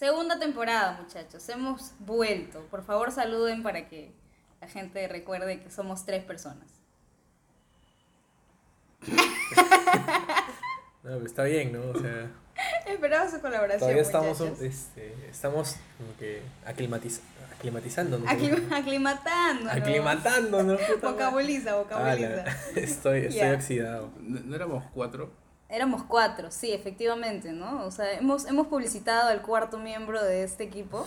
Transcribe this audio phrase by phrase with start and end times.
[0.00, 1.46] Segunda temporada, muchachos.
[1.50, 2.64] Hemos vuelto.
[2.70, 4.10] Por favor, saluden para que
[4.58, 6.70] la gente recuerde que somos tres personas.
[11.02, 11.80] No, pero está bien, ¿no?
[11.80, 12.30] O sea,
[12.86, 13.80] Esperaba su colaboración.
[13.80, 17.22] todavía estamos, este, estamos como que aclimatiz
[17.56, 18.28] aclimatizándonos.
[18.28, 19.72] Aclim- aclimatándonos.
[19.74, 20.80] Aclimatándonos.
[21.00, 22.42] Vocaboliza, vocaboliza.
[22.42, 24.10] Ala, estoy, estoy oxidado.
[24.20, 25.32] ¿No, no éramos cuatro?
[25.70, 27.84] Éramos cuatro, sí, efectivamente, ¿no?
[27.86, 31.06] O sea, hemos, hemos publicitado al cuarto miembro de este equipo.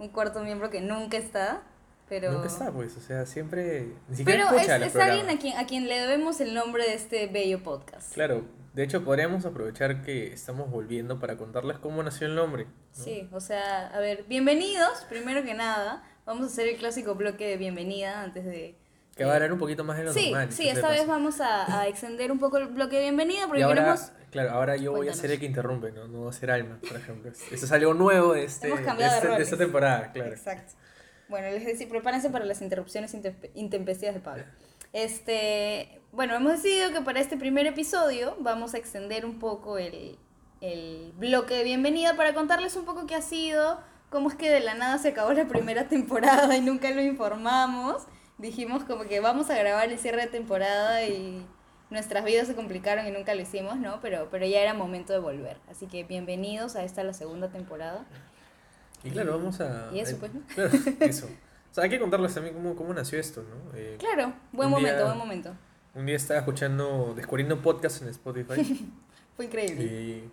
[0.00, 1.62] Un cuarto miembro que nunca está,
[2.08, 2.32] pero...
[2.32, 3.92] Nunca está, pues, o sea, siempre.
[4.08, 7.28] Ni Pero es, es alguien a quien, a quien le debemos el nombre de este
[7.28, 8.12] bello podcast.
[8.12, 8.44] Claro,
[8.74, 12.64] de hecho podríamos aprovechar que estamos volviendo para contarles cómo nació el nombre.
[12.64, 13.04] ¿no?
[13.04, 16.02] Sí, o sea, a ver, bienvenidos, primero que nada.
[16.26, 18.76] Vamos a hacer el clásico bloque de bienvenida antes de...
[19.16, 20.52] Que va a un poquito más de lo Sí, normal.
[20.52, 23.62] sí, esta vez vamos a, a extender un poco el bloque de bienvenida porque Y
[23.62, 24.12] ahora, queremos...
[24.30, 26.08] claro, ahora yo voy a ser el que interrumpe, ¿no?
[26.08, 27.30] No voy a ser Alma, por ejemplo.
[27.30, 30.32] Eso es algo nuevo de, este, Hemos cambiado este- de esta temporada, claro.
[30.32, 30.72] Exacto.
[31.28, 34.44] Bueno, les decía, prepárense para las interrupciones intempe- intempestivas de Pablo.
[34.92, 40.18] Este, bueno, hemos decidido que para este primer episodio vamos a extender un poco el,
[40.60, 44.60] el bloque de bienvenida para contarles un poco qué ha sido, cómo es que de
[44.60, 48.02] la nada se acabó la primera temporada y nunca lo informamos.
[48.38, 51.46] Dijimos como que vamos a grabar el cierre de temporada y
[51.90, 54.00] nuestras vidas se complicaron y nunca lo hicimos, ¿no?
[54.00, 55.58] Pero, pero ya era momento de volver.
[55.70, 58.04] Así que bienvenidos a esta, la segunda temporada.
[59.04, 59.90] Y claro, vamos a...
[59.92, 60.40] Y eso, pues, ¿no?
[60.54, 61.26] Claro, eso.
[61.26, 63.76] O sea, hay que contarles también cómo, cómo nació esto, ¿no?
[63.78, 65.54] Eh, Claro, buen momento, día- buen momento.
[65.94, 68.92] Un día estaba escuchando, descubriendo un podcast en Spotify
[69.36, 69.84] Fue increíble.
[69.84, 70.30] y,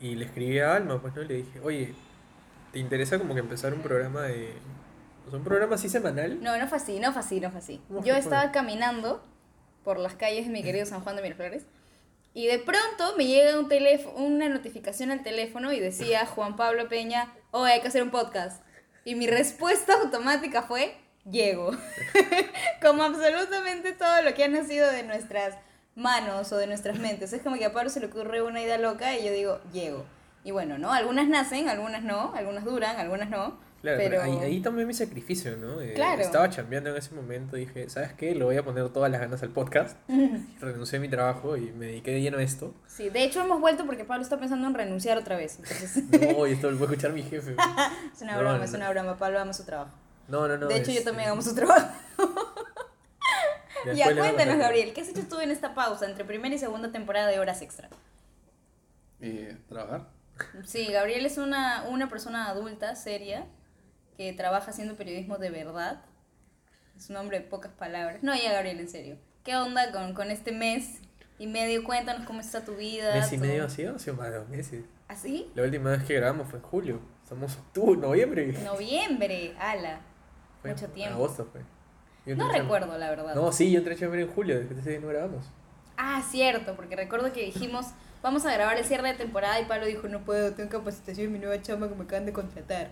[0.00, 1.22] y le escribí a Alma, pues, ¿no?
[1.22, 1.94] Y le dije, oye,
[2.72, 4.54] ¿te interesa como que empezar un programa de...
[5.28, 6.42] O sea, un programa así semanal?
[6.42, 7.82] No, no fue así, no fue así, no fue así.
[7.88, 8.20] ¿Cómo Yo fue?
[8.20, 9.22] estaba caminando
[9.84, 11.66] por las calles de mi querido San Juan de Miraflores
[12.32, 16.88] y de pronto me llega un teléfono, una notificación al teléfono y decía Juan Pablo
[16.88, 18.62] Peña, oh, hay que hacer un podcast.
[19.04, 20.96] Y mi respuesta automática fue,
[21.30, 21.72] llego.
[22.82, 25.56] como absolutamente todo lo que ha nacido de nuestras
[25.94, 27.34] manos o de nuestras mentes.
[27.34, 30.06] Es como que a Pablo se le ocurre una idea loca y yo digo, llego.
[30.44, 30.92] Y bueno, ¿no?
[30.92, 33.58] Algunas nacen, algunas no, algunas duran, algunas no.
[33.80, 35.80] Claro, pero, pero ahí, ahí también mi sacrificio, ¿no?
[35.80, 36.20] Eh, Claro.
[36.20, 38.34] Estaba chambeando en ese momento, dije, ¿sabes qué?
[38.34, 39.96] Le voy a poner todas las ganas al podcast.
[40.60, 42.74] Renuncié a mi trabajo y me dediqué de lleno a esto.
[42.88, 45.58] Sí, de hecho hemos vuelto porque Pablo está pensando en renunciar otra vez.
[45.58, 46.04] Entonces,
[46.36, 47.54] No, y esto lo puede escuchar mi jefe.
[48.14, 48.78] es una No, broma, no, es no.
[48.78, 49.16] una broma.
[49.16, 49.92] Pablo ama su trabajo.
[50.26, 50.66] No, no, no.
[50.66, 51.88] de hecho, yo también amo su trabajo.
[53.94, 54.58] Ya, voy a cuéntanos.
[54.58, 57.62] Gabriel, ¿qué has hecho tú en esta pausa entre primera y segunda temporada de Horas
[57.62, 57.88] Extra?
[59.20, 60.08] Eh, ¿Trabajar?
[60.64, 63.46] Sí, Gabriel es una, una persona adulta, seria,
[64.18, 66.02] que trabaja haciendo periodismo de verdad.
[66.96, 68.20] Es un hombre de pocas palabras.
[68.22, 69.16] No, ya, Gabriel, en serio.
[69.44, 70.98] ¿Qué onda con, con este mes
[71.38, 71.84] y medio?
[71.84, 73.14] Cuéntanos cómo está tu vida.
[73.14, 73.46] ¿Mes y todo.
[73.46, 73.94] medio ha sido?
[73.94, 74.84] Ha sido más de dos meses.
[75.06, 75.50] ¿Así?
[75.54, 77.00] La última vez que grabamos fue en julio.
[77.22, 78.52] Estamos octubre, noviembre.
[78.64, 80.00] Noviembre, ala.
[80.60, 81.14] Fue Mucho en tiempo.
[81.14, 81.62] Agosto fue.
[82.34, 83.36] No recuerdo, la verdad.
[83.36, 85.46] No, sí, yo entré a en julio, desde que no grabamos.
[85.96, 87.86] Ah, cierto, porque recuerdo que dijimos,
[88.20, 91.32] vamos a grabar el cierre de temporada y Pablo dijo, no puedo, tengo capacitación en
[91.32, 92.90] mi nueva chamba que me acaban de contratar.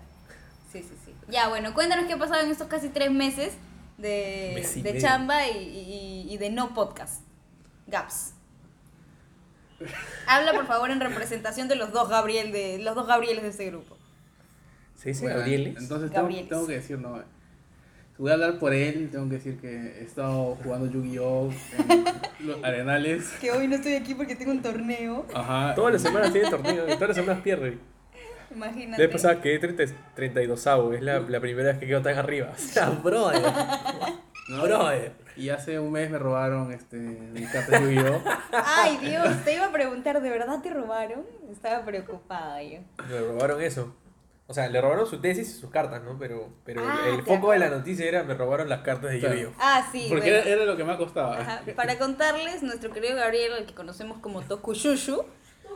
[0.83, 1.13] Sí, sí, sí.
[1.29, 3.55] Ya, bueno, cuéntanos qué ha pasado en estos casi tres meses
[3.99, 5.07] de, Mes y de medio.
[5.07, 7.23] chamba y, y- y de no podcast.
[7.87, 8.33] Gaps.
[10.27, 13.67] Habla, por favor, en representación de los dos Gabriel de los dos Gabrieles de este
[13.67, 13.97] grupo.
[14.97, 15.77] ¿Se dice Bueno, Gabrieles?
[15.79, 16.49] Entonces tengo, Gabrieles.
[16.49, 17.19] tengo que decir, no.
[18.17, 19.69] Si voy a hablar por él, tengo que decir que
[20.01, 21.51] he estado jugando Yu-Gi-Oh!
[22.41, 23.29] en los arenales.
[23.41, 25.27] Que hoy no estoy aquí porque tengo un torneo.
[25.35, 25.75] Ajá.
[25.75, 27.79] Todas las semanas tiene torneo, todas las semanas pierde.
[28.57, 29.09] Imagínate.
[29.09, 29.85] Pasada quedé 30,
[30.15, 32.53] 32 avo, es la, la primera vez que quedo tan arriba.
[32.57, 33.43] O sea, brother.
[34.49, 34.63] ¿no?
[34.63, 35.13] Brother.
[35.37, 38.23] Y hace un mes me robaron este, mi carta de Yu-Gi-Oh!
[38.53, 41.27] Ay, Dios, te iba a preguntar, ¿de verdad te robaron?
[41.51, 42.79] Estaba preocupada yo.
[43.11, 43.95] Le robaron eso.
[44.47, 46.17] O sea, le robaron su tesis y sus cartas, ¿no?
[46.19, 49.19] Pero, pero el- Ah, el, foco de la noticia era me robaron las cartas de
[49.19, 49.35] Claro.
[49.35, 49.55] Yu-Gi-Oh!
[49.59, 50.07] Ah, sí.
[50.09, 50.47] Porque bueno.
[50.47, 51.39] era, era lo que más costaba.
[51.39, 55.25] Ajá, Para contarles, nuestro querido Gabriel, al que conocemos como Tokushushu,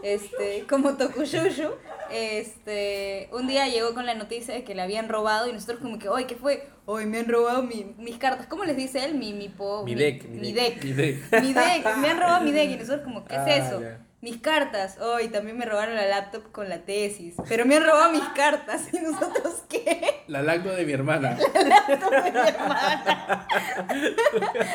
[0.03, 1.71] este, como Tokushushu,
[2.11, 5.99] este, un día llegó con la noticia de que le habían robado y nosotros como
[5.99, 6.67] que, oye, ¿qué fue?
[6.87, 8.47] Hoy me han robado mi- mis cartas.
[8.47, 9.15] ¿Cómo les dice él?
[9.15, 10.85] Mi, mi, po, Mi deck, Mi, mi deck.
[10.85, 11.97] Y de- Mi deck.
[11.99, 13.83] Me han robado mi deck y nosotros como, ¿qué es Ah, eso?
[14.23, 14.99] Mis cartas.
[14.99, 17.35] Hoy también me robaron la laptop con la tesis.
[17.49, 18.83] Pero me han robado mis cartas.
[18.93, 20.23] ¿Y nosotros qué?
[20.27, 21.39] La lacto de mi hermana.
[21.39, 23.47] laptop de mi hermana.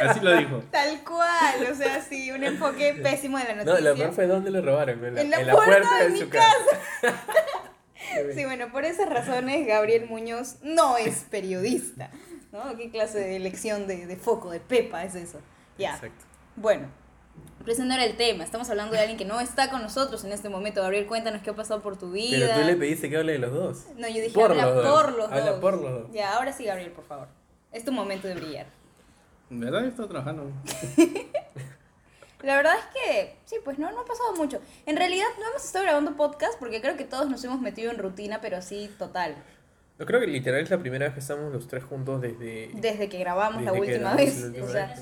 [0.02, 0.64] Así lo dijo.
[0.72, 3.90] Tal cual, o sea, sí, un enfoque pésimo de la No, noticia.
[3.92, 5.04] lo peor fue dónde le robaron.
[5.06, 6.56] En la, En la en la puerta puerta, de de, mi su casa.
[8.34, 12.12] Sí, bueno, por esas razones Gabriel Muñoz no es periodista,
[12.52, 12.78] ¿no?
[12.78, 15.42] ¿Qué clase de elección de, de foco, de pepa es eso?
[15.78, 16.24] Ya, Exacto.
[16.56, 16.88] bueno,
[17.60, 20.24] Pero ese no era el tema, estamos hablando de alguien que no está con nosotros
[20.24, 20.82] en este momento.
[20.84, 22.48] Gabriel, cuéntanos qué ha pasado por tu vida.
[22.48, 23.86] Pero tú le pediste que hable de los dos.
[23.98, 24.86] No, yo dije, Por habla los dos.
[25.04, 25.60] por los Habla dos.
[25.60, 26.12] por los dos.
[26.14, 27.28] Ya, ahora sí, Gabriel, por favor.
[27.72, 28.68] Es tu momento de brillar.
[29.50, 30.52] En verdad he estado trabajando.
[32.44, 34.60] La verdad es que, sí, pues no, no ha pasado mucho.
[34.86, 37.98] En realidad no hemos estado grabando podcast porque creo que todos nos hemos metido en
[37.98, 39.36] rutina, pero así total.
[39.98, 42.70] Yo creo que literal es la primera vez que estamos los tres juntos desde...
[42.76, 44.42] Desde que grabamos la Desde última grabamos vez.
[44.42, 45.00] la última o sea, vez.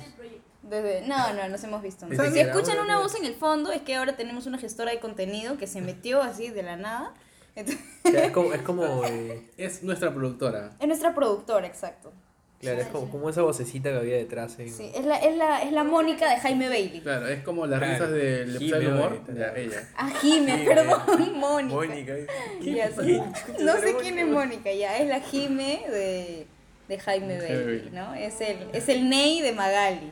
[0.63, 2.05] Desde, no, no, nos hemos visto.
[2.07, 4.99] Desde Si escuchan una voz en el fondo, es que ahora tenemos una gestora de
[4.99, 7.13] contenido que se metió así de la nada.
[7.55, 8.53] Entonces, O sea, es como...
[8.53, 10.71] Es como eh, Es nuestra productora.
[10.79, 12.11] es nuestra productora, exacto.
[12.59, 14.57] claro, es como, como esa vocecita que había detrás.
[14.57, 17.01] en- Sí, es la, es la, es la Mónica de Jaime Bailey.
[17.01, 17.93] Claro, es como las Claro.
[17.93, 19.21] risas del episodio de Jimmy, humor.
[19.37, 19.89] Ya, ella.
[19.97, 20.65] Ah, Jime, Jime.
[20.75, 21.75] perdón, Mónica.
[21.75, 22.13] Mónica.
[22.17, 22.25] Ya,
[22.61, 24.45] ¿Quién- son- quién chucha no sé quién es Mónica?
[24.45, 26.47] Mónica, ya, es la Jime de,
[26.87, 27.89] de Jaime Jaime Bailey, Bailey.
[27.91, 28.15] ¿no?
[28.15, 30.11] Es el, es el Ney de Magali.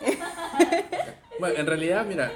[1.38, 2.32] Bueno, en realidad, mira,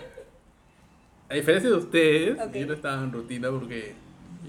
[1.29, 2.53] a diferencia de ustedes, Ok.
[2.53, 3.95] yo no estaba en rutina porque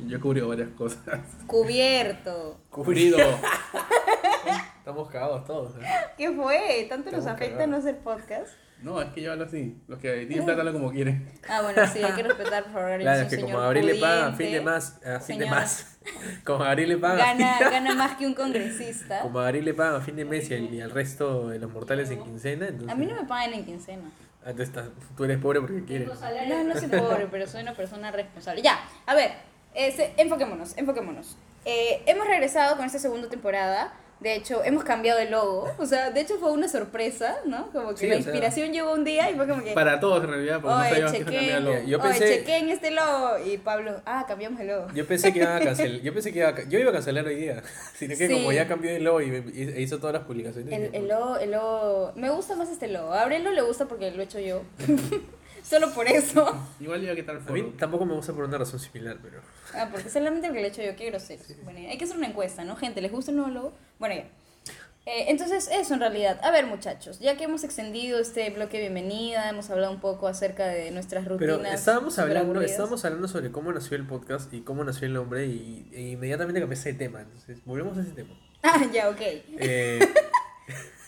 [0.07, 1.19] yo cubrí varias cosas.
[1.47, 2.59] Cubierto.
[2.69, 3.17] Cubrido.
[4.79, 5.75] Estamos cagados todos.
[5.77, 5.85] ¿eh?
[6.17, 6.85] ¿Qué fue?
[6.89, 7.69] ¿Tanto nos Estamos afecta cagados.
[7.69, 8.53] no hacer podcast?
[8.81, 9.77] No, es que yo hablo así.
[9.87, 11.29] Los que tienen plata hablan como quieren.
[11.47, 12.99] Ah, bueno, sí, hay que respetar, por favor.
[12.99, 15.97] Claro, es que como Gabriel le pagan a fin de más, a fin de más.
[16.43, 19.21] Como a Gabriel le pagan a Gana, gana más que un congresista.
[19.21, 21.59] como a Gabriel le pagan a fin de mes y al, y al resto de
[21.59, 24.03] los mortales en quincena, entonces, A mí no me pagan en quincena.
[24.43, 26.07] Ah, entonces estás- tú eres pobre porque quieres.
[26.49, 28.63] No, no soy pobre, pero soy una persona responsable.
[28.63, 29.31] Ya, a ver,
[29.75, 31.37] ese- enfoquémonos, enfoquémonos.
[31.65, 33.93] Eh, hemos regresado con esta segunda temporada.
[34.21, 35.67] De hecho, hemos cambiado el logo.
[35.79, 37.71] O sea, de hecho fue una sorpresa, ¿no?
[37.71, 39.71] Como que Sí, la o sea- inspiración llegó un día y fue como que...
[39.71, 41.77] Para todos en realidad, porque no Oye, sabíamos que se cambiaba el logo.
[41.87, 43.37] Yo oye, pensé- chequen este logo.
[43.45, 44.87] Y Pablo, ah, cambiamos el logo.
[44.93, 46.93] Yo pensé que iba a cancelar, yo pensé que iba a, ca- yo iba a
[46.93, 47.63] cancelar hoy día,
[47.97, 48.33] sino que Sí.
[48.33, 50.71] como ya cambió el logo y e hizo todas las publicaciones.
[50.71, 52.11] El, el logo, el logo...
[52.15, 53.11] Me gusta más este logo.
[53.13, 54.61] A Abril no le gusta porque lo he hecho yo.
[55.63, 56.67] Solo por eso.
[56.79, 57.73] Igual iba a quitar el A mí foro.
[57.77, 59.41] tampoco me gusta por una razón similar, pero
[59.73, 61.41] Ah, porque solamente porque lo he hecho yo, qué grosero.
[61.63, 62.75] Bueno, hay que hacer una encuesta, ¿no?
[62.75, 63.73] Gente, ¿les gusta el nuevo logo?
[63.99, 64.25] Bueno, ya.
[65.05, 66.39] Eh, entonces, eso en realidad.
[66.43, 70.27] A ver, muchachos, ya que hemos extendido este bloque de bienvenida, hemos hablado un poco
[70.27, 71.57] acerca de nuestras rutinas.
[71.59, 75.47] Pero estábamos hablando, estábamos hablando sobre cómo nació el podcast y cómo nació el nombre
[75.47, 77.21] y, inmediatamente cambiaste de tema.
[77.21, 78.29] Entonces, volvemos a ese tema.
[78.63, 79.21] Ah, ya, ok.
[79.21, 79.99] Eh,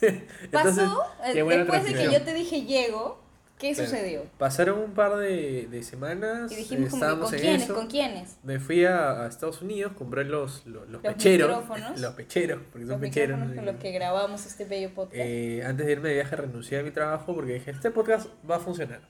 [0.00, 3.23] entonces, Pasó, eh, después de que yo te dije llego,
[3.58, 4.24] ¿qué sucedió?
[4.38, 6.50] pasaron un par de, de semanas.
[6.52, 7.62] Y dijimos como que, estábamos ¿con en quiénes?
[7.62, 7.74] eso.
[7.74, 8.36] ¿Con quiénes?
[8.42, 11.48] Me fui a, a Estados Unidos, compré los, los, los Los pecheros.
[11.48, 12.00] micrófonos.
[12.00, 13.38] Los pecheros, porque son Los pecheros.
[13.38, 15.20] micrófonos con los que grabamos este bello podcast.
[15.24, 18.56] Eh, antes de irme de viaje renuncié a mi trabajo porque dije, este podcast va
[18.56, 19.00] a funcionar.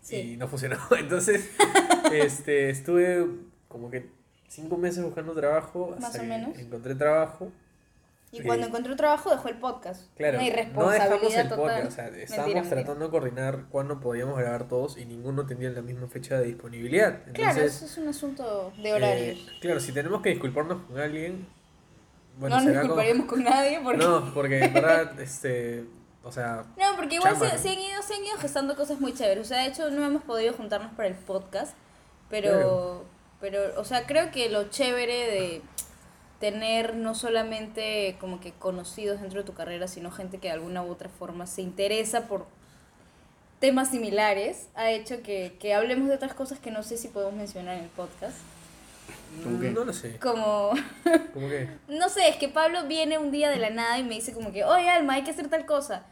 [0.00, 0.16] Sí.
[0.16, 0.76] Y no funcionó.
[0.98, 1.50] Entonces,
[2.12, 3.26] este, estuve
[3.68, 4.10] como que
[4.48, 5.90] cinco meses buscando trabajo.
[5.96, 6.58] Más hasta o que menos.
[6.58, 7.50] Encontré trabajo.
[8.38, 10.14] Y cuando encontró trabajo dejó el podcast.
[10.16, 11.58] Claro, Una no irresponsabilidad dejamos el total.
[11.58, 11.86] podcast.
[11.86, 12.62] O sea, estábamos Mentira, mentira.
[12.84, 17.08] tratando de coordinar cuándo podíamos grabar todos y ninguno tenía la misma fecha de disponibilidad.
[17.26, 19.38] Entonces, Claro, eso es un asunto de horarios.
[19.38, 21.46] eh, claro, si tenemos que disculparnos con alguien.
[22.38, 23.98] Bueno, no nos con- disculparíamos con nadie porque...
[24.04, 25.84] No, porque en verdad, este.
[26.24, 27.58] O sea, No, porque igual se, ¿no?
[27.58, 29.44] se han ido, se han ido gestando cosas muy chéveres.
[29.44, 31.76] O sea, de hecho no hemos podido juntarnos para el podcast,
[32.30, 33.04] pero, Claro.
[33.40, 35.62] pero, o sea, creo que lo chévere de
[36.44, 40.82] tener no solamente como que conocidos dentro de tu carrera, sino gente que de alguna
[40.82, 42.44] u otra forma se interesa por
[43.60, 47.32] temas similares, ha hecho que, que hablemos de otras cosas que no sé si podemos
[47.32, 48.36] mencionar en el podcast.
[49.42, 49.70] ¿Cómo qué?
[49.70, 50.18] no lo sé.
[50.18, 50.72] Como,
[51.32, 51.70] ¿Cómo que?
[51.88, 54.52] no sé, es que Pablo viene un día de la nada y me dice como
[54.52, 56.04] que, oye Alma, hay que hacer tal cosa.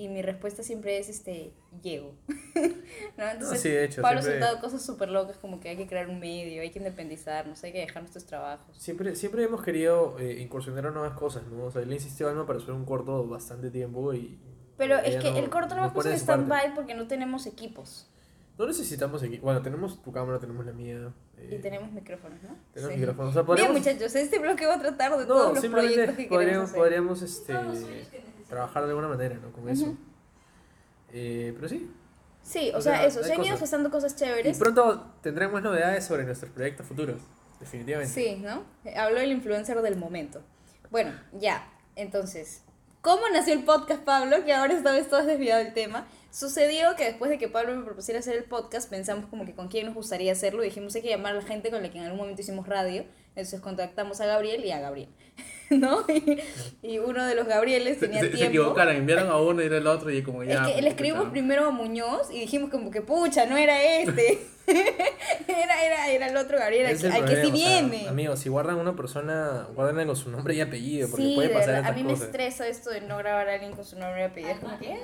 [0.00, 1.52] Y mi respuesta siempre es, este,
[1.82, 2.14] llego.
[3.18, 3.28] ¿No?
[3.30, 5.86] Entonces, sí, de hecho, Pablo siempre- ha soltado cosas súper locas como que hay que
[5.86, 8.74] crear un medio, hay que independizarnos, hay que dejar nuestros trabajos.
[8.78, 11.64] Siempre, siempre hemos querido eh, incursionar en nuevas cosas, ¿no?
[11.66, 14.38] O sea, le insistió a Alma para hacer un corto bastante tiempo y...
[14.78, 17.44] Pero es que no- el corto lo no hemos puesto en stand-by porque no tenemos
[17.46, 18.08] equipos
[18.56, 19.44] No necesitamos equipo.
[19.44, 21.12] Bueno, tenemos tu cámara, tenemos la mía.
[21.36, 22.56] eh, y tenemos micrófonos, ¿no?
[22.72, 22.98] tenemos Sí.
[23.00, 23.30] micrófonos.
[23.30, 23.76] O sea, Bien, podríamos...
[23.78, 26.78] muchachos, este bloque va a tratar de todos No, los proyectos que podríamos, queremos hacer.
[26.78, 27.52] podríamos este,
[28.50, 29.50] trabajar de alguna manera, ¿no?
[29.52, 29.84] Con eso.
[29.84, 29.96] Ujú.
[31.12, 31.90] Eh, pero sí.
[32.42, 33.60] Sí, o, O sea, sea, eso, se han ido cosas.
[33.60, 34.58] gestando cosas Y chéveres.
[34.58, 37.20] pronto tendremos novedades sobre nuestros proyectos futuros.
[37.60, 38.12] Definitivamente.
[38.14, 38.64] Sí, ¿no?
[38.96, 40.42] Habló el influencer del momento.
[40.90, 41.68] Bueno, ya.
[41.96, 42.62] Entonces,
[43.02, 44.44] ¿cómo nació el podcast, Pablo?
[44.44, 46.06] Que ahora esta vez todo es desviado del tema.
[46.30, 49.68] Sucedió que después de que Pablo me propusiera hacer el podcast, pensamos como que con
[49.68, 50.62] quién nos gustaría hacerlo.
[50.62, 52.66] Y dijimos, hay que llamar a la gente con la que en algún momento hicimos
[52.66, 53.04] radio.
[53.30, 55.08] Entonces contactamos a Gabriel y a Gabriel.
[55.70, 56.04] ¿No?
[56.08, 56.40] Y,
[56.82, 58.50] y uno de los Gabrieles Se, tenía se- se tiempo.
[58.50, 60.66] equivocaron, enviaron a uno y era el otro y como ya.
[60.68, 64.40] Es que le escribimos primero a Muñoz y dijimos como que pucha, no era este.
[64.66, 67.58] era, era, era el otro Gabriel, al Es que, el al que sí problema, o
[67.58, 68.08] sea, viene.
[68.08, 71.54] amigos, si guardan una persona, guárdenle con su nombre y apellido, porque Sí, puede de
[71.54, 72.26] pasar verdad, a mí me cosas.
[72.26, 74.52] estresa esto de no grabar a alguien con su nombre y apellido.
[74.52, 74.98] Es como que,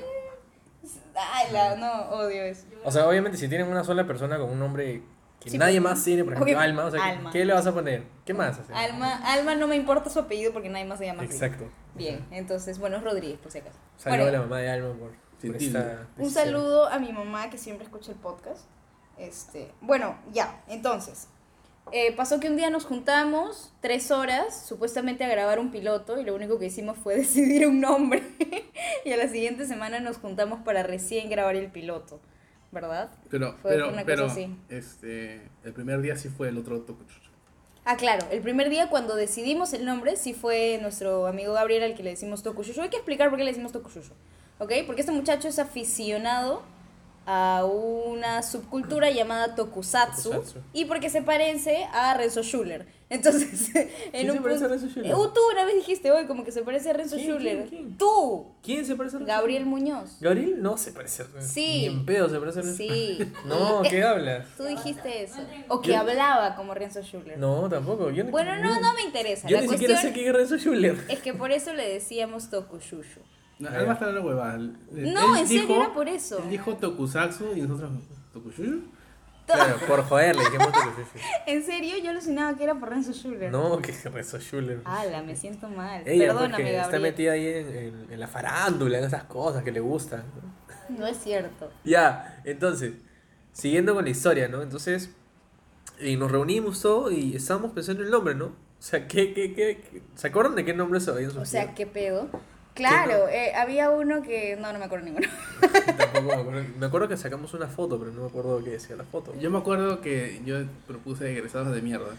[1.14, 2.64] Ay, la, no, odio eso.
[2.84, 5.02] O sea, obviamente si tienen una sola persona con un nombre
[5.46, 7.30] que Sí, nadie pues, más tiene, por ejemplo, Alma, o sea, ¿qué- Alma.
[7.30, 8.02] ¿qué le vas a poner?
[8.24, 8.58] ¿Qué más?
[8.74, 11.32] Alma, Alma no me importa su apellido porque nadie más se llama así.
[11.32, 11.64] Exacto.
[11.94, 13.78] Bien, entonces, bueno, es Rodríguez, por si acaso.
[13.96, 17.12] Saludo Bueno, a la mamá de Alma por, Sin por esta Un saludo a mi
[17.12, 18.64] mamá que siempre escucha el podcast.
[19.18, 21.28] Este, bueno, ya, entonces.
[21.92, 26.24] eh, pasó que un día nos juntamos tres horas, supuestamente a grabar un piloto, y
[26.24, 28.22] lo único que hicimos fue decidir un nombre.
[29.04, 32.20] y a la siguiente semana nos juntamos para recién grabar el piloto,
[32.80, 33.10] ¿verdad?
[33.30, 34.56] Pero, Fue pero, una cosa pero, así.
[34.68, 37.30] este, el primer día sí fue el otro tocuchucho.
[37.84, 41.94] Ah, claro, el primer día cuando decidimos el nombre, sí fue nuestro amigo Gabriel al
[41.94, 42.82] que le decimos Tokushushu.
[42.82, 44.12] Hay que explicar por qué le decimos Tokushushu,
[44.58, 44.72] ¿ok?
[44.86, 46.62] Porque este muchacho es aficionado
[47.26, 50.60] a una subcultura llamada Tokusatsu, Tokusatsu.
[50.72, 52.86] y porque se parece a Renzo Schuller.
[53.08, 55.12] Entonces, en ¿Quién un se parece a punto- Renzo Schuller?
[55.12, 57.56] Eh, tú una vez dijiste hoy como que se parece a Renzo ¿Quién, Schuller.
[57.58, 57.98] quién, quién?
[57.98, 59.32] Tú, ¿Quién se parece a Renzo?
[59.32, 60.16] Gabriel Muñoz.
[60.20, 61.48] Gabriel no se parece a Renzo.
[61.52, 61.66] Sí.
[61.82, 62.76] Ni en pedo se parece a Renzo.
[62.78, 63.18] Sí.
[63.46, 64.46] No, ¿qué hablas?
[64.56, 65.36] Tú dijiste eso.
[65.68, 67.38] O que Yo- hablaba como Renzo Schuller.
[67.38, 68.10] No, tampoco.
[68.10, 69.46] Yo, Bueno, no, no me interesa.
[69.46, 70.96] Yo La ni siquiera sé quién es Renzo Schuller.
[71.08, 73.20] es que por eso le decíamos Tokushushu.
[73.58, 74.54] No, en la huevada.
[74.56, 74.76] Él-
[75.14, 76.38] No, él en serio era por eso.
[76.42, 77.90] Él dijo tokusatsu y nosotros
[78.32, 78.82] tokushu.
[79.46, 81.20] Claro, por joderle, dijimos Tokushushi.
[81.46, 83.52] En serio, yo alucinaba que era por Renzo Schuller.
[83.52, 84.80] No, que es Renzo Schuller.
[84.84, 86.02] Ala, me siento mal.
[86.04, 87.02] Ella, Perdóname, porque está Gabriel.
[87.02, 90.24] metida ahí en, en- en la farándula, en esas cosas que le gustan.
[90.88, 90.98] ¿no?
[90.98, 91.70] No es cierto.
[91.84, 92.94] Ya, entonces,
[93.52, 94.62] siguiendo con la historia, ¿no?
[94.62, 95.10] Entonces,
[96.00, 98.46] y nos reunimos todo y estábamos pensando en el nombre, ¿no?
[98.46, 101.72] O sea, ¿qué, qué, qué, qué- ¿se acuerdan de qué nombre se habían O sea,
[101.72, 102.28] ¿qué pedo?
[102.76, 104.56] Claro, eh, había uno que...
[104.56, 105.28] No, no me acuerdo ninguno.
[105.96, 106.64] Tampoco me acuerdo.
[106.78, 109.34] Me acuerdo que sacamos una foto, pero no me acuerdo qué decía la foto.
[109.40, 112.10] Yo me acuerdo que yo propuse egresados de mierda.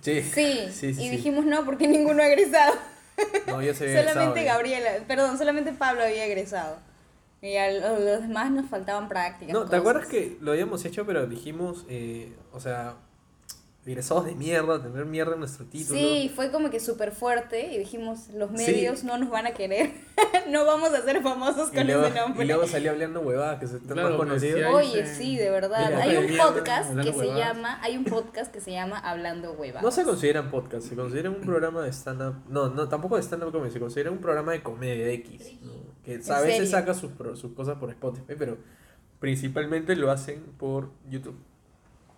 [0.00, 1.02] Sí, Sí, sí, sí.
[1.02, 1.10] y sí.
[1.10, 2.74] dijimos no porque ninguno ha egresado.
[3.46, 3.96] No, yo sé.
[4.04, 6.76] solamente Gabriela, perdón, solamente Pablo había egresado.
[7.42, 9.52] Y a los los demás nos faltaban prácticas.
[9.52, 9.80] No, ¿te cosas.
[9.80, 12.94] acuerdas que lo habíamos hecho, pero dijimos, eh, o sea,
[13.88, 15.98] egresados de mierda, tener mierda en nuestro título?
[15.98, 18.56] Sí, fue como que súper fuerte y dijimos, los Sí.
[18.56, 19.92] medios no nos van a querer,
[20.50, 22.44] no vamos a ser famosos con luego, ese nombre.
[22.44, 24.60] y luego salía hablando huevadas que se están Claro, más pues, conocidos.
[24.60, 24.66] sí,
[24.96, 25.86] Oye, sí, de verdad.
[25.90, 27.38] Mira, Hay de un mierda, podcast que se huevadas.
[27.56, 29.80] llama, hay un podcast que se llama Hablando Hueva.
[29.82, 32.34] No se consideran podcast, se consideran un programa de stand-up.
[32.48, 35.52] No, no, tampoco de stand-up comedy, se considera un programa de comedia X.
[35.62, 35.72] ¿no?
[36.04, 36.42] Que a serio?
[36.44, 38.58] veces saca sus, sus cosas por Spotify, pero
[39.18, 41.36] principalmente lo hacen por YouTube.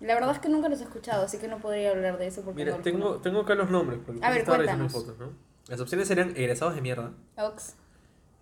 [0.00, 2.42] La verdad es que nunca los he escuchado, así que no podría hablar de eso
[2.42, 5.16] porque Mira, no tengo, tengo acá los nombres, porque A ver, estaba revisando cuéntanos.
[5.16, 5.36] fotos, ¿no?
[5.68, 7.74] Las opciones serían egresados de mierda, Ox,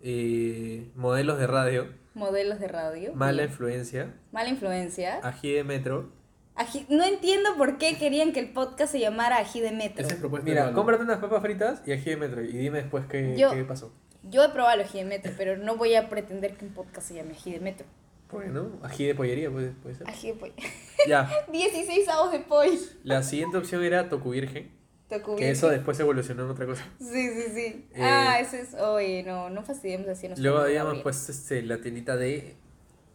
[0.02, 3.12] eh, modelos de radio, modelos de radio.
[3.14, 3.48] mala bien.
[3.50, 5.20] influencia, Mala influencia.
[5.22, 6.10] ají de metro.
[6.56, 10.04] Ají- No entiendo por qué querían que el podcast se llamara Ají de Metro.
[10.04, 13.06] Esa es propuesta Mira, cómprate unas papas fritas y ají de metro y dime después
[13.06, 13.92] qué, Yo- qué pasó.
[14.24, 17.06] Yo he probado el Ají de Metro, pero no voy a pretender que un podcast
[17.08, 17.86] se llame Ají de Metro.
[18.30, 20.08] Bueno, ají de pollería puede, puede ser.
[20.08, 20.52] Ají de pollo.
[21.08, 22.76] Ya, 16 avos de pollo.
[23.04, 24.70] la siguiente opción era tocu virgen,
[25.08, 26.85] Tocu que eso después evolucionó en otra cosa.
[27.00, 27.88] Sí, sí, sí.
[27.94, 28.75] Eh, ah, ese es.
[28.75, 32.56] Oye, no, no fastidiemos así Luego habíamos puesto este, la telita de...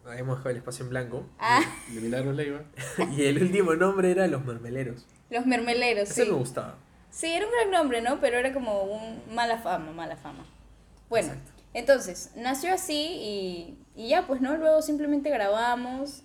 [0.04, 1.26] Habíamos dejado el espacio en blanco.
[1.38, 1.60] Ah,
[1.94, 2.62] De Milagros Leiva.
[3.16, 5.06] y el último nombre era Los Mermeleros.
[5.30, 6.30] los mermeleros, Ese sí.
[6.30, 6.78] me gustaba.
[7.10, 8.18] Sí, era un gran nombre, ¿no?
[8.20, 10.44] Pero era como un mala fama, mala fama.
[11.08, 11.52] Bueno, Exacto.
[11.74, 14.56] Entonces, nació así y, y ya, pues, ¿no?
[14.56, 16.22] Luego simplemente grabamos,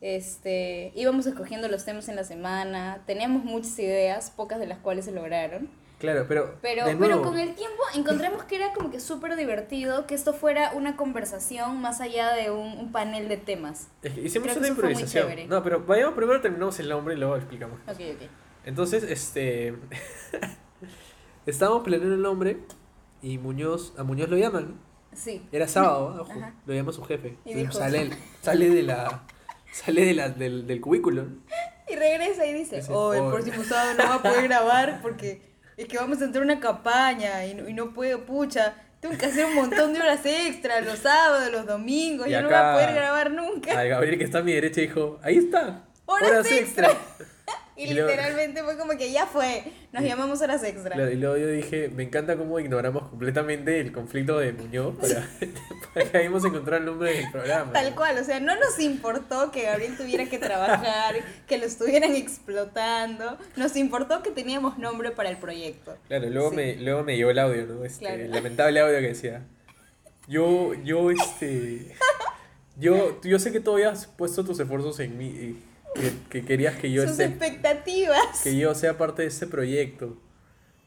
[0.00, 5.06] este, íbamos escogiendo los temas en la semana, teníamos muchas ideas, pocas de las cuales
[5.06, 5.68] se lograron.
[5.98, 6.58] Claro, pero...
[6.62, 10.32] Pero, de pero con el tiempo encontramos que era como que súper divertido que esto
[10.32, 13.88] fuera una conversación más allá de un, un panel de temas.
[14.02, 15.48] es que hicimos creo una improvisación.
[15.48, 17.78] No, pero vayamos primero terminamos el nombre y luego explicamos.
[17.86, 18.28] Ok, ok.
[18.64, 19.74] Entonces, este...
[21.46, 22.58] estábamos planeando el nombre
[23.20, 23.92] y Muñoz...
[23.98, 24.89] A Muñoz lo llaman, ¿no?
[25.14, 25.46] Sí.
[25.52, 26.52] Era sábado, ¿no?
[26.66, 27.36] Lo llama su jefe.
[27.44, 28.10] Y dijo- sale,
[28.42, 29.22] sale de la...
[29.72, 31.26] Sale de la, del, del cubículo.
[31.88, 33.30] Y regresa y dice, Dice, oh, el "Oh".
[33.30, 35.42] próximo sábado no va a poder grabar porque
[35.76, 39.16] es que vamos a entrar a una campaña y no, y no puedo, pucha, tengo
[39.16, 42.56] que hacer un montón de horas extras los sábados, los domingos, Y yo no voy
[42.56, 43.78] a poder grabar nunca.
[43.78, 45.84] Al Gabriel que está a mi derecha dijo, ahí está.
[46.06, 46.88] Horas extra.
[47.80, 51.10] Y, y luego- literalmente fue como que ya fue, nos llamamos horas extra.
[51.10, 55.26] Y luego yo dije, me encanta cómo ignoramos completamente el conflicto de Muñoz para,
[55.94, 57.72] para que habíamos encontrado el nombre del programa.
[57.72, 61.14] Tal cual, o sea, no nos importó que Gabriel tuviera que trabajar,
[61.46, 65.96] que lo estuvieran explotando, nos importó que teníamos nombre para el proyecto.
[66.08, 66.56] Claro, luego, Sí.
[66.56, 67.84] me, luego me llegó el audio, ¿no?
[67.84, 68.22] Este, Claro.
[68.24, 69.42] el lamentable audio que decía,
[70.28, 71.94] yo, yo, este,
[72.76, 75.62] yo, yo sé que tú habías puesto tus esfuerzos en mí,
[75.94, 78.40] que, que querías que yo Sus esté, expectativas.
[78.42, 80.16] que yo sea parte de este proyecto.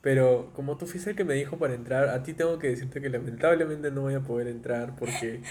[0.02, 3.00] Pero como tú fuiste el que me dijo para entrar, a ti tengo que decirte
[3.02, 5.42] que lamentablemente no voy a poder entrar porque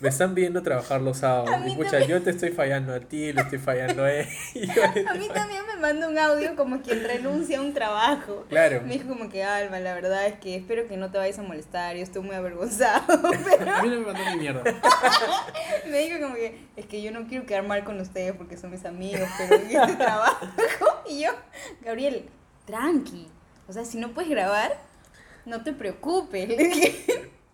[0.00, 1.50] Me están viendo trabajar los sábados.
[1.66, 2.10] Y pucha, también.
[2.10, 4.28] yo te estoy fallando a ti, le estoy fallando a él.
[5.08, 8.44] A mí también me manda un audio como quien renuncia a un trabajo.
[8.48, 8.82] Claro.
[8.82, 11.42] Me dijo como que, Alma, la verdad es que espero que no te vayas a
[11.42, 13.02] molestar, yo estoy muy avergonzado.
[13.58, 14.62] Pero A mí no me mandó ni mierda.
[15.90, 18.70] me dijo como que, es que yo no quiero quedar mal con ustedes porque son
[18.70, 20.46] mis amigos, pero en este trabajo.
[21.08, 21.30] Y yo,
[21.82, 22.28] Gabriel,
[22.66, 23.28] tranqui.
[23.66, 24.78] O sea, si no puedes grabar,
[25.44, 26.48] no te preocupes.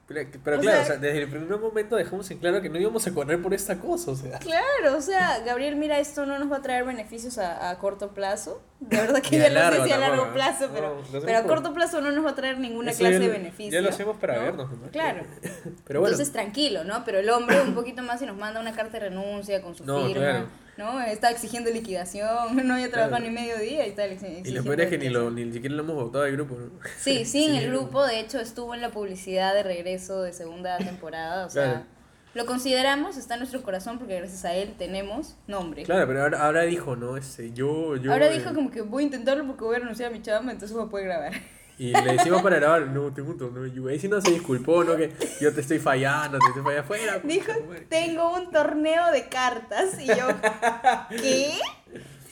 [0.06, 2.68] Pero, pero O claro, sea- o sea, desde el primer momento dejamos en claro que
[2.68, 4.38] no íbamos a correr por esta cosa, o sea.
[4.38, 8.12] Claro, o sea, Gabriel, mira, esto no nos va a traer beneficios a, a corto
[8.12, 8.60] plazo.
[8.80, 10.98] De verdad que Ni yo a no sé largo si a largo plazo, No, pero,
[11.00, 13.20] hacemos pero a por- corto plazo no nos va a traer ninguna Eso clase ya
[13.20, 13.72] de beneficio.
[13.72, 14.42] ya lo hacemos para ¿no?
[14.42, 14.90] vernos, ¿no?
[14.90, 15.24] Claro.
[15.86, 17.02] Pero bueno, Entonces tranquilo, ¿no?
[17.06, 19.84] Pero el hombre un poquito más y nos manda una carta de renuncia con su
[19.86, 20.46] No, firma, claro.
[20.76, 21.00] ¿No?
[21.00, 23.24] Está exigiendo liquidación, no había trabajado Claro.
[23.24, 25.82] ni medio día y está y lo peor es que ni, lo, ni siquiera lo
[25.82, 26.70] hemos votado del grupo, ¿no?
[26.98, 30.76] Sí, sí, en el grupo, de hecho, estuvo en la publicidad de regreso de segunda
[30.90, 31.86] temporada, o sea, Claro.
[32.34, 35.84] lo consideramos, está en nuestro corazón porque gracias a él tenemos nombre.
[35.84, 37.16] Claro, pero ahora, ahora dijo, ¿no?
[37.16, 38.12] Este, yo, yo.
[38.12, 40.50] Ahora eh, dijo como que voy a intentarlo porque voy a renunciar a mi chamba,
[40.52, 41.32] entonces voy a poder grabar.
[41.78, 43.66] Y le decimos para grabar, no, tengo un torneo.
[43.66, 44.96] Y ahí sí no se disculpó, ¿no?
[44.96, 47.20] Que yo te estoy fallando, te estoy fallando afuera.
[47.24, 47.52] Dijo,
[47.88, 49.98] tengo un torneo de cartas.
[50.00, 50.28] Y yo,
[51.10, 51.58] ¿qué?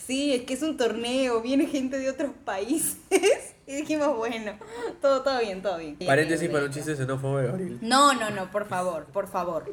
[0.06, 2.98] Sí, es que es un torneo, viene gente de otros países.
[3.64, 4.58] Y dijimos, bueno,
[5.00, 5.96] todo, todo bien, todo bien.
[6.04, 7.78] Paréntesis para un chiste xenófobo de Gabriel.
[7.80, 9.72] No, no, no, por favor, por favor.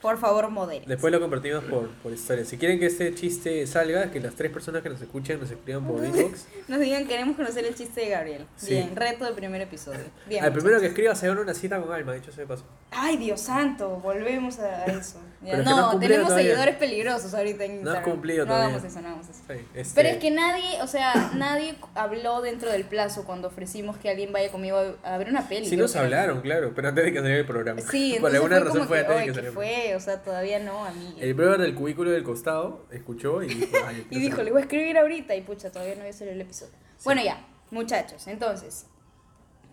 [0.00, 0.84] Por favor, modere.
[0.86, 2.44] Después lo compartimos por, por historia.
[2.44, 5.86] Si quieren que este chiste salga, que las tres personas que nos escuchen nos escriban
[5.86, 6.46] por inbox.
[6.68, 8.46] Nos digan, queremos conocer el chiste de Gabriel.
[8.56, 8.70] Sí.
[8.74, 10.00] Bien, reto del primer episodio.
[10.28, 10.44] Bien.
[10.44, 12.64] Al primero que escriba se gana una cita con Alma, dicho sea de paso.
[12.90, 15.20] Ay, Dios santo, volvemos a eso.
[15.42, 16.48] Ya, no tenemos todavía.
[16.48, 18.04] seguidores peligrosos ahorita en No has Instagram.
[18.04, 18.74] cumplido No todavía.
[18.78, 19.40] hagamos eso, no hagamos eso.
[19.46, 23.96] Sí, este, Pero es que nadie, o sea, nadie habló dentro del plazo cuando ofrecimos
[23.98, 25.66] que alguien vaya conmigo a, ver una peli.
[25.66, 27.80] Sí nos hablaron, claro, pero antes de que saliera el programa.
[27.82, 29.54] Sí, Por alguna razón fue antes de "Oye, que ¿qué saliera.
[29.54, 29.85] fue?
[29.94, 31.20] O sea, todavía no, amiga.
[31.20, 34.64] El brother del cubículo del costado escuchó y dijo, "Ay, Y dijo, le voy a
[34.64, 36.72] escribir ahorita y pucha, todavía no había salido el episodio.
[37.04, 38.86] Bueno, ya, muchachos, entonces,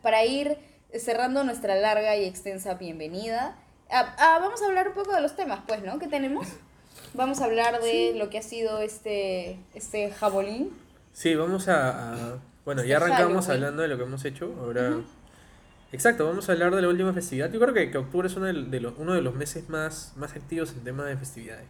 [0.02, 0.58] para ir
[0.98, 3.58] cerrando nuestra larga y extensa bienvenida,
[3.90, 5.98] ah, ah, vamos a hablar un poco de los temas, pues, ¿no?
[6.00, 6.48] ¿Qué tenemos?
[7.16, 10.72] Vamos a hablar de lo que ha sido este, este jabolín.
[11.14, 12.34] Sí, vamos a...
[12.34, 13.52] a- bueno, Este ya arrancamos Halloween.
[13.52, 14.56] hablando de lo que hemos hecho.
[14.60, 15.02] Ahora...
[15.94, 17.52] Exacto, vamos a hablar de la última festividad.
[17.52, 20.14] Yo creo que, que octubre es uno de, de los, uno de los meses más,
[20.16, 21.66] más activos en tema de festividades.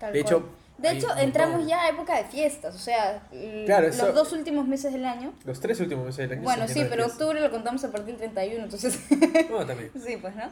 [0.00, 0.34] tal De cual.
[0.34, 3.22] hecho, De hecho, entramos ya a época de fiestas, o sea,
[3.66, 5.32] Claro, los dos últimos meses del año.
[5.44, 6.42] Los tres últimos meses del año.
[6.42, 8.98] Bueno, sí, pero octubre lo contamos a partir del 31, entonces...
[9.50, 9.90] No, también.
[9.94, 10.44] Sí, pues, ¿no?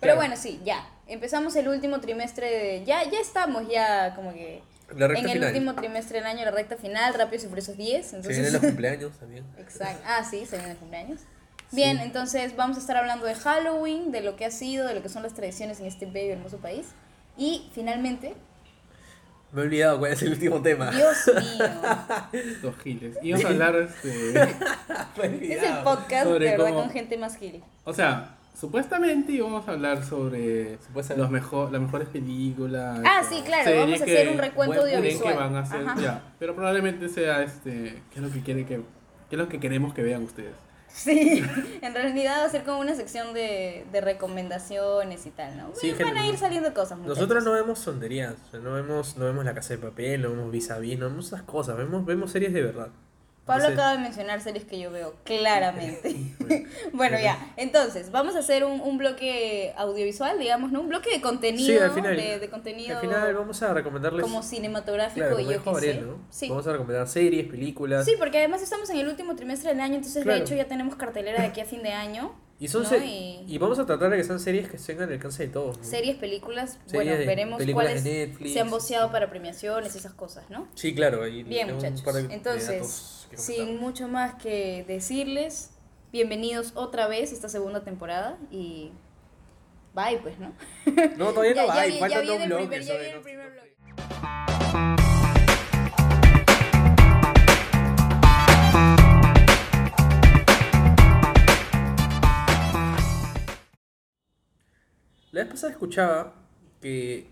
[0.00, 0.16] Pero Claro.
[0.16, 0.88] bueno, sí, ya.
[1.08, 2.84] Empezamos el último trimestre de...
[2.84, 4.62] Ya, ya estamos ya como que...
[4.96, 5.48] La recta en el final.
[5.54, 8.06] último trimestre del año, la recta final, Rápidos y Furiosos 10.
[8.06, 9.44] Se Entonces, vienen los cumpleaños también.
[9.58, 10.02] Exacto.
[10.06, 11.20] Ah, sí, se viene el cumpleaños.
[11.72, 12.02] Bien, Sí.
[12.04, 15.08] entonces vamos a estar hablando de Halloween, de lo que ha sido, de lo que
[15.08, 16.86] son las tradiciones en este bello y hermoso país.
[17.36, 18.34] Y finalmente,
[19.52, 20.90] Me he olvidado cuál es el último tema.
[20.90, 21.66] Dios mío,
[22.32, 23.16] Estos giles.
[23.22, 24.40] Y vamos a hablar, este.
[25.54, 27.62] Es el podcast de Sobre verdad cómo- con gente más gil.
[27.84, 31.22] O sea, supuestamente íbamos a hablar sobre Supuestamente.
[31.22, 33.00] los mejor, las mejores películas.
[33.06, 35.32] Ah, sí, claro, vamos a hacer que- un recuento audiovisual.
[35.32, 36.22] que van a hacer, ya.
[36.38, 38.02] Pero probablemente sea este.
[38.12, 38.76] ¿Qué es lo que quiere que.?
[39.30, 40.54] ¿Qué es lo que queremos que vean ustedes?
[40.98, 41.44] Sí,
[41.82, 45.70] en realidad va a ser como una sección de, de recomendaciones y tal, ¿no?
[45.74, 46.98] Sí, van a ir saliendo cosas.
[46.98, 47.44] Nosotros muchachos.
[47.44, 50.78] no vemos sonderías, no vemos, no vemos la casa de papel, no vemos vis a
[50.78, 52.88] vis, no vemos esas cosas, vemos, vemos series de verdad.
[53.48, 56.14] Pablo acaba de mencionar series que yo veo claramente.
[56.92, 57.52] bueno, ya.
[57.56, 60.80] Entonces, vamos a hacer un, un bloque audiovisual, digamos, ¿no?
[60.80, 61.66] Un bloque de contenido.
[61.66, 62.16] Sí, al final.
[62.16, 64.22] De, de contenido Al final vamos a recomendarles.
[64.22, 66.04] como cinematográfico claro, y yo qué sé.
[66.30, 66.48] Sí.
[66.48, 68.04] Vamos a recomendar series, películas.
[68.04, 70.38] Sí, porque además estamos en el último trimestre del año, entonces Claro.
[70.38, 72.32] de hecho ya tenemos cartelera de aquí a fin de año.
[72.60, 72.96] Y son ¿no?
[72.96, 73.58] Y- y...
[73.58, 75.78] vamos a tratar de que sean series que estén al alcance de todos.
[75.78, 75.84] ¿no?
[75.84, 80.66] Series, películas, Series bueno, veremos películas cuáles se han voceado para premiaciones esas cosas, ¿no?
[80.74, 81.22] Sí, claro.
[81.22, 82.02] ahí Bien, muchachos.
[82.30, 85.70] Entonces, sin mucho más que decirles,
[86.12, 88.90] bienvenidos otra vez a esta segunda temporada y
[89.94, 90.52] bye, pues, ¿no?
[91.16, 92.20] No, todavía Ya- no ya vi- ya
[93.14, 94.57] el primer- ya.
[105.38, 106.34] La vez pasada escuchaba
[106.80, 107.30] que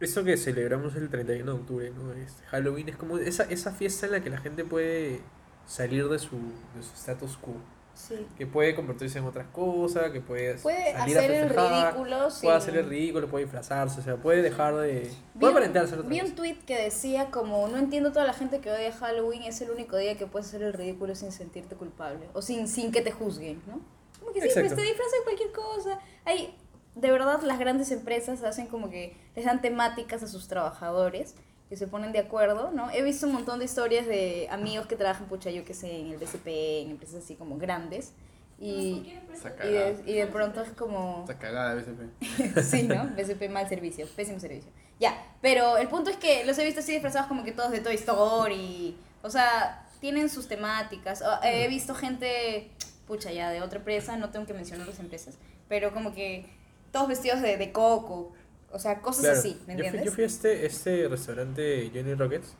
[0.00, 2.12] eso que celebramos el 31 de octubre, ¿no?
[2.14, 5.20] Este, Halloween es como esa, esa fiesta en la que la gente puede
[5.66, 7.54] salir de su, de su status quo.
[7.94, 8.14] Sí.
[8.38, 12.16] Que puede convertirse en otras cosas, que puede, Puede salir hacer a el festejar, ridículo
[12.20, 15.00] puede sin- hacer el ridículo, puede disfrazarse, o sea, puede dejar de...
[15.34, 18.24] Vi Puede un- aparentar ser otra Vi un tweet que decía como, no entiendo toda
[18.24, 21.32] la gente que odia Halloween, es el único día que puedes hacer el ridículo sin
[21.32, 23.80] sentirte culpable o sin, sin que te juzguen, ¿no?
[24.20, 25.98] Como que sí, pues te disfrazas de cualquier cosa.
[26.24, 26.54] Hay
[26.94, 31.34] de verdad las grandes empresas hacen como que les dan temáticas a sus trabajadores
[31.68, 32.90] que se ponen de acuerdo, ¿no?
[32.90, 36.12] He visto un montón de historias de amigos que trabajan, pucha, yo que sé, en
[36.12, 38.12] el BCP, en empresas así como grandes.
[38.58, 39.14] Y,
[39.62, 41.20] y, de, y de pronto es como...
[41.20, 42.62] Esta cagada de BCP.
[42.62, 43.04] sí, ¿no?
[43.08, 44.70] BCP mal servicio, pésimo servicio.
[44.98, 47.80] Ya, pero el punto es que los he visto así disfrazados como que todos de
[47.80, 48.96] Toy Story.
[49.22, 51.22] O sea, tienen sus temáticas.
[51.44, 52.70] He visto gente,
[53.06, 55.36] pucha, ya de otra empresa, no tengo que mencionar las empresas,
[55.68, 56.46] pero como que
[56.92, 58.32] todos vestidos de, de coco.
[58.70, 60.04] O sea, cosas Claro, así, ¿me yo fui, entiendes?
[60.04, 62.54] yo fui a este, este restaurante Johnny Rockets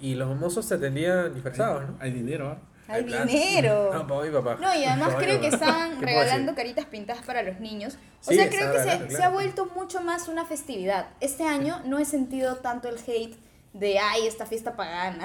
[0.00, 1.96] y los famosos te atendían disfrazados, ¿no?
[2.00, 2.58] Hay dinero, ¿ah?
[2.86, 3.90] ¡Hay dinero!
[3.94, 4.56] No, para mi papá.
[4.60, 5.66] No, y además creo que papá.
[5.66, 7.96] están ¿Qué puedo regalando caritas pintadas para los niños.
[8.26, 9.32] O Sí, sea, creo que se, regalando, se ha claro.
[9.32, 11.08] vuelto mucho más una festividad.
[11.20, 13.36] Este año no he sentido tanto el hate
[13.72, 15.24] de, ay, esta fiesta pagana.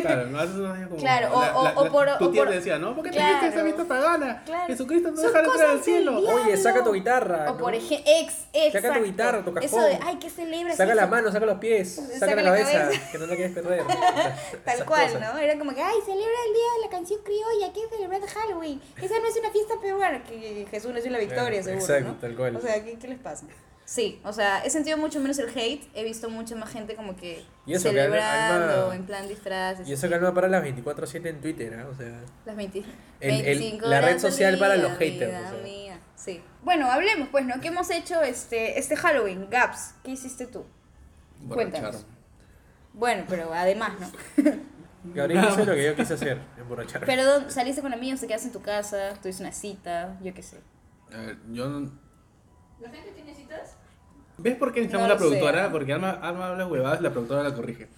[0.00, 0.96] Claro, no haces una como.
[1.00, 2.94] Claro, o- o- o por- Tu o tía por- te decía, ¿no?
[2.94, 3.36] ¿Por qué te Claro.
[3.38, 4.42] a esa fiesta pagana?
[4.44, 4.66] Claro.
[4.66, 6.20] Jesucristo no Son deja de entrar al cielo.
[6.20, 6.42] diablo.
[6.44, 7.50] Oye, saca tu guitarra.
[7.50, 8.88] O por ejemplo, ex, exacto.
[8.88, 10.76] Saca tu guitarra, tu Eso de, ay, ¿qué celebras?
[10.76, 11.10] Saca la eso?
[11.10, 13.10] mano, saca los pies, saca, Saca la la cabeza, cabeza.
[13.12, 13.82] que no la quieres perder.
[14.64, 15.20] Tal cual, cosas.
[15.34, 15.38] ¿no?
[15.38, 18.80] Era como que, ay, celebra el día de la canción criolla, ¿qué celebrar Halloween?
[19.00, 22.36] Esa no es una fiesta peruana, que Jesús nació en la victoria, seguro, exacto, tal
[22.36, 22.56] cual.
[22.56, 23.46] O sea, ¿qué, ¿qué les pasa?
[23.90, 27.16] Sí, o sea, he sentido mucho menos el hate, he visto mucha más gente como
[27.16, 29.88] que Y eso que Alma- celebrando, en plan disfraces.
[29.88, 31.88] Y eso que no para las 24-7 en Twitter, ¿ah?
[31.88, 32.20] O sea.
[32.44, 32.84] Las 20,
[33.18, 35.62] El- el- 25 la red social para día, los haters, vida o sea.
[35.64, 35.98] mía.
[36.14, 36.40] Sí.
[36.62, 37.60] Bueno, hablemos pues, ¿no?
[37.60, 39.50] ¿Qué hemos hecho este, este Halloween?
[39.50, 40.64] Gaps, ¿qué hiciste tú?
[41.48, 41.90] Cuéntanos.
[41.96, 42.16] Borracharon.
[42.92, 44.10] Bueno, pero además, ¿no?
[45.14, 47.04] Gabriel hizo lo que yo quise hacer, emborrachar.
[47.06, 50.42] Pero ¿dónde- saliste con amigos, te quedaste en tu casa, tuviste una cita, yo qué
[50.44, 50.58] sé.
[51.12, 51.90] A ver, yo no-
[52.80, 53.76] ¿La gente tiene citas?
[54.42, 55.24] ¿Ves por qué necesitamos No la sé.
[55.26, 55.70] productora?
[55.72, 57.88] Porque Alma, Alma habla huevadas y la productora la corrige.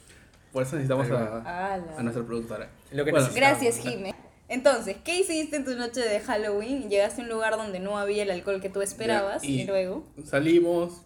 [0.52, 1.94] Por eso necesitamos a, Ala.
[1.98, 2.68] a nuestra productora.
[2.90, 3.28] Lo que Bueno.
[3.35, 4.14] Gracias, Jime.
[4.48, 6.90] Entonces, ¿qué hiciste en tu noche de Halloween?
[6.90, 9.66] Llegaste a un lugar donde no había el alcohol que tú esperabas Ya, y, y-
[9.66, 10.05] luego...
[10.24, 11.02] Salimos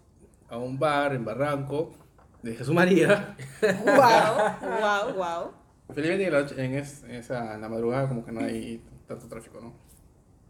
[0.48, 1.94] a un bar en Barranco
[2.42, 3.36] de Jesús María.
[3.62, 4.70] ¡Wow!
[4.80, 5.14] ¡Wow!
[5.14, 5.50] ¡Wow!
[5.94, 8.82] Felizmente en, la noche- en, es- en esa, en la madrugada como que no hay
[9.06, 9.72] tanto tráfico, ¿no?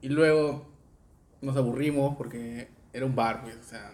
[0.00, 0.66] Y luego
[1.42, 3.92] nos aburrimos porque era un bar, pues, o sea,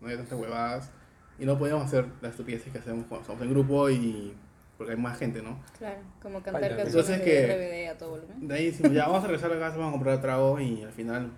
[0.00, 0.90] no había tantas huevadas.
[1.38, 4.34] Y no podíamos hacer las estupideces que hacemos cuando estamos en grupo y
[4.76, 5.58] porque hay más gente, ¿no?
[5.78, 8.48] Claro, como cantar canciones Entonces de RBD a todo volumen.
[8.48, 10.82] De ahí decimos, ya vamos a regresar a la casa, vamos a comprar trago y
[10.82, 11.30] al final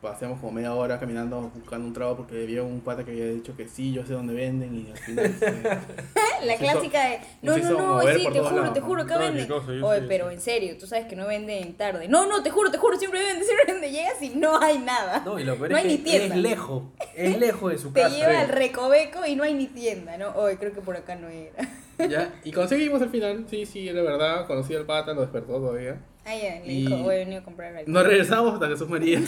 [0.00, 3.56] pasamos como media hora caminando buscando un trago porque había un pata que había dicho
[3.56, 5.24] que sí, yo sé dónde venden y al final...
[5.26, 9.06] este, La Nos hizo- clásica de, no, no, no, sí, te juro, lados, te juro
[9.06, 9.46] que venden.
[9.46, 10.34] qué cosa, Oye, pero sí.
[10.34, 12.06] en serio, tú sabes que no venden tarde.
[12.06, 13.92] No, no, te juro, te juro, siempre venden, siempre venden.
[13.92, 15.22] Llegas y no hay nada.
[15.24, 16.34] No, y lo peor No es hay que ni tienda.
[16.36, 16.82] es lejos,
[17.16, 18.16] es lejos de su Te casa.
[18.16, 20.28] lleva al recoveco y no hay ni tienda, ¿no?
[20.36, 22.08] Oye, creo que por acá no era.
[22.08, 26.00] ya, y conseguimos al final, sí, sí, era verdad, conocí al pata, lo despertó todavía.
[26.24, 27.90] Ah, ya, Y- dijo, oye, he venido a comprar algo.
[27.90, 29.20] Nos regresamos hasta Jesús María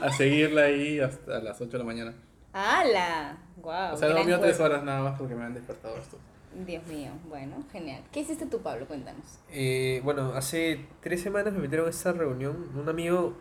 [0.00, 2.14] a seguirla ahí hasta las 8 de la mañana.
[2.52, 3.38] ¡Hala!
[3.56, 3.94] ¡Guau!
[3.94, 6.20] o sea, dormí tres horas nada más porque me han despertado estos.
[6.66, 8.02] Dios mío, bueno, genial.
[8.12, 8.86] ¿Qué hiciste tú, Pablo?
[8.86, 9.38] Cuéntanos.
[9.50, 13.36] Eh, bueno, hace tres semanas me metieron a esta reunión un amigo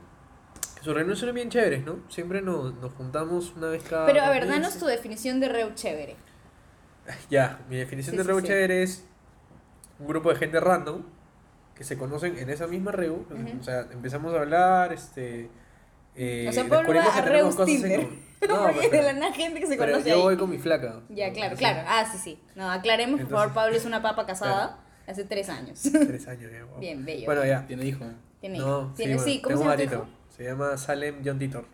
[0.81, 1.99] sus reuniones son bien chéveres, ¿no?
[2.09, 5.73] Siempre nos, nos juntamos una vez cada Pero a ver, danos tu definición de reu
[5.75, 6.15] chévere.
[7.29, 8.47] Ya, mi definición Sí, de reu sí.
[8.47, 9.05] chévere es
[9.99, 11.03] un grupo de gente random
[11.75, 13.27] que se conocen en esa misma reu.
[13.59, 15.49] O sea, empezamos a hablar, este...
[16.15, 18.01] Eh, O sea, Pablo va a Reus Tinder.
[18.01, 18.19] común.
[18.47, 20.21] No, Porque pero- de la nada gente que se pero conoce yo ahí.
[20.21, 21.01] voy con mi flaca.
[21.09, 21.83] Ya, claro, claro.
[21.87, 22.39] Ah, sí, sí.
[22.55, 25.79] No, aclaremos, por favor, Pablo es una papa casada hace tres años.
[25.91, 26.79] Tres años ya, wow.
[26.79, 27.25] Bien, bello.
[27.25, 27.65] Bueno, ya.
[27.67, 28.05] Tiene hijo.
[28.39, 30.01] Tiene, No, tiene sí, sí, ¿cómo se tengo llama un tu hijo?
[30.03, 30.17] gatito.
[30.35, 31.65] Se llama Salem John Titor.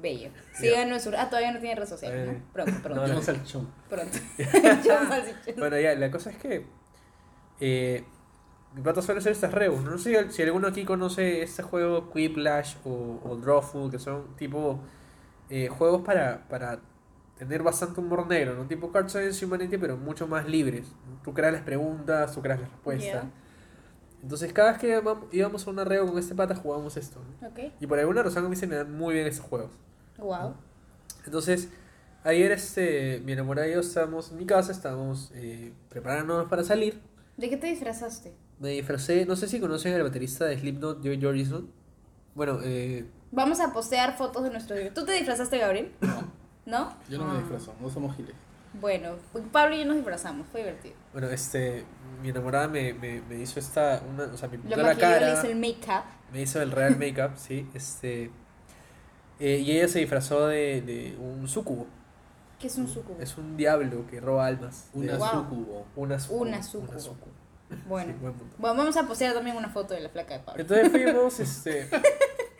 [0.00, 0.30] Bello.
[0.54, 1.16] Síganos en su...
[1.18, 2.52] Ah, todavía no tiene red social, Eh, ¿no?
[2.52, 3.06] Pronto, pronto.
[3.06, 3.44] no, no.
[3.44, 3.66] show.
[3.88, 4.18] Pronto.
[5.58, 6.66] Bueno, ya, la cosa es que
[7.60, 8.04] eh,
[8.74, 9.82] mi pata suele hacer estas reus.
[9.82, 14.36] No sé si, si alguno aquí conoce este juego Quiplash o, o Drawful, que son
[14.36, 14.80] tipo
[15.48, 16.80] eh, juegos para, para
[17.36, 18.66] tener bastante humor negro, ¿no?
[18.66, 20.92] Tipo Cards Against Humanity, pero mucho más libres.
[21.24, 23.24] Tú creas las preguntas, tú creas las respuestas.
[23.24, 23.30] Ya.
[24.22, 25.02] Entonces, cada vez que
[25.32, 27.18] íbamos a una reu con este pata, jugábamos esto.
[27.40, 27.48] ¿no?
[27.48, 27.72] Ok.
[27.80, 29.72] Y por alguna razón a mí se me dan muy bien estos juegos.
[30.18, 30.54] Wow.
[31.24, 31.70] Entonces,
[32.22, 37.00] ayer este, mi enamorada y yo estábamos en mi casa, estábamos eh, preparándonos para salir.
[37.36, 38.34] ¿De qué te disfrazaste?
[38.60, 41.68] Me disfracé, no sé si conocen al baterista de Slipknot, Joey Jordison.
[42.34, 44.76] Bueno, eh, Vamos a postear fotos de nuestro.
[44.94, 45.92] ¿Tú te disfrazaste, Gabriel?
[46.00, 46.28] No,
[46.66, 46.96] ¿No?
[47.08, 47.38] yo no me Ah.
[47.40, 48.34] disfrazo, no somos giles.
[48.74, 49.16] Bueno,
[49.50, 50.94] Pablo y yo nos disfrazamos, fue divertido.
[51.12, 51.84] bueno, este,
[52.22, 55.08] mi enamorada me, me, me hizo esta, una, o sea, me Lo pintó la maquilló,
[55.08, 56.04] le cara, hizo el make-up.
[56.32, 58.30] me hizo el real make-up, sí, este,
[59.40, 61.86] eh, y ella se disfrazó de, de un sucubo.
[62.60, 63.16] ¿Qué es un sucubo?
[63.20, 64.88] Es un diablo que roba almas.
[64.92, 65.28] Una De- Wow.
[65.30, 65.86] sucubo.
[65.96, 66.40] Una sucubo.
[66.42, 67.32] Una sucubo.
[67.86, 68.12] Bueno.
[68.12, 68.18] Sí.
[68.58, 70.60] Bueno, vamos a postear también una foto de la flaca de Pablo.
[70.62, 71.86] Entonces fuimos, este,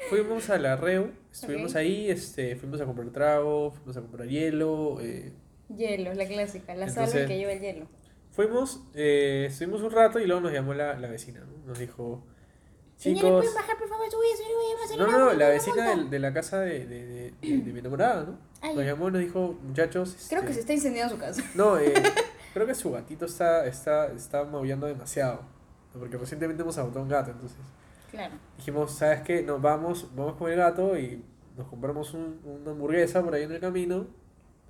[0.09, 1.77] fuimos a la Reu, estuvimos Ok.
[1.79, 5.33] ahí, este, fuimos a comprar trago, fuimos a comprar hielo, eh,
[5.77, 7.87] Hielo, la clásica, la Entonces- que lleva el hielo.
[8.33, 11.67] fuimos, eh, estuvimos un rato y luego nos llamó la, la vecina, ¿no?
[11.67, 12.25] Nos dijo,
[12.97, 14.37] Señores, chicos, ¿pueden bajar por favor su vida?
[14.37, 17.31] Señores, voy a hacer no, no, la vecina de, de la casa de, de, de,
[17.41, 18.39] de- mi enamorada, ¿no?
[18.61, 21.43] Ah, Nos llamó y nos dijo, muchachos, Creo este, que se está incendiando su casa.
[21.55, 21.95] No, eh,
[22.53, 25.41] creo que su gatito está, está, está maullando demasiado.
[25.99, 27.59] Porque recientemente hemos adoptado un gato, entonces
[28.11, 28.35] Claro.
[28.57, 29.43] dijimos, ¿sabes qué?
[29.43, 31.25] Nos vamos, vamos con el gato y
[31.57, 34.07] nos compramos un- una hamburguesa por ahí en el camino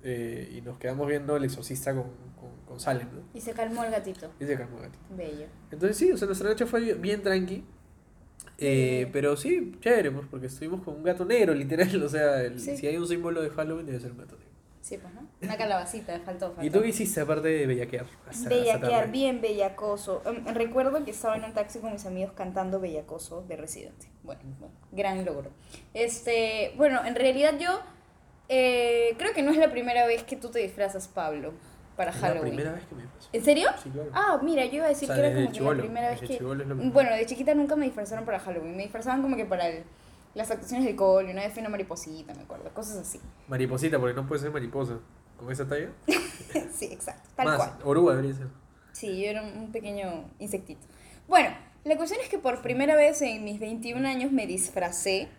[0.03, 2.05] eh, y nos quedamos viendo El Exorcista con,
[2.39, 3.21] con, con Salem, ¿no?
[3.35, 4.31] Y se calmó el gatito.
[4.39, 5.03] Y se calmó el gatito.
[5.15, 5.45] Bello.
[5.71, 7.63] Entonces sí, o sea, nuestra noche fue bien tranqui.
[8.57, 11.89] Eh, pero sí, chévere, pues, porque estuvimos con un gato negro, literal.
[12.03, 12.77] O sea, el- Sí.
[12.77, 14.50] si hay un símbolo de Halloween, debe ser un gato negro.
[14.81, 15.27] Sí, pues, ¿no?
[15.43, 16.63] Una calabacita, faltó, faltó.
[16.63, 18.05] ¿Y tú qué hiciste aparte de bellaquear?
[18.49, 20.23] Bellaquear, bien bellacoso.
[20.25, 24.07] Em, recuerdo que estaba en un taxi con mis amigos cantando Bellacoso de Residente.
[24.23, 25.51] Bueno, bueno, gran logro.
[25.93, 27.79] Este, bueno, en realidad yo
[28.49, 31.53] eh, creo que no es la primera vez que tú te disfrazas, Pablo,
[31.95, 32.43] para Es Halloween.
[32.43, 33.03] la primera vez que me.
[33.33, 33.69] ¿En serio?
[33.83, 34.09] Sí, claro.
[34.13, 36.19] Ah, mira, yo iba a decir O sea, que era como que la primera vez
[36.21, 36.39] que...
[36.39, 36.91] mismo.
[36.91, 38.75] Bueno, de chiquita nunca me disfrazaron para Halloween.
[38.75, 39.83] Me disfrazaban como que para el-
[40.33, 41.31] las actuaciones del cole.
[41.31, 42.69] Una vez fui una mariposita, me acuerdo.
[42.73, 43.19] Cosas así.
[43.47, 44.99] Mariposita, porque no puede ser mariposa.
[45.37, 45.89] ¿Con esa talla?
[46.73, 47.29] sí, exacto.
[47.35, 47.73] Tal Más, cual.
[47.83, 48.47] oruga debería ser.
[48.93, 50.81] Sí, yo era un un pequeño insectito.
[51.27, 51.49] Bueno,
[51.83, 55.29] la cuestión es que por primera vez en mis 21 años me disfracé.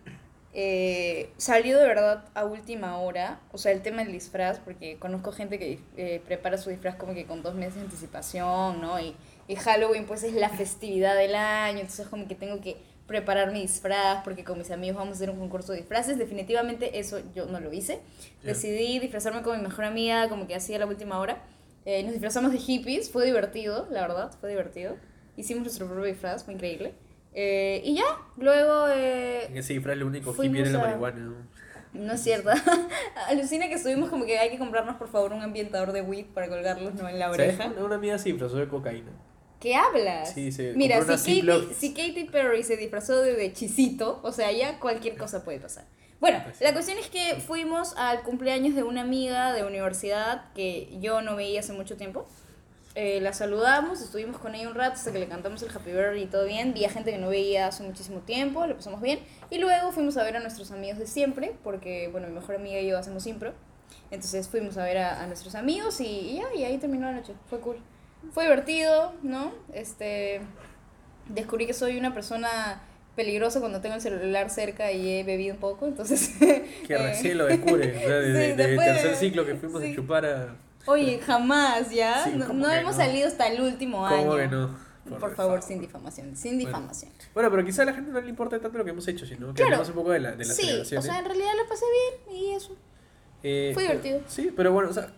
[0.54, 3.40] Eh, salió de verdad a última hora.
[3.52, 7.14] O sea, el tema del disfraz, porque conozco gente que eh, prepara su disfraz como
[7.14, 9.00] que con dos meses de anticipación, ¿no?
[9.00, 9.14] Y,
[9.48, 12.76] y Halloween pues es la festividad del año, entonces como que tengo que
[13.12, 16.18] preparar mi disfraz porque con mis amigos vamos a hacer un concurso de disfraces.
[16.18, 18.00] Definitivamente eso yo no lo hice.
[18.42, 18.48] Ya.
[18.48, 21.42] Decidí disfrazarme con mi mejor amiga, como que así a la última hora.
[21.84, 24.96] Eh, nos disfrazamos de hippies, fue divertido, la verdad, fue divertido.
[25.36, 26.94] Hicimos nuestro propio disfraz, fue increíble.
[27.34, 28.04] Eh, y ya,
[28.36, 28.88] luego...
[28.88, 31.18] eh, En ese disfraz lo único hippie era la marihuana.
[31.20, 31.34] ¿no?
[31.94, 32.50] no es cierto.
[33.28, 36.48] Alucina que estuvimos como que hay que comprarnos por favor un ambientador de weed para
[36.48, 37.40] colgarlos no en la ¿Sabes?
[37.40, 37.66] oreja.
[37.68, 39.10] Una, una amiga se disfrazó de cocaína.
[39.62, 40.34] ¿Qué hablas?
[40.34, 44.80] Sí, se Mira, si Katy, si Katy Perry se disfrazó de, chisito, o sea, ya
[44.80, 45.84] cualquier cosa puede pasar.
[46.18, 50.88] Bueno, Pues la cuestión es que fuimos al cumpleaños de una amiga de universidad que
[51.00, 52.26] yo no veía hace mucho tiempo.
[52.96, 56.24] Eh, la saludamos, estuvimos con ella un rato hasta que le cantamos el Happy Birthday
[56.24, 56.74] y todo bien.
[56.74, 59.20] Vi a gente que no veía hace muchísimo tiempo, lo pasamos bien.
[59.48, 62.80] Y luego fuimos a ver a nuestros amigos de siempre, porque, bueno, mi mejor amiga
[62.80, 63.52] y yo hacemos impro.
[64.10, 67.12] Entonces fuimos a ver a, a nuestros amigos y, y ya, y ahí terminó la
[67.12, 67.34] noche.
[67.48, 67.76] Fue cool.
[68.32, 69.52] Fue divertido, ¿no?
[69.72, 70.40] Este.
[71.28, 72.82] Descubrí que soy una persona
[73.16, 76.34] peligrosa cuando tengo el celular cerca y he bebido un poco, entonces.
[76.86, 77.96] Que eh, recién lo descubre.
[77.96, 79.92] O sea, desde, sí, desde el después de- tercer ciclo que fuimos sí.
[79.92, 80.56] a chupar a.
[80.86, 82.24] Oye, jamás, ¿ya?
[82.24, 83.04] Sí, no ¿cómo no que hemos no?
[83.04, 84.24] salido hasta el último año.
[84.24, 84.92] ¿Cómo que no?
[85.18, 87.10] Por, favor, sin difamación, sin difamación.
[87.34, 89.48] Bueno, pero quizá a la gente no le importa tanto lo que hemos hecho, sino
[89.48, 89.66] que Claro.
[89.76, 91.84] hablemos un poco de, la, de las sí, o sea, en realidad lo pasé
[92.28, 92.76] bien y eso.
[93.42, 94.20] Eh, fue divertido.
[94.28, 95.08] Sí, pero bueno, o sea,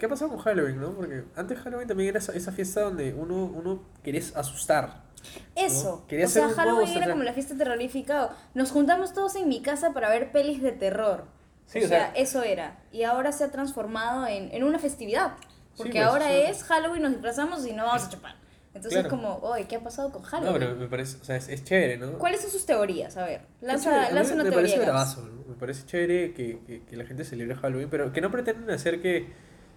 [0.00, 0.92] ¿qué ha pasado con Halloween, no?
[0.94, 5.04] Porque antes Halloween también era esa, esa fiesta donde uno, uno quería asustar.
[5.54, 6.04] Eso.
[6.08, 8.30] Quería o sea, Halloween era como la fiesta terrorífica.
[8.54, 11.26] Nos juntamos todos en mi casa para ver pelis de terror.
[11.66, 12.80] Sí, o, o sea, sea- eso era.
[12.90, 15.34] Y ahora se ha transformado en, en una festividad.
[15.76, 16.34] Porque pues, ahora sí.
[16.48, 18.34] es Halloween, nos disfrazamos y no vamos a chupar.
[18.72, 19.08] Entonces, Claro.
[19.10, 20.58] como, oye, ¿qué ha pasado con No, Halloween?
[20.58, 22.18] pero me parece, o sea, es, es chévere, ¿no?
[22.18, 23.16] ¿Cuáles son sus teorías?
[23.16, 24.54] A ver, lanza, lanza una me teoría.
[24.74, 24.86] parece Gabs.
[25.16, 25.44] bravazo, ¿no?
[25.48, 29.02] Me parece chévere que, que, que la gente celebre Halloween, pero que no pretenden hacer
[29.02, 29.32] que,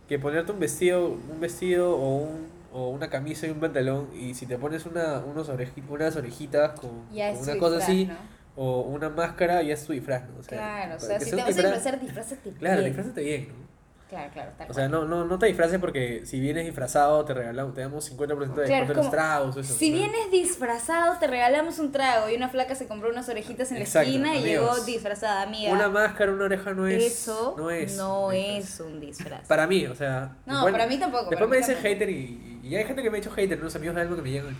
[0.07, 4.33] que ponerte un vestido, un vestido o, un, o una camisa y un pantalón y
[4.33, 8.15] si te pones una, unos oreji- unas orejitas con, una cosa disfraz, así ¿no?
[8.55, 10.39] o una máscara ya es tu disfraz, ¿no?
[10.39, 12.93] O sea, Claro, o sea, si te vas a disfraz- disfrazar, disfrázate Claro, bien.
[12.93, 13.72] disfrázate bien, ¿no?
[14.13, 17.33] Claro, claro, tal O sea, no, no, no te disfraces porque si vienes disfrazado te
[17.33, 19.73] regalamos, te damos 50% de Claro, descuento en es los tragos, eso.
[19.73, 19.97] Si ¿no?
[19.97, 22.29] vienes disfrazado, te regalamos un trago.
[22.29, 25.71] Y una flaca se compró unas orejitas en Exacto, la esquina y llegó disfrazada, amiga.
[25.73, 27.03] Una máscara, una oreja no es.
[27.03, 27.95] Eso no es.
[27.97, 29.47] no es un disfraz.
[29.47, 30.35] Para mí, o sea.
[30.45, 33.17] No, después- para mí tampoco, Después me dicen hater y, y hay gente que me
[33.17, 34.55] ha dicho hater, unos amigos de algo que me llegan,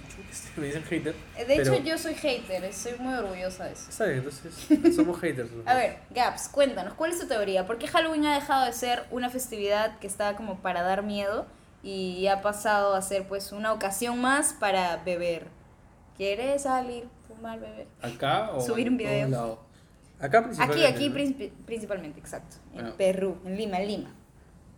[0.58, 1.14] me dicen hater.
[1.38, 3.90] Eh, De hecho, yo soy hater, estoy muy orgullosa de eso.
[3.90, 5.50] Está bien, entonces somos haters.
[5.66, 7.66] A ver, Gaps, cuéntanos, ¿cuál es tu teoría?
[7.68, 11.46] ¿Por qué Halloween ha dejado de ser una festividad que estaba como para dar miedo
[11.84, 15.48] y ha pasado a ser pues una ocasión más para beber?
[16.18, 17.88] ¿Quieres salir, fumar, beber?
[18.02, 19.28] ¿Acá o Subir en un video.
[19.30, 19.60] lado?
[20.20, 20.88] Acá Aquí, principalmente.
[20.88, 21.16] aquí ¿no?
[21.16, 22.56] princip- principalmente, exacto.
[22.72, 22.96] En Bueno.
[22.98, 24.16] Perú, en Lima, en Lima.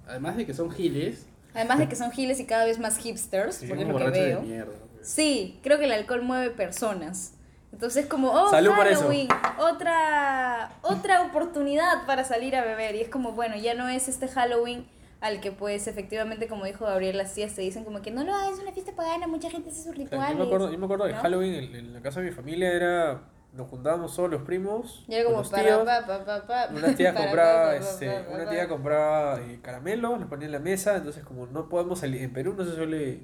[0.07, 3.59] Además de que son giles, Además de que son giles y cada vez más hipsters,
[3.59, 4.41] como lo que borrachos de veo.
[4.41, 4.71] mierda.
[4.73, 4.85] ¿no?
[5.03, 7.33] Sí, creo que el alcohol mueve personas.
[7.75, 8.71] Entonces como, oh, Salud.
[8.71, 9.27] Halloween,
[9.59, 12.95] otra, otra oportunidad para salir a beber.
[12.95, 14.87] Y es como, bueno, ya no es este Halloween
[15.19, 18.33] al que pues efectivamente, como dijo Gabriel, las tías te dicen como que no lo
[18.33, 20.29] hagas, es una fiesta pagana, mucha gente hace sus O sea, rituales.
[20.31, 21.19] yo me acuerdo, yo me acuerdo de ¿no?
[21.21, 25.15] Halloween en, en la casa de mi familia era nos juntábamos todos los primos, Y
[25.15, 29.41] era como los tíos, pa, pa, pa, pa, una tía compraba, este, una tía compraba
[29.41, 32.63] eh, caramelos, los ponía en la mesa, entonces como no podemos salir, en Perú no
[32.63, 33.21] se suele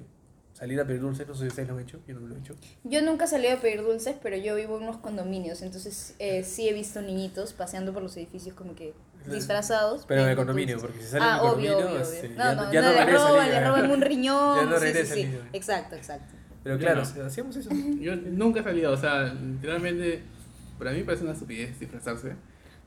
[0.62, 2.38] salir a pedir dulces, no sé si ustedes lo han hecho, yo no lo he
[2.38, 2.54] hecho.
[2.84, 6.68] Yo nunca salí a pedir dulces, pero yo vivo en unos condominios, entonces eh, sí
[6.68, 8.94] he visto niñitos paseando por los edificios como que
[9.28, 10.04] disfrazados.
[10.06, 10.88] Pero en el condominio, dulces.
[10.90, 12.36] porque si sale Ah, en el obvio, condominio, obvio, este, obvio.
[12.38, 14.56] ya No, no- no, ya no, no le roban, le roban un riñón.
[14.64, 15.26] Ya no sí, regresa sí, sí.
[15.26, 15.38] niño.
[15.52, 16.34] Exacto, exacto.
[16.62, 17.24] Pero claro, no.
[17.26, 17.70] hacíamos eso.
[18.00, 20.22] Yo nunca he salido, o sea, literalmente,
[20.78, 22.34] para mí parece una estupidez disfrazarse.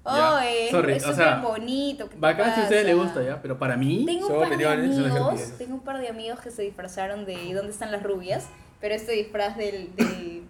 [0.08, 2.06] Oh, es Sorry, es o súper sea, bonito.
[2.08, 4.56] ¿qué te Bacán si a ustedes les gusta ya, pero para mí, Tengo un par
[4.58, 8.04] de amigos, tengo un par de amigos que se disfrazaron de ¿y dónde están las
[8.04, 8.48] rubias?
[8.80, 10.44] Pero este disfraz del, del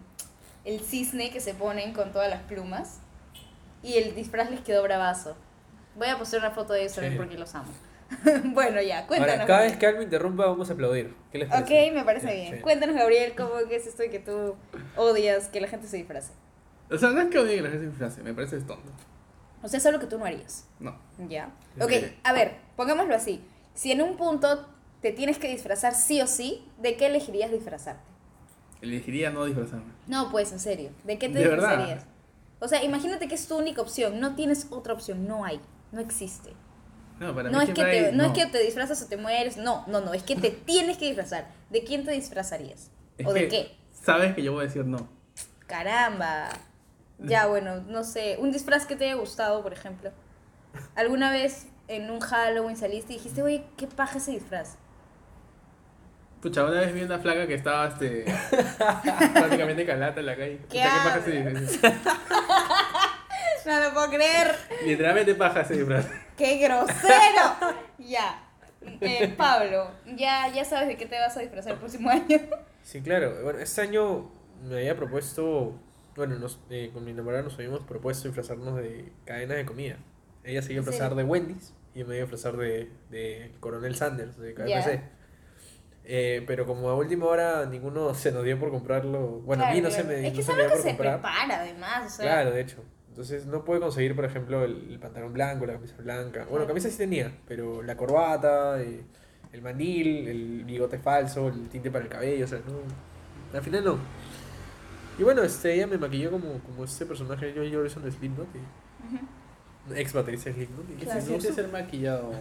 [0.65, 2.99] el cisne que se ponen con todas las plumas
[3.81, 5.35] y el disfraz les quedó bravazo.
[5.95, 7.17] Voy a postear una foto de ellos también Sí.
[7.17, 7.71] porque los amo.
[8.53, 9.33] bueno, ya, cuéntanos.
[9.35, 11.13] Ahora, cada vez que alguien me interrumpa vamos a aplaudir.
[11.31, 11.91] ¿Qué les Ok, parece?
[11.91, 12.55] me parece Ya, bien.
[12.57, 12.61] sí.
[12.61, 14.55] Cuéntanos, Gabriel, cómo es esto de que tú
[14.97, 16.31] odias que la gente se disfrace.
[16.91, 18.91] o sea, no es que odie que la gente se disfrace, me parece tonto.
[19.65, 20.67] O sea, es algo que tú no harías.
[20.79, 20.95] No.
[21.27, 21.49] Ya.
[21.81, 21.91] Ok,
[22.23, 23.43] a ver, pongámoslo así.
[23.73, 24.67] Si en un punto
[25.01, 28.03] te tienes que disfrazar sí o sí, ¿de qué elegirías disfrazarte?
[28.81, 29.91] Elegiría no disfrazarme.
[30.05, 30.91] No, pues, en serio.
[31.03, 31.69] ¿De qué te ¿De verdad?
[31.69, 32.05] disfrazarías?
[32.59, 34.19] O sea, imagínate que es tu única opción.
[34.19, 35.27] No tienes otra opción.
[35.27, 35.59] No hay.
[35.91, 36.53] No existe.
[37.19, 39.17] No, para No, mí es que, te, hay- no, es que te disfrazas o te
[39.17, 39.57] mueres.
[39.57, 40.13] No, no, no.
[40.13, 41.47] Es que te tienes que disfrazar.
[41.71, 42.91] ¿De quién te disfrazarías?
[43.17, 43.75] Es ¿O de qué?
[43.91, 45.09] Sabes que yo voy a decir no.
[45.65, 46.49] Caramba.
[47.19, 48.37] Ya, bueno, no sé.
[48.39, 50.11] Un disfraz que te haya gustado, por ejemplo.
[50.95, 54.77] ¿Alguna vez en un Halloween saliste y dijiste, oye, qué paja ese disfraz?
[56.41, 58.25] Pucha, una vez vi una flaca que estaba este,
[59.33, 60.57] prácticamente calata en la calle.
[60.69, 61.61] ¿Qué Pucha, paja ese hablas?
[61.61, 61.93] disfraz.
[63.65, 64.55] No lo puedo creer.
[64.85, 66.05] Literalmente paja ese disfraz.
[66.37, 67.55] ¡Qué grosero!
[67.97, 68.43] ya.
[69.01, 72.37] Eh, Pablo, ya, ya sabes de qué te vas a disfrazar el próximo año.
[72.83, 73.41] Sí, claro.
[73.41, 74.29] Bueno, este año
[74.63, 75.73] me había propuesto,
[76.15, 79.97] bueno, nos, eh, con mi enamorada nos habíamos propuesto disfrazarnos de cadenas de comida.
[80.43, 82.89] Ella se iba a ¿En disfrazar de Wendy's y yo me iba a disfrazar de,
[83.09, 84.67] de Coronel Sanders, de KFC.
[84.67, 85.11] Ya.
[86.07, 89.81] Eh, pero como a última hora ninguno se nos dio por comprarlo, bueno, a mí
[89.81, 90.21] no Claro, se claro.
[90.21, 91.13] me, Es que no se me dio que por se comprar.
[91.15, 92.05] prepara, además.
[92.13, 92.83] O sea, Claro, de hecho.
[93.09, 96.39] Entonces no pude conseguir, por ejemplo, el, el pantalón blanco, la camisa blanca.
[96.41, 96.67] Bueno, Claro.
[96.67, 99.03] camisa sí tenía, pero la corbata, eh,
[99.53, 103.57] el mandil, el bigote falso, el tinte para el cabello, o sea, no.
[103.57, 103.97] Al final no.
[105.17, 108.47] Y bueno, este, ella me maquilló como, como este personaje de Joey Jordison de Slipknot,
[108.55, 110.89] y- ex baterista de Slipknot.
[110.89, 111.21] y ¿Qué Claro.
[111.21, 112.31] se siente ser maquillado?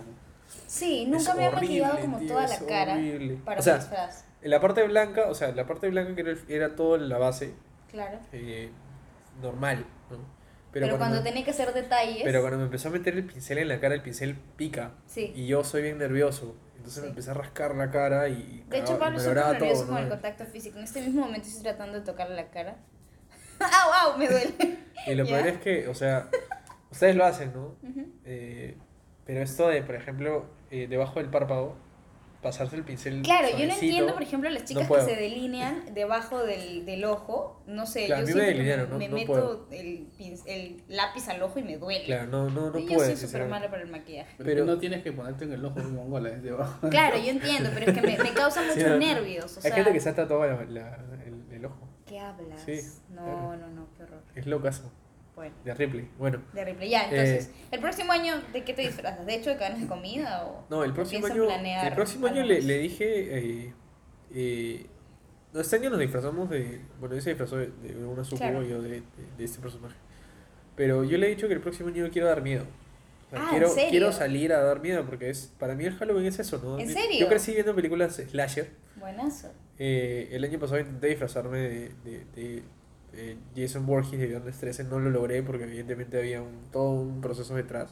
[0.66, 3.38] Sí, nunca Es me he maquillado como tío, toda la cara horrible.
[3.44, 4.24] para O sea, disfraz.
[4.42, 7.54] En la parte blanca, o sea, la parte blanca que era, era todo la base,
[7.90, 8.18] Claro.
[8.32, 8.70] eh,
[9.40, 10.18] normal, ¿no?
[10.72, 12.22] Pero, cuando me- tenía que hacer detalles.
[12.24, 14.90] Pero cuando me empezó a meter el pincel en la cara, el pincel pica.
[15.06, 15.32] Sí.
[15.36, 16.56] Y yo soy bien nervioso.
[16.84, 17.10] Entonces me Sí.
[17.12, 18.62] empecé a rascar la cara y.
[18.68, 20.00] De hecho, Pablo me lograba nervioso todo, con ¿no?
[20.02, 20.76] el contacto físico.
[20.76, 22.76] En este mismo momento estoy tratando de tocarle la cara.
[23.58, 24.18] ¡Au, au!
[24.18, 24.52] Me duele.
[25.06, 26.28] Y lo peor es que, o sea,
[26.90, 27.74] ustedes lo hacen, ¿no?
[28.26, 28.76] Eh,
[29.24, 31.74] pero esto de, por ejemplo, eh, debajo del párpado,
[32.44, 33.22] pasarse el pincel.
[33.22, 37.60] Claro, yo no entiendo, por ejemplo, las chicas que se delinean debajo del, del ojo.
[37.66, 39.66] No sé, Claro, a yo mí me no- me no meto puedo.
[39.72, 42.04] el, pin- el lápiz al ojo y me duele.
[42.04, 43.08] Claro, no, no, no y yo puedo.
[43.08, 44.34] soy súper mala para el maquillaje.
[44.38, 46.88] Pero, Pero- no tienes que ponerte en el ojo de un mongola desde abajo.
[46.90, 48.96] Claro, yo entiendo, pero es que me, me causa muchos Sí, no.
[48.98, 49.56] nervios.
[49.56, 51.88] O Hay sea, gente que se ha tatuado la- la- el, el ojo.
[52.06, 52.60] ¿qué hablas?
[52.64, 52.78] Sí,
[53.10, 53.56] no, claro.
[53.56, 54.22] no, no, qué horror.
[54.34, 54.92] Es locazo.
[55.34, 56.08] Bueno, De Ripley.
[56.18, 56.42] Bueno.
[56.52, 56.90] de Ripley.
[56.90, 59.26] Ya, entonces, Eh, ¿el próximo año de qué te disfrazas?
[59.26, 62.62] ¿De hecho de cadenas de comida o No, el próximo año, el próximo año le,
[62.62, 63.72] le dije, eh,
[64.32, 64.86] eh,
[65.52, 68.64] no, este año nos disfrazamos de, bueno, él se disfrazó de, de una sucubo Claro.
[68.64, 69.02] y yo de, de,
[69.38, 69.96] de este personaje.
[70.76, 72.64] Pero yo le he dicho que el próximo año quiero dar miedo.
[73.26, 73.90] O sea, Ah, ¿en quiero, serio?
[73.90, 76.78] quiero salir a dar miedo porque es, para mí el Halloween es eso, ¿no?
[76.78, 77.18] ¿En serio?
[77.20, 78.70] Yo crecí viendo películas slasher.
[78.96, 79.50] Buenazo.
[79.78, 82.62] Eh, el año pasado intenté disfrazarme de,
[83.14, 87.20] de Jason Voorhees de Viernes 13, no lo logré porque evidentemente había un, todo un
[87.20, 87.90] proceso detrás.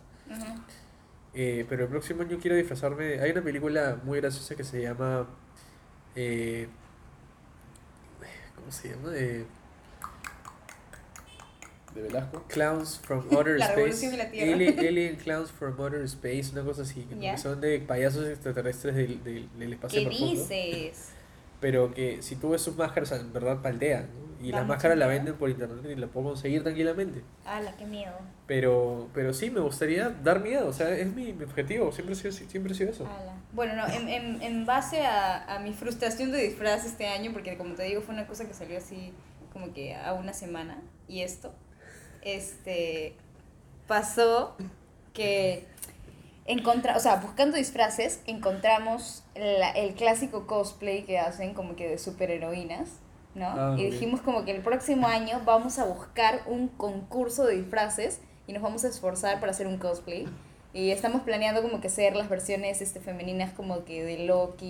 [1.35, 3.05] Eh, pero el próximo año quiero disfrazarme.
[3.05, 5.27] de- Hay una película muy graciosa que se llama.
[6.15, 6.69] eh,
[8.57, 9.13] ¿Cómo se llama?
[9.15, 9.45] Eh,
[11.95, 12.45] De Velasco.
[12.49, 13.77] Clowns from Outer La Space.
[13.81, 14.53] revolución de la Tierra.
[14.55, 17.03] Alien, Alien Clowns from Outer Space, una cosa así.
[17.05, 20.41] Que son de payasos extraterrestres del, del, del espacio ¿Qué profundo.
[20.43, 21.09] dices?
[21.61, 24.07] Pero que si tú ves sus máscaras, en verdad paldean.
[24.43, 27.23] Y las máscaras la venden por internet y la puedo conseguir tranquilamente.
[27.45, 28.13] ¡Hala, qué miedo!
[28.47, 30.67] Pero, pero sí, me gustaría dar miedo.
[30.69, 31.93] O sea, es mi, mi objetivo.
[31.93, 33.07] Siempre ha sido, siempre ha sido eso.
[33.07, 33.35] Ala.
[33.53, 37.57] Bueno, no, en, en, en base a, a mi frustración de disfraz este año, porque
[37.57, 39.13] como te digo, fue una cosa que salió así
[39.53, 41.53] como que a una semana, y esto,
[42.23, 43.15] este,
[43.87, 44.57] pasó
[45.13, 45.67] que
[46.47, 51.99] encontra, o sea, buscando disfraces, encontramos la- el clásico cosplay que hacen como que de
[51.99, 52.89] superheroínas,
[53.35, 53.47] ¿no?
[53.47, 58.21] Ah, y dijimos como que el próximo año vamos a buscar un concurso de disfraces
[58.47, 60.29] y nos vamos a esforzar para hacer un cosplay.
[60.75, 64.67] Y estamos planeando como que ser las versiones este, femeninas como que de Loki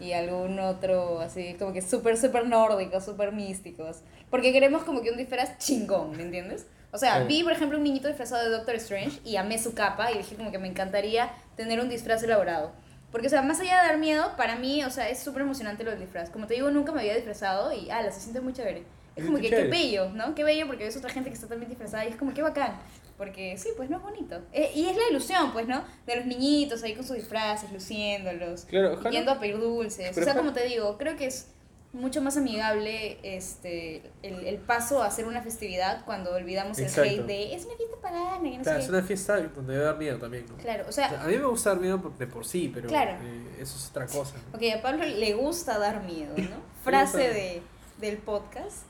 [0.00, 3.98] y, y algún otro así como que súper, súper nórdicos, súper místicos.
[4.28, 6.66] Porque queremos como que un disfraz chingón, ¿me entiendes?
[6.94, 10.12] O sea, vi por ejemplo un niñito disfrazado de Doctor Strange y amé su capa
[10.12, 12.70] y dije como que me encantaría tener un disfraz elaborado.
[13.14, 15.84] Porque, o sea, más allá de dar miedo, para mí, o sea, es súper emocionante
[15.84, 16.30] lo del disfraz.
[16.30, 18.82] Como te digo, nunca me había disfrazado y, ala, se siente muy chévere.
[19.14, 19.70] Es como muy que qué chévere.
[19.70, 20.34] bello, ¿no?
[20.34, 22.76] Qué bello porque ves otra gente que está también disfrazada y es como qué bacán.
[23.16, 24.42] Porque sí, pues no es bonito.
[24.52, 25.84] Eh, y es la ilusión, pues, ¿no?
[26.04, 30.10] De los niñitos ahí con sus disfraces, luciéndolos, Claro, yendo a pedir dulces.
[30.12, 31.53] Pero o sea, como te digo, creo que es
[31.94, 37.08] mucho más amigable este el, el paso a hacer una festividad cuando olvidamos el Exacto.
[37.10, 37.94] hate de es una fiesta
[38.38, 38.90] no Claro, sé es qué".
[38.92, 40.56] una fiesta donde debe dar miedo también, ¿no?
[40.56, 43.12] Claro, o O sea, a mí me gusta dar miedo de por sí, pero Claro.
[43.22, 44.34] eh, eso es otra cosa.
[44.52, 44.58] ¿no?
[44.58, 46.56] ok, a Pablo le gusta dar miedo, ¿no?
[46.84, 47.62] Frase de,
[47.98, 48.84] del podcast.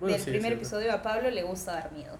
[0.00, 2.18] Bueno, del sí, primer episodio a Pablo le gusta dar miedo.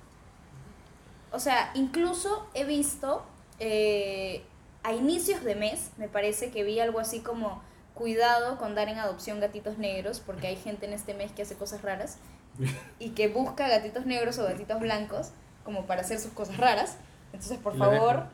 [1.33, 3.25] O sea, incluso he visto
[3.59, 4.43] eh,
[4.83, 7.63] a inicios de mes, me parece que vi algo así como
[8.01, 11.55] cuidado con dar en adopción gatitos negros, porque hay gente en este mes que hace
[11.55, 12.17] cosas raras
[12.99, 15.33] y que busca gatitos negros o gatitos blancos
[15.65, 16.97] como para hacer sus cosas raras.
[17.35, 18.25] Entonces, por lo favor,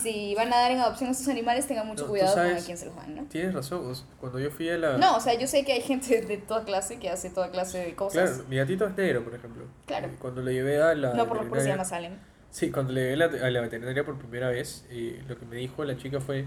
[0.00, 2.62] si van a dar en adopción a sus animales, tengan mucho No, cuidado con sabes-
[2.62, 3.24] a quién se los dan, ¿no?
[3.24, 4.96] Tienes razón, cuando yo fui a la...
[4.98, 7.78] No, o sea, yo sé que hay gente de toda clase que hace toda clase
[7.78, 8.30] de cosas.
[8.30, 9.64] Claro, mi gatito es negro, por ejemplo.
[9.86, 10.06] Claro.
[10.06, 12.12] Eh, Cuando le llevé a la no por lo se veterinaria- llama Salem.
[12.50, 15.56] Sí, cuando le llevé la- a la veterinaria por primera vez, eh, lo que me
[15.56, 16.46] dijo la chica fue,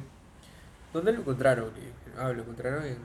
[0.94, 1.70] ¿dónde lo encontraron?
[1.78, 2.98] Y ah, lo encontraron en,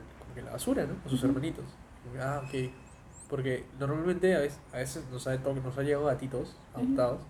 [0.45, 0.95] la basura, ¿no?
[1.01, 1.65] Con sus hermanitos.
[2.13, 2.71] Y ah, ok.
[3.29, 7.21] Porque normalmente a veces, a veces nos, ha, nos ha llegado gatitos adoptados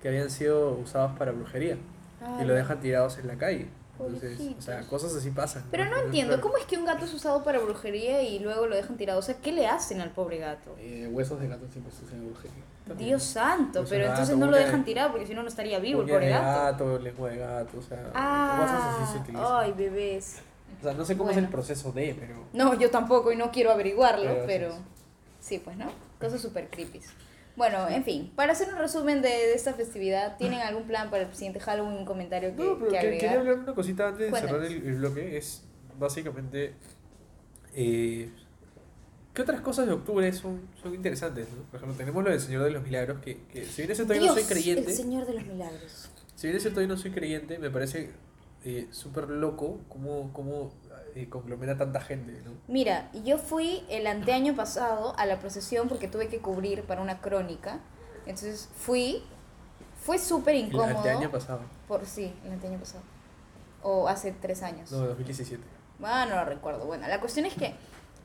[0.00, 1.78] que habían sido usados para brujería
[2.40, 3.68] y lo dejan tirados en la calle.
[3.98, 5.64] Entonces, o sea, cosas así pasan.
[5.70, 8.74] Pero no entiendo, ¿cómo es que un gato es usado para brujería y luego lo
[8.74, 9.18] dejan tirado?
[9.18, 10.74] O sea, ¿qué le hacen al pobre gato?
[10.78, 12.64] Eh, huesos de gato siempre se usan en brujería.
[12.98, 16.02] Dios santo, Hueso pero entonces no lo dejan tirado porque si no, no estaría vivo
[16.02, 16.84] el pobre gato.
[16.86, 19.46] gato, lengua de gato, o sea, cosas así se Ah, utilizan.
[19.50, 20.36] ay, bebés.
[20.80, 22.34] O sea, no sé cómo es el proceso de, pero...
[22.52, 24.78] No, yo tampoco y no quiero averiguarlo, Pero pero sí,
[25.40, 25.86] sí, pues, ¿no?
[26.20, 27.00] Cosas súper creepy.
[27.56, 31.24] Bueno, en fin, para hacer un resumen de, de esta festividad, ¿tienen algún plan para
[31.24, 31.98] el siguiente Halloween?
[31.98, 33.38] Un comentario que, No, pero que que- quería agregar.
[33.38, 35.36] hablar una cosita antes de cerrar el, el bloque.
[35.36, 35.62] Es
[35.98, 36.74] básicamente.
[37.74, 38.30] Eh,
[39.34, 41.48] ¿Qué otras cosas de octubre son, son interesantes?
[41.50, 41.62] ¿no?
[41.64, 44.26] Por ejemplo, tenemos lo del Señor de los Milagros, que, que si bien ese todavía
[44.28, 46.10] no soy creyente, el Señor de los Milagros.
[46.36, 48.10] si bien ese todavía no soy creyente, me parece
[48.64, 50.72] eh, súper loco cómo, cómo
[51.14, 52.52] eh, conglomera tanta gente, ¿no?
[52.68, 57.20] Mira, yo fui el anteaño pasado a la procesión porque tuve que cubrir para una
[57.20, 57.80] crónica.
[58.26, 59.22] Entonces fui,
[60.02, 60.96] fue súper El incómodo.
[60.98, 63.02] anteaño pasado, Por, sí, el anteaño pasado.
[63.82, 64.90] O hace tres años.
[64.92, 65.62] no, 2017.
[66.02, 66.84] Ah, no lo recuerdo.
[66.86, 67.74] Bueno, la cuestión es que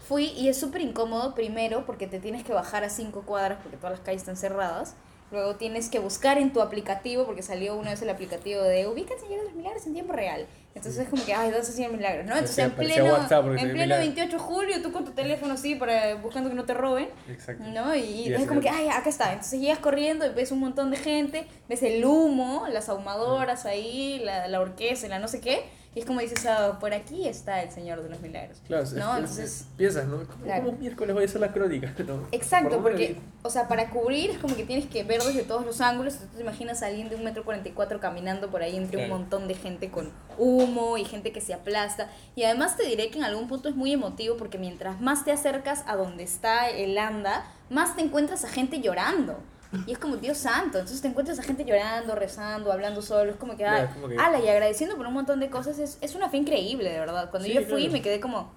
[0.07, 3.77] fui y es súper incómodo primero porque te tienes que bajar a cinco cuadras porque
[3.77, 4.95] todas las calles están cerradas.
[5.29, 9.13] Luego tienes que buscar en tu aplicativo porque salió una vez el aplicativo de ubica
[9.13, 10.45] el Señor de los Milagros en tiempo real.
[10.73, 12.25] Entonces es como que, ay, ¿dónde está el Señor de Milagros?
[12.27, 12.33] ¿no?
[12.33, 13.99] Entonces en pleno, WhatsApp en pleno Milagros.
[13.99, 17.09] 28 de julio tú con tu teléfono así para, buscando que no te roben.
[17.29, 17.63] Exacto.
[17.67, 17.93] ¿no?
[17.93, 19.33] Y, Y es como que, ay, acá está.
[19.33, 24.21] Entonces llegas corriendo y ves un montón de gente, ves el humo, las ahumadoras ahí,
[24.23, 25.65] la, la orquesta, la no sé qué.
[25.95, 28.61] Y es como dices, ah, por aquí está el Señor de los Milagros.
[28.67, 28.87] Claro, ¿No?
[28.89, 30.17] es- Entonces, piensas, ¿no?
[30.27, 30.65] ¿Cómo, Claro.
[30.65, 31.91] cómo miércoles voy a hacer la crónica?
[32.07, 32.27] ¿no?
[32.31, 35.65] exacto, Por porque, o sea, para cubrir es como que tienes que ver desde todos
[35.65, 36.17] los ángulos.
[36.19, 39.03] Tú te imaginas a alguien de un metro cuarenta y cuatro caminando por ahí entre
[39.05, 42.09] un montón de gente con humo y gente que se aplasta.
[42.35, 45.31] Y además te diré que en algún punto es muy emotivo porque mientras más te
[45.31, 49.39] acercas a donde está el anda, más te encuentras a gente llorando.
[49.85, 53.37] Y es como, Dios santo, entonces te encuentras a gente llorando, rezando, hablando solo, es
[53.37, 53.65] como que,
[53.95, 56.89] como que- ala, y agradeciendo por un montón de cosas, es, es una fe increíble,
[56.91, 57.29] de verdad.
[57.29, 57.91] Cuando Sí, yo fui claro.
[57.93, 58.51] me quedé como,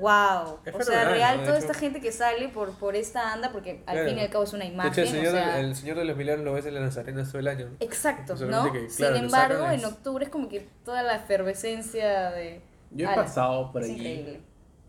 [0.00, 1.44] wow, Es o sea, real, ¿no?
[1.44, 4.08] Toda hecho- esta gente que sale por, por esta anda, porque al Claro.
[4.08, 5.54] fin y al cabo es una De imagen, hecho, el señor, o sea...
[5.56, 7.68] de, el señor de los Milagros lo ves en la Nazarena todo el año.
[7.80, 8.72] Exacto, ¿no?
[8.72, 12.60] Que, claro, Sin embargo, en octubre es como que toda la efervescencia de...
[12.90, 14.40] Yo he ala, pasado por increíble.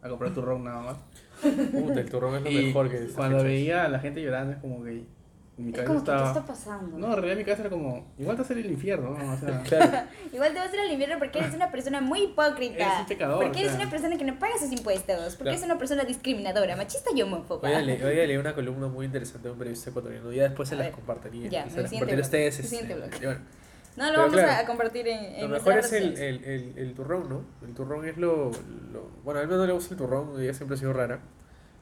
[0.02, 0.98] a comprar turrón nada más.
[1.42, 4.60] Puta, el turrón es lo Y mejor que cuando veía a la gente llorando es
[4.60, 5.04] como que
[5.60, 6.28] en mi Es cabeza como que, ¿qué estaba...
[6.30, 6.98] está pasando?
[6.98, 9.34] No, en realidad mi cabeza era como, igual te hace el infierno, ¿no?
[9.34, 10.08] O sea, Claro.
[10.32, 12.76] Igual te vas a ir al infierno porque eres una persona muy hipócrita.
[12.86, 13.82] Eres un pecador, porque eres o sea.
[13.84, 15.18] una persona que no paga sus impuestos.
[15.36, 15.50] Porque Claro.
[15.52, 17.70] eres una persona discriminadora, machista y homófoba.
[17.70, 20.32] Hoy leí, hoy leí una columna muy interesante de un periodista ecuatoriano.
[20.32, 21.50] Ya después se A las compartiría.
[21.50, 22.60] Ya, se el las compartiré a ustedes.
[22.60, 22.96] el este,
[23.26, 23.40] bueno,
[23.98, 26.44] No lo Pero vamos claro, a, a compartir en, en lo mejor es el, el,
[26.46, 27.42] el, el turrón, ¿no?
[27.68, 28.52] El turrón es lo,
[28.94, 29.10] lo...
[29.26, 31.20] Bueno, a mí no le gusta el turrón, ella siempre ha sido rara.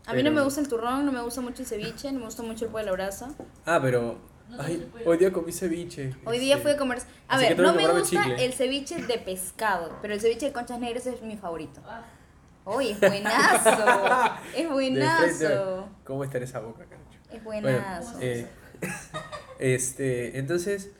[0.08, 2.26] A mí no me gusta el turrón, no me gusta mucho el ceviche, no me
[2.26, 3.30] gusta mucho el pollo a la brasa.
[3.66, 4.18] Ah, pero...
[4.58, 6.16] Ay, hoy día comí ceviche.
[6.24, 7.00] Hoy día este, fui a comer...
[7.28, 8.46] A así ver, no me gusta chicle.
[8.46, 11.82] el ceviche de pescado, pero el ceviche de conchas negras es mi favorito.
[11.86, 12.06] Ah,
[12.64, 13.70] Oye, es buenazo.
[14.56, 15.90] es buenazo.
[16.06, 17.20] ¿Cómo estará esa boca, caracho?
[17.32, 18.18] Es Bueno, buenazo.
[18.22, 18.48] eh,
[19.60, 20.92] este, entonces,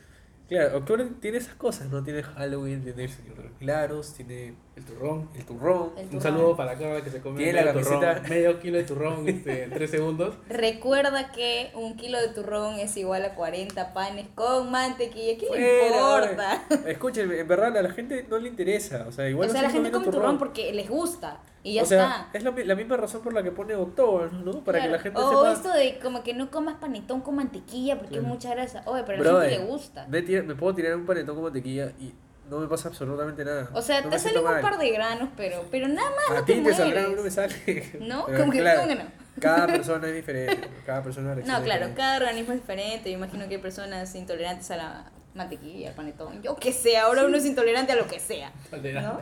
[0.48, 2.04] claro, octubre tiene esas cosas, ¿no?
[2.04, 5.30] Tiene Halloween, tiene el Señor de los Milagros, tiene El turrón.
[5.36, 5.92] el turrón.
[5.98, 6.22] El Un turrón.
[6.22, 8.30] saludo para Carla que se come Tiene la medio, turrón, camiseta.
[8.34, 10.36] medio kilo de turrón este, en 3 segundos.
[10.50, 15.38] Recuerda que un kilo de turrón es igual a 40 panes con mantequilla.
[15.38, 16.64] ¿Qué le Fuera, importa?
[16.90, 19.06] Escuchen, en verdad a la gente no le interesa.
[19.08, 21.40] O sea, igual o sea, no la gente come comiendo turrón porque les gusta.
[21.68, 22.38] Y ya o sea, está.
[22.38, 24.64] es la, la misma razón por la que pone octubre, ¿no?
[24.64, 24.92] Para que Claro.
[24.92, 25.52] la gente o sepa.
[25.52, 28.24] esto de como que no comas panetón con mantequilla porque Claro.
[28.24, 28.84] es mucha grasa.
[28.86, 30.06] Oye, pero a la gente le gusta.
[30.08, 32.14] Me, tira- me puedo tirar un panetón con mantequilla y
[32.50, 33.70] no me pasa absolutamente nada.
[33.74, 36.46] O sea, No te salen un par de granos, pero, pero nada más A no
[36.46, 37.54] ti te, te saldrá, a mí no me sale.
[38.00, 38.26] ¿No?
[38.28, 39.10] Pero ¿Cómo que- claro, cómo que no?
[39.42, 40.70] Cada persona es diferente.
[40.86, 41.94] Cada persona No, claro, diferente.
[41.96, 43.12] cada organismo es diferente.
[43.12, 45.06] Yo imagino que hay personas intolerantes a la
[45.36, 46.42] mantequilla, panetón.
[46.42, 48.52] Yo que sé, ahora uno es intolerante a lo que sea.
[48.72, 49.22] ¿No?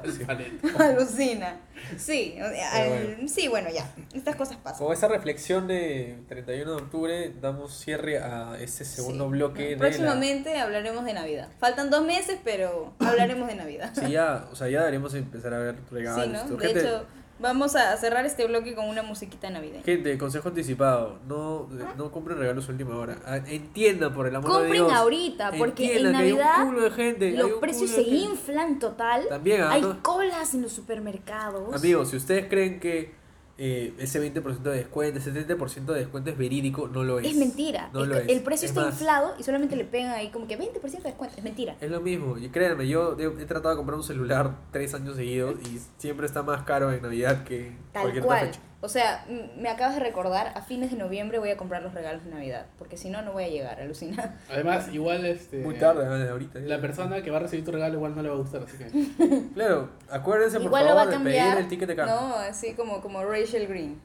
[0.80, 1.58] Alucina.
[1.98, 3.28] Sí, sea, al- bueno.
[3.28, 3.92] sí, bueno, ya.
[4.14, 4.86] Estas cosas pasan.
[4.86, 9.32] Con esa reflexión de 31 de octubre, damos cierre a este segundo Sí.
[9.32, 9.78] bloque de la...
[9.80, 11.50] Próximamente hablaremos de Navidad.
[11.60, 13.92] Faltan dos meses, pero hablaremos de Navidad.
[13.94, 16.26] Sí, ya, o sea, ya deberíamos empezar a ver regalos.
[16.26, 16.58] Sí, ¿no?
[16.58, 17.06] De hecho,
[17.40, 19.84] vamos a cerrar este bloque con una musiquita navideña.
[19.84, 21.68] gente, consejo anticipado, no,
[21.98, 23.18] no compren regalos a última hora.
[23.26, 24.92] Ah, Entiendan por el amor de Compren Dios.
[24.94, 28.32] ahorita, porque en Navidad culo de gente, hay los un precios culo se de gente.
[28.32, 29.28] inflan total.
[29.30, 31.74] También, ah, Hay no- colas en los supermercados.
[31.76, 33.14] Amigos, si ustedes creen que
[33.58, 37.28] eh, ese 20% de descuento, ese 70% de descuento es verídico, no lo es.
[37.28, 37.90] Es mentira.
[37.94, 38.30] No Es lo que es.
[38.30, 41.04] El precio Es está más, inflado y solamente le pegan ahí como que 20% de
[41.04, 41.36] descuento.
[41.38, 41.76] Es mentira.
[41.80, 45.16] Es lo mismo, y créanme, yo he, he tratado de comprar un celular tres años
[45.16, 48.48] seguidos y siempre está más caro en Navidad que Tal cualquier otra cual.
[48.48, 48.60] fecha.
[48.86, 49.26] O sea,
[49.58, 52.68] me acabas de recordar, a fines de noviembre voy a comprar los regalos de Navidad,
[52.78, 54.40] porque si no, no voy a llegar, alucina.
[54.50, 56.60] Además, igual este, Muy tarde, desde ahorita.
[56.60, 58.78] la persona que va a recibir tu regalo igual no le va a gustar, así
[58.78, 59.48] que...
[59.56, 61.58] Claro, acuérdense por Igual lo va a de pedir cambiar.
[61.58, 62.16] el ticket de cambio.
[62.16, 64.00] No, así como, como Rachel Green.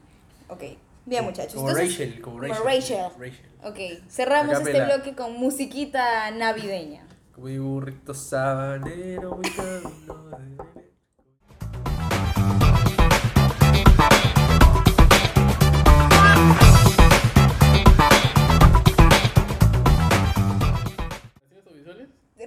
[0.49, 0.63] Ok.
[1.05, 1.53] Bien, muchachos.
[1.53, 2.65] Como Entonces, Rachel, como como Rachel.
[2.65, 3.11] Rachel.
[3.19, 3.45] Rachel.
[3.63, 7.03] Ok, cerramos este bloque con musiquita navideña.
[7.35, 10.90] Como mi burrito sabanero, muy camino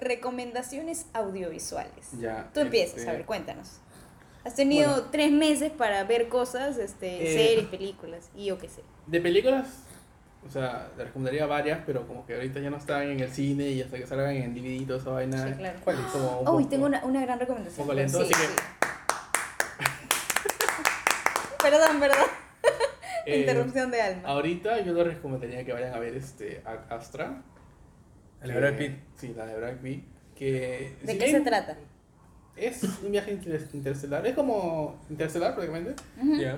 [0.05, 2.11] Recomendaciones audiovisuales.
[2.21, 2.51] Ya.
[2.53, 3.79] Tú empiezas, este, a ver, cuéntanos.
[4.45, 5.09] Has tenido Bueno.
[5.11, 8.83] tres meses para ver cosas, este, Eh, series, películas, y yo qué sé.
[9.07, 9.67] De películas,
[10.47, 13.69] o sea, te recomendaría varias, pero como que ahorita ya no están en el cine
[13.71, 15.49] y hasta que salgan en DVD y toda esa vaina.
[15.49, 15.79] Sí, claro.
[15.83, 16.05] ¿Cuál es?
[16.13, 17.81] Como un Uy, poco- tengo una, una gran recomendación.
[17.81, 18.55] Un poco lento, Sí, así que- sí.
[21.63, 22.27] perdón, perdón.
[23.27, 24.29] Eh, Interrupción de alma.
[24.29, 27.43] Ahorita yo les recomendaría que vayan a ver este Astra.
[28.45, 28.93] El de Brad Pitt.
[29.17, 30.05] Sí, la de Brad Pitt.
[30.37, 31.77] Que, ¿De si qué bien se trata?
[32.57, 34.27] Es un viaje inter- interestelar.
[34.27, 35.95] Es como interestelar prácticamente.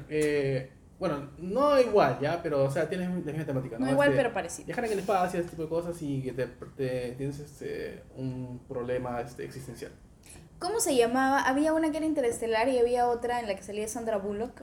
[0.08, 3.78] Eh, bueno, no igual, ya, pero o sea, tienes la misma temática.
[3.78, 3.92] No ¿no?
[3.92, 4.66] igual, Este, pero parecido.
[4.66, 8.60] Viajar en el espacio, ese tipo de cosas y que te, te- tienes este, un
[8.68, 9.92] problema este, existencial.
[10.58, 11.42] ¿Cómo se llamaba?
[11.42, 14.62] Había una que era interestelar y había otra en la que salía Sandra Bullock.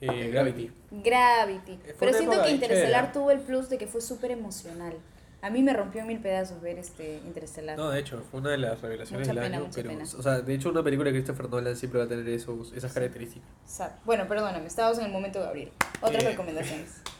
[0.00, 0.70] Eh, Gravity.
[0.90, 1.76] Gravity.
[1.84, 3.12] Fue Pero siento que Interestelar chévere.
[3.12, 4.94] tuvo el plus de que fue súper emocional.
[5.40, 7.78] A mí me rompió en mil pedazos ver este Interestelar.
[7.78, 9.66] No, de hecho, fue una de las revelaciones Mucha del pena, año.
[9.66, 10.02] mucha pero, pena.
[10.02, 12.92] O sea, de hecho, una película de Christopher Nolan siempre va a tener esos, esas
[12.92, 13.48] características.
[14.04, 15.72] Bueno, perdóname, estábamos en el momento de Gabriel.
[16.00, 16.28] Otras Eh.
[16.30, 17.02] recomendaciones.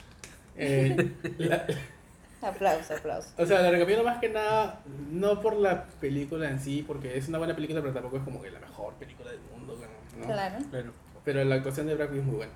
[0.61, 1.65] Eh, la-
[2.43, 3.33] Aplausos, aplausos.
[3.39, 7.29] o sea, la recomiendo más que nada, no por la película en sí, porque es
[7.29, 9.77] una buena película, pero tampoco es como que la mejor película del mundo.
[10.19, 10.27] ¿no?
[10.27, 10.57] Claro.
[10.71, 10.93] Claro.
[11.25, 12.53] Pero la actuación de Brad Pitt es muy buena.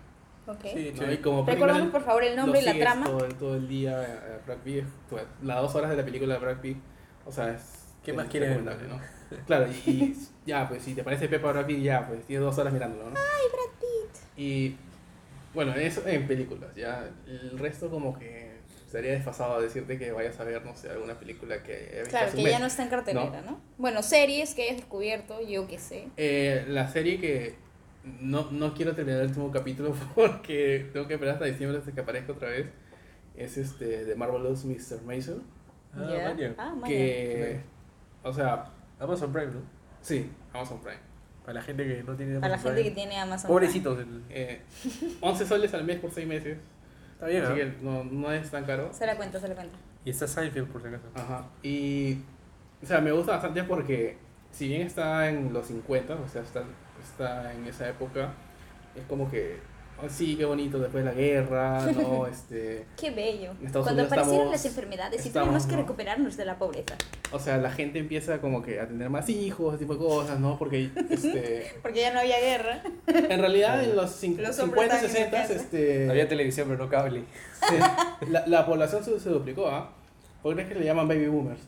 [0.46, 0.60] Ok.
[0.74, 1.06] Sí, ¿no?
[1.06, 1.12] sí.
[1.12, 3.06] Y como Recordamos, por favor, el nombre y la trama.
[3.06, 4.84] Todo, el- todo el día a Brad Pitt.
[5.08, 6.78] pues, Las dos horas de la película de Brad Pitt.
[7.24, 7.78] O sea, es.
[8.04, 8.72] ¿Qué es más quieres ¿no?
[9.46, 12.58] Claro, y, y ya, pues si te parece Pepa Brad Pitt, ya, pues tienes dos
[12.58, 13.16] horas mirándolo, ¿no?
[13.16, 14.22] Ay, Brad Pitt.
[14.36, 14.76] Y
[15.54, 17.08] bueno, eso en películas, ya.
[17.26, 18.50] El resto, como que
[18.84, 22.38] estaría desfasado a decirte que vayas a ver, no sé, alguna película que Claro, que
[22.38, 22.60] un ya mes.
[22.60, 23.60] no está en cartelera, ¿no?
[23.78, 26.08] Bueno, series que hayas descubierto, yo qué sé.
[26.16, 27.54] Eh, la serie que
[28.04, 32.00] no, no quiero terminar el último capítulo porque tengo que esperar hasta diciembre hasta que
[32.00, 32.66] aparezca otra vez.
[33.36, 35.02] Es este de Marvelous Mr.
[35.06, 35.42] Mason.
[35.94, 36.00] Ah,
[36.32, 36.54] vaya.
[36.58, 36.86] Ah, vaya.
[36.86, 37.60] Que,
[38.22, 39.60] o sea, Amazon Prime, ¿no?
[40.00, 40.98] sí, Amazon Prime.
[41.44, 42.88] Para la gente que no tiene Amazon Para la gente Prime.
[42.90, 43.48] que tiene Amazon.
[43.48, 43.98] Pobrecitos.
[43.98, 44.60] el- Eh,
[45.20, 46.58] 11 soles al mes por 6 meses.
[47.14, 47.56] Está bien, Así ¿ah?
[47.56, 48.84] que no, no es tan caro.
[48.84, 48.94] Prime.
[48.98, 49.76] Se la cuenta, se la cuenta.
[50.04, 51.04] Y está Seinfeld, por si acaso.
[51.14, 51.46] Ajá.
[51.62, 52.18] Y,
[52.82, 54.16] o sea, me gusta bastante porque,
[54.50, 56.62] si bien está en los 50, o sea, está,
[57.12, 58.32] está en esa época,
[58.96, 59.58] es como que
[60.02, 62.26] oh, sí, qué bonito, después de la guerra, ¿no?
[62.32, 63.52] Este, Qué bello.
[63.62, 65.78] Estados Cuando Unidos aparecieron estamos- las enfermedades y tuvimos que ¿no?
[65.82, 66.96] recuperarnos de la pobreza.
[67.30, 70.40] o sea, la gente empieza como que a tener más hijos, ese tipo de cosas,
[70.40, 70.58] ¿no?
[70.58, 72.82] Porque, este, Porque ya no había guerra.
[73.06, 75.52] en realidad en los Los hombres 50, estaban en la 60, casa.
[75.54, 77.24] este, Había televisión, pero no cable.
[77.68, 79.92] se- la, la población se, se duplicó, ¿ah?
[80.42, 81.60] ¿Por qué crees que le llaman baby boomers?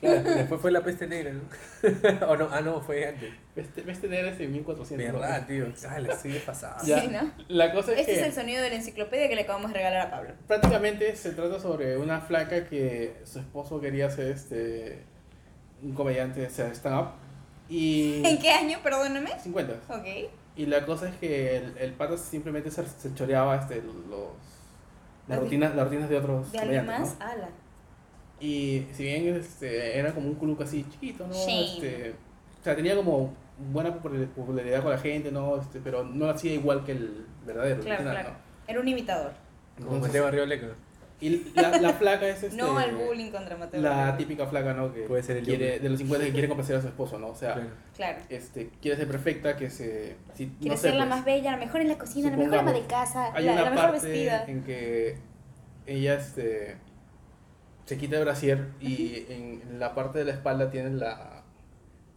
[0.00, 1.42] Claro, después fue la peste negra, ¿no?
[2.28, 3.32] o no, ah, no, fue antes.
[3.56, 5.12] Este, este era ese 1400.
[5.12, 5.20] ¿no?
[5.20, 5.66] Verdad, tío.
[5.74, 6.76] Sí, de pasada.
[6.84, 7.32] Ya, Sí, ¿no?
[7.48, 9.78] La cosa es Este que es el sonido de la enciclopedia que le acabamos de
[9.78, 10.30] regalar a Pablo.
[10.46, 15.04] prácticamente se trata sobre una flaca que su esposo quería ser este
[15.82, 17.10] un comediante, o sea, stand-up.
[17.68, 18.22] Y...
[18.24, 18.78] ¿En qué año?
[18.82, 19.30] Perdóname.
[19.40, 19.74] 50.
[19.88, 20.30] Ok.
[20.56, 23.94] Y la cosa es que el, el pata simplemente se, se choreaba este, los,
[25.28, 27.36] las, rutinas, las rutinas de otros ¿De alguien comediantes, más?
[27.36, 27.42] ¿no?
[27.42, 27.48] Ala.
[28.40, 31.32] Y si bien este, era como un club así chiquito, ¿no?
[31.34, 31.64] Shame.
[31.74, 32.14] Este,
[32.60, 33.34] o sea, tenía como
[33.72, 35.56] buena popul- popularidad con la gente, ¿no?
[35.60, 38.36] Este, pero no lo hacía igual que el verdadero, Claro, original, claro.
[38.68, 39.32] Era un imitador.
[39.78, 39.86] ¿no?
[39.86, 40.66] Como Entonces, Mateo Arrioleca.
[41.20, 43.80] y la, la flaca es este, No al bullying contra Mateo.
[43.80, 44.16] la Rivera.
[44.16, 44.92] típica flaca, ¿no?
[44.94, 47.28] Que Puede ser el quiere, de los 50 que quiere complacer a su esposo, ¿no?
[47.30, 47.70] O sea, Claro.
[47.96, 48.18] Claro.
[48.28, 50.14] este, quiere ser perfecta, que se...
[50.34, 52.36] Si, Quiere no sé, ser la pues, más bella, la mejor en la cocina, la
[52.36, 54.44] mejor ama de casa, Hay la, una la mejor parte vestida.
[54.46, 55.16] en que
[55.86, 56.76] ella este,
[57.88, 61.42] se quita el brasier y en la parte de la espalda tiene la,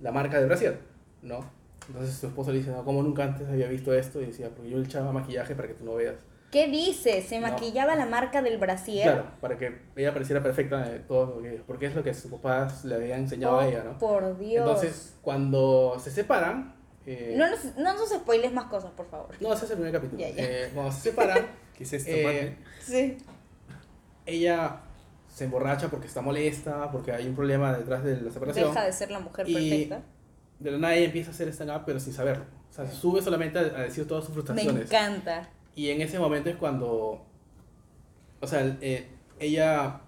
[0.02, 0.80] la marca del brasier,
[1.22, 1.50] ¿no?
[1.88, 4.22] Entonces su esposo le dice, no, como nunca antes había visto esto?
[4.22, 6.16] Y decía, porque yo le echaba maquillaje para que tú no veas.
[6.52, 7.26] ¿Qué dices?
[7.26, 7.48] ¿Se No.
[7.48, 9.04] maquillaba la marca del brasier?
[9.06, 12.30] Claro, para que ella pareciera perfecta de todo lo que porque es lo que sus
[12.30, 13.98] papás le habían enseñado Oh, a ella, ¿no?
[13.98, 14.68] Por Dios.
[14.68, 16.76] Entonces, cuando se separan...
[17.06, 19.30] eh, no, nos, no nos spoiles más cosas, por favor.
[19.40, 20.20] no, ese es el primer capítulo.
[20.20, 20.44] Ya, ya.
[20.44, 21.46] Eh, cuando se separan...
[21.78, 22.58] ¿Qué es esto, Eh?
[22.82, 23.18] Sí.
[24.26, 24.82] ella
[25.34, 28.70] se emborracha porque está molesta, porque hay un problema detrás de la separación.
[28.70, 30.02] Deja de ser la mujer Y- perfecta.
[30.60, 32.44] De la nada ella empieza a hacer stand-up, pero sin saberlo.
[32.70, 34.84] O sea, sube solamente a, a decir todas sus Me frustraciones.
[34.92, 35.50] encanta.
[35.76, 37.26] Y en ese momento es cuando.
[38.40, 39.08] O sea, eh,
[39.40, 40.02] ella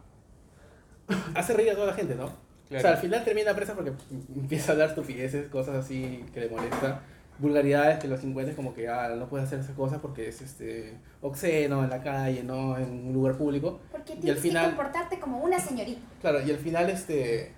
[1.36, 2.26] hace reír a toda la gente, ¿no?
[2.26, 3.92] O sea, al final termina presa porque
[4.36, 7.02] empieza a hablar estupideces, cosas así que le molesta.
[7.44, 10.42] Vulgaridades que los 50 es como que ah, no puede hacer esas cosas porque es
[10.42, 12.78] este obsceno en la calle, ¿no?
[12.78, 13.82] En un lugar público.
[13.92, 16.00] Porque Y al tienes final- que comportarte como una señorita.
[16.22, 17.52] Claro, y al final, este,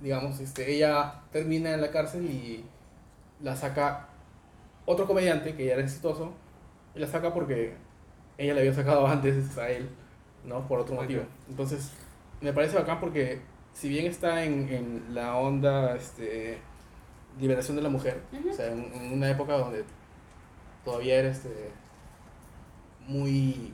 [0.00, 2.64] digamos, este, ella termina en la cárcel y
[3.42, 4.06] la saca
[4.86, 6.32] otro comediante que ya era exitoso,
[6.94, 7.74] y la saca porque
[8.38, 9.88] ella le había sacado antes a él,
[10.44, 10.66] ¿no?
[10.68, 11.22] Por otro motivo.
[11.48, 11.90] Entonces,
[12.40, 13.40] me parece bacán porque
[13.72, 16.58] si bien está en, en la onda, este,
[17.40, 19.84] liberación de la mujer, o sea, en, en una época donde
[20.84, 21.70] todavía era, este,
[23.06, 23.72] muy...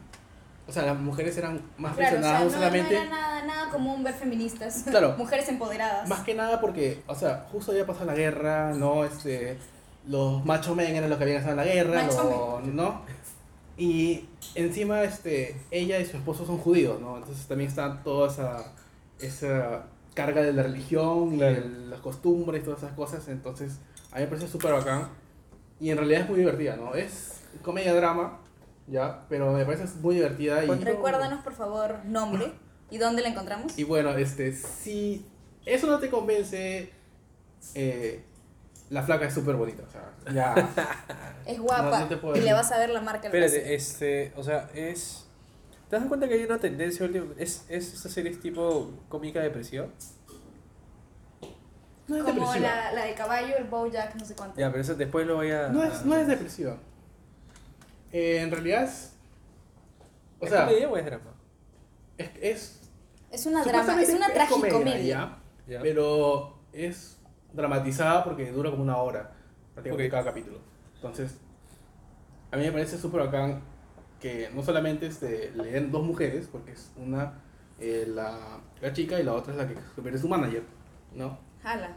[0.66, 2.96] O sea, las mujeres eran más Claro, o sea, presionadas, no, no no solamente...
[2.96, 4.84] era nada, nada común ver feministas.
[4.88, 5.14] Claro.
[5.18, 6.08] Mujeres empoderadas.
[6.08, 9.04] Más que nada porque, o sea, justo había pasado la guerra, ¿no?
[9.04, 9.58] Este,
[10.06, 13.02] los macho men eran los que habían estado en la guerra, los- ¿no?
[13.76, 17.18] Y encima, este, ella y su esposo son judíos, ¿no?
[17.18, 18.72] Entonces también está toda esa,
[19.18, 19.84] esa
[20.14, 21.54] carga de la religión y Claro.
[21.60, 23.28] de las costumbres y todas esas cosas.
[23.28, 23.78] Entonces,
[24.12, 25.08] a mí me parece súper bacán.
[25.80, 26.94] Y en realidad es muy divertida, ¿no?
[26.94, 28.40] Es comedia-drama,
[28.86, 29.26] ¿ya?
[29.28, 30.68] Pero me parece muy divertida y...
[30.68, 32.52] Recuérdanos, por favor, nombre
[32.90, 33.76] y dónde la encontramos.
[33.78, 35.26] Y bueno, este, si
[35.66, 36.90] eso no te convence,
[37.74, 38.24] eh,
[38.90, 40.54] la flaca es súper bonita, o sea, ya.
[41.46, 43.26] Es guapa No, no te puedo y le vas a ver la marca.
[43.26, 45.23] Espérate, este, o sea, es...
[45.94, 47.40] ¿Te das cuenta que hay una tendencia últimamente?
[47.40, 49.86] ¿Es, es esta serie es tipo cómica depresiva?
[52.08, 52.58] No es Como depresiva.
[52.74, 54.58] la, la de caballo, el Bojack, no sé cuánto.
[54.58, 55.68] Ya, pero eso después lo voy a...
[55.68, 56.78] No es, no es depresiva.
[58.10, 59.12] Eh, en realidad es.
[60.40, 61.30] O ¿Es sea, comedia o es drama?
[62.18, 62.30] es.
[62.40, 62.80] es
[63.30, 65.38] Es una drama, es una comedia, tragicomedia.
[65.80, 67.20] Pero es
[67.52, 69.30] dramatizada porque dura como una hora,
[69.74, 70.10] prácticamente Ok.
[70.10, 70.58] cada capítulo.
[70.96, 71.36] Entonces,
[72.50, 73.62] a mí me parece súper bacán
[74.24, 77.34] que no solamente este, le den dos mujeres, porque es una
[77.78, 80.62] eh, la, la chica y la otra es la que convierte su manager,
[81.14, 81.38] ¿no?
[81.62, 81.94] Jala.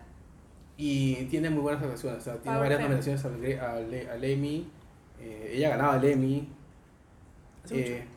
[0.75, 4.67] Y tiene muy buenas actuaciones, o sea, tiene Power varias nominaciones al, al, al Emmy,
[5.21, 6.49] eh, ella ganaba el Emmy.
[7.63, 8.07] ¿Has escuchado- eh,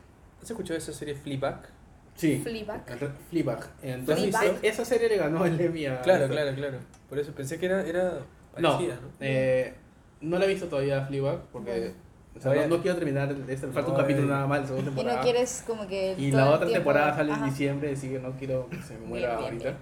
[0.41, 1.69] ¿Has escuchado esa serie Fleabag?
[2.15, 2.83] sí, Fleabag.
[3.29, 3.69] Fleabag.
[3.81, 4.59] Entonces, Fleabag.
[4.61, 6.01] esa serie le ganó el Emmy a...
[6.01, 6.79] Claro, claro, claro.
[7.07, 8.19] Por eso pensé que era, era
[8.57, 9.07] No, parecida, ¿no?
[9.21, 9.73] eh,
[10.19, 11.93] no la he visto todavía Fleabag porque
[12.35, 14.29] o sea, no, no quiero terminar, este, me falta un No, capítulo eh.
[14.31, 15.17] nada más, la segunda Y temporada.
[15.17, 16.15] no quieres como que.
[16.17, 17.45] Y la el otra tiempo- temporada sale en Ajá.
[17.45, 19.69] diciembre, así que no quiero que se me muera Bien, bien, ahorita.
[19.69, 19.77] bien.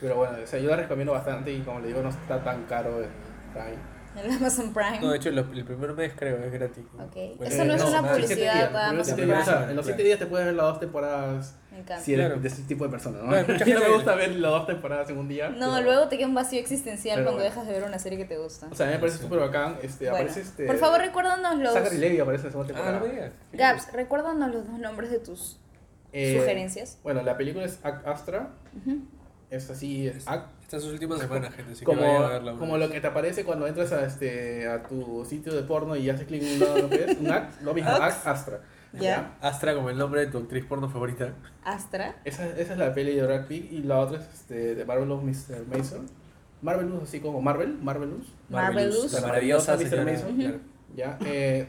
[0.00, 2.64] Pero bueno, o sea, yo la recomiendo bastante y como le digo, no está tan
[2.64, 3.10] caro en
[3.52, 3.91] Prime.
[4.14, 5.00] En el Amazon Prime.
[5.00, 6.84] No, de hecho, lo- el primer mes creo es gratis.
[6.98, 7.14] Ok.
[7.38, 8.14] Bueno, Eso no es una nada.
[8.14, 9.38] siete publicidad Amazon siete Prime.
[9.40, 9.86] o sea, en los.
[9.86, 12.02] 7 días te puedes ver las dos temporadas Me encanta.
[12.04, 12.40] si eres Claro.
[12.42, 13.28] de ese tipo de persona, ¿no?
[13.28, 15.48] Claro, mucha A mí no me gusta ver las dos temporadas en un día.
[15.48, 17.54] No, pero- luego te queda un vacío existencial Pero cuando bueno.
[17.54, 18.68] dejas de ver una serie que te gusta.
[18.70, 19.24] O sea, a mí me parece Sí.
[19.24, 19.76] súper bacán.
[19.82, 20.66] Este, Bueno, aparece este.
[20.66, 21.72] Por favor, recuérdanos los.
[21.72, 22.98] Zachary Levi aparece en la segunda Ah, temporada.
[23.00, 23.32] no me digas.
[23.52, 25.58] Gaps, recuérdanos los dos nombres de tus
[26.12, 26.98] Eh, sugerencias.
[27.02, 28.50] Bueno, la película es Ac Astra.
[28.76, 28.98] Ujú.
[29.48, 32.52] Es así, es Ac- Estas sus últimas semanas, gente, así como, que vayan a verla.
[32.54, 36.08] como lo que te aparece cuando entras a, este, a tu sitio de porno y
[36.08, 37.18] haces clic en un lado lo que es.
[37.18, 38.02] Un Ac, lo mismo, Ax.
[38.02, 38.60] Ac Astra.
[38.94, 39.36] Ya.
[39.42, 41.34] Astra como el nombre de tu actriz porno favorita.
[41.62, 42.16] Astra.
[42.24, 45.22] Esa, esa es la peli de Brad Pitt y la otra es este, de Marvelous
[45.22, 45.66] Mr.
[45.66, 46.06] Mason.
[46.62, 48.32] Marvelous, así como Marvel, Marvelous.
[48.48, 49.12] Marvelous.
[49.12, 49.88] La maravillosa Mr.
[49.90, 50.10] señora.
[50.10, 50.62] Mason.
[50.96, 51.68] Ya, eh,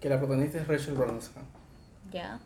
[0.00, 0.96] que la protagonista es Rachel.
[2.10, 2.40] Ya.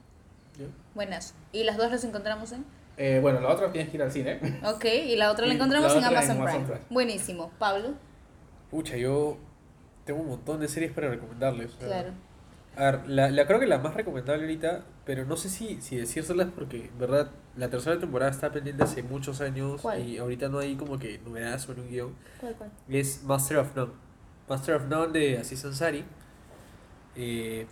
[0.58, 0.66] Ya.
[0.94, 1.32] Buenas.
[1.54, 2.66] ¿Y las dos las encontramos en?
[3.02, 4.38] Eh, bueno, la otra tienes que ir al cine.
[4.62, 6.66] Ok, y la otra la encontramos la en otra en Amazon, Amazon Prime.
[6.66, 6.86] Prime.
[6.90, 7.50] Buenísimo.
[7.58, 7.94] Pablo.
[8.70, 9.38] Pucha, yo
[10.04, 11.72] tengo un montón de series para recomendarles.
[11.78, 12.10] Claro.
[12.76, 15.96] A ver, la, la creo que la más recomendable ahorita, pero no sé si, si
[15.96, 20.06] decírselas porque, en verdad, la tercera temporada está pendiente hace muchos años ¿Cuál?
[20.06, 22.14] y ahorita no hay como que novedades sobre un guion.
[22.38, 22.70] ¿Cuál, cuál?
[22.90, 23.92] Es Master of None.
[24.46, 26.04] Master of None de Aziz Ansari.
[27.16, 27.66] Eh,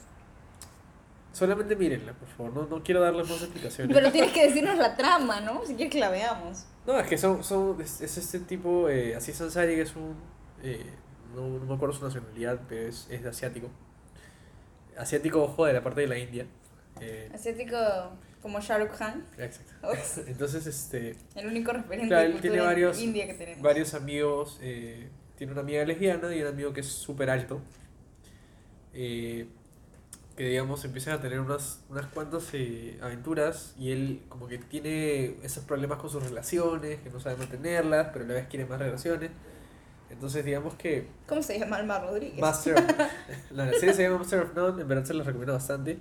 [1.33, 2.53] solamente mírenla, por favor.
[2.53, 3.95] No, no quiero darles más explicaciones.
[3.97, 5.65] Pero tienes que decirnos la trama, ¿no?
[5.67, 6.67] Si quieres que la veamos.
[6.87, 10.15] No, es que son, son es, es este tipo, eh, Aziz Ansari, que es un,
[10.63, 10.85] eh,
[11.35, 13.69] no, no me acuerdo su nacionalidad, pero es, es de asiático.
[14.97, 16.47] Asiático, ojo, de la parte de la India.
[17.01, 17.77] Eh, Asiático
[18.43, 19.25] como Shah Rukh Khan.
[19.37, 19.73] exacto.
[20.27, 23.63] Entonces, este, el único referente Claro, él tiene varios- india que tenemos.
[23.63, 27.61] varios amigos, eh, tiene una amiga lesbiana y un amigo que es súper alto.
[28.95, 29.47] eh,
[30.39, 35.35] que digamos empiezan a tener unas, unas cuantas eh, aventuras y él como que tiene
[35.43, 38.79] esos problemas con sus relaciones, que no sabe mantenerlas, pero a la vez quiere más
[38.79, 39.31] relaciones.
[40.11, 42.39] Entonces digamos que ¿Cómo se llama Alma Rodríguez?
[42.41, 42.85] Master of,
[43.51, 45.99] la serie se llama Master of None, en verdad se la recomiendo bastante.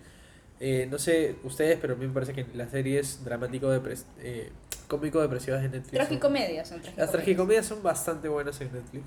[0.59, 4.51] Eh, no sé ustedes, pero a mí me parece que las series dramático depres eh,
[4.87, 7.11] cómico depresivas de Netflix son- Tragicomedias son las tragicomedias.
[7.11, 9.05] tragicomedias son bastante buenas en Netflix.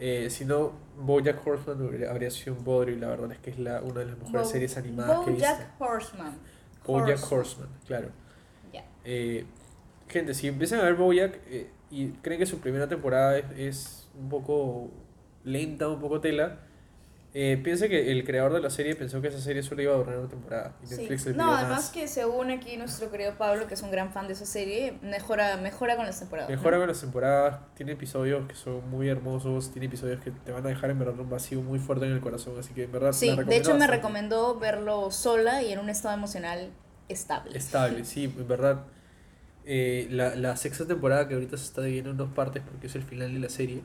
[0.00, 3.50] Eh, si no, BoJack Horseman habría- habría sido un bodrio y la verdad es que
[3.50, 5.48] es la, una de las mejores Bo- series animadas que he visto.
[5.48, 6.38] BoJack Horseman.
[6.86, 8.08] BoJack Horseman, claro.
[8.72, 8.84] Ya.
[9.04, 9.44] Eh,
[10.08, 14.08] gente, si empiezan a ver BoJack eh, y creen que su primera temporada es, es
[14.18, 14.90] un poco
[15.44, 16.60] lenta, un poco tela,
[17.34, 19.96] eh, piensa que el creador de la serie pensó que esa serie solo iba a
[19.98, 20.74] durar una temporada.
[20.82, 20.96] Y Sí.
[20.96, 21.90] Netflix le No, además más.
[21.90, 25.56] que según aquí nuestro querido Pablo, que es un gran fan de esa serie, mejora,
[25.58, 26.48] mejora con las temporadas.
[26.50, 26.56] ¿no?
[26.56, 30.64] Mejora con las temporadas, tiene episodios que son muy hermosos, tiene episodios que te van
[30.64, 33.12] a dejar en verdad un vacío muy fuerte en el corazón, así que en verdad
[33.12, 33.86] Sí, de hecho me bastante.
[33.88, 36.70] recomendó verlo sola y en un estado emocional
[37.08, 37.56] estable.
[37.56, 38.84] Estable, sí, en verdad.
[39.70, 42.94] Eh, la, la sexta temporada que ahorita se está dividiendo en dos partes porque es
[42.94, 43.82] el final de la serie.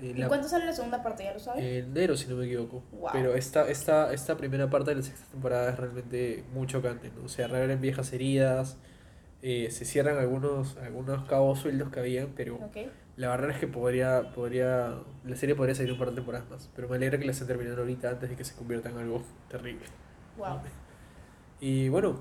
[0.00, 1.24] Eh, ¿Y la- cuánto sale la segunda parte?
[1.24, 1.62] ¿Ya lo sabes?
[1.64, 2.82] En enero, si no me equivoco.
[2.92, 3.10] Wow.
[3.12, 7.24] Pero esta, esta, esta primera parte de la sexta temporada es realmente muy chocante, ¿no?
[7.24, 8.78] O sea, reabren viejas heridas,
[9.42, 12.76] eh, se cierran algunos, algunos cabos sueldos que habían, pero ok.
[13.16, 16.70] la verdad es que podría, podría, la serie podría salir un par de temporadas más.
[16.74, 19.22] Pero me alegra que la estén terminando ahorita antes de que se convierta en algo
[19.48, 19.84] terrible.
[20.36, 20.60] Wow.
[21.60, 22.20] Y bueno,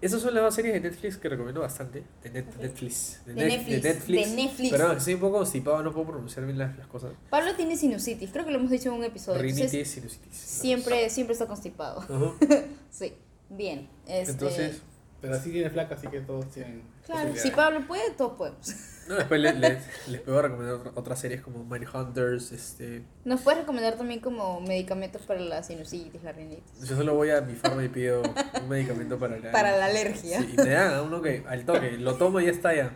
[0.00, 2.02] esas son las dos series de Netflix que recomiendo bastante.
[2.22, 2.54] De Net-.
[2.60, 3.20] Netflix.
[3.24, 4.30] De Net- Netflix, De Netflix.
[4.30, 4.70] de Netflix.
[4.70, 7.12] Perdón, estoy un poco constipado, no puedo pronunciar bien las, las cosas.
[7.30, 9.40] Pablo tiene sinusitis, creo que lo hemos dicho en un episodio.
[9.40, 10.36] entonces Rinitis, sinusitis.
[10.36, 12.04] siempre, siempre está constipado.
[12.90, 13.12] Sí,
[13.50, 13.88] bien.
[14.06, 14.80] Este, Entonces,
[15.20, 16.82] Pero así tiene flaca, así que todos tienen.
[17.04, 17.50] claro, si.
[17.50, 18.74] Pablo puede, todos podemos.
[19.08, 19.78] No, después le- le-
[20.08, 22.52] les puedo recomendar otra- otras series como Mindhunters.
[22.52, 26.88] Este, Nos puedes recomendar también como medicamentos para la sinusitis, la rinitis.
[26.88, 28.22] yo solo voy a mi farma y pido
[28.62, 30.40] un medicamento para la, Para la alergia.
[30.40, 32.90] Sí, y me dan uno que al toque, lo tomo y ya está ya.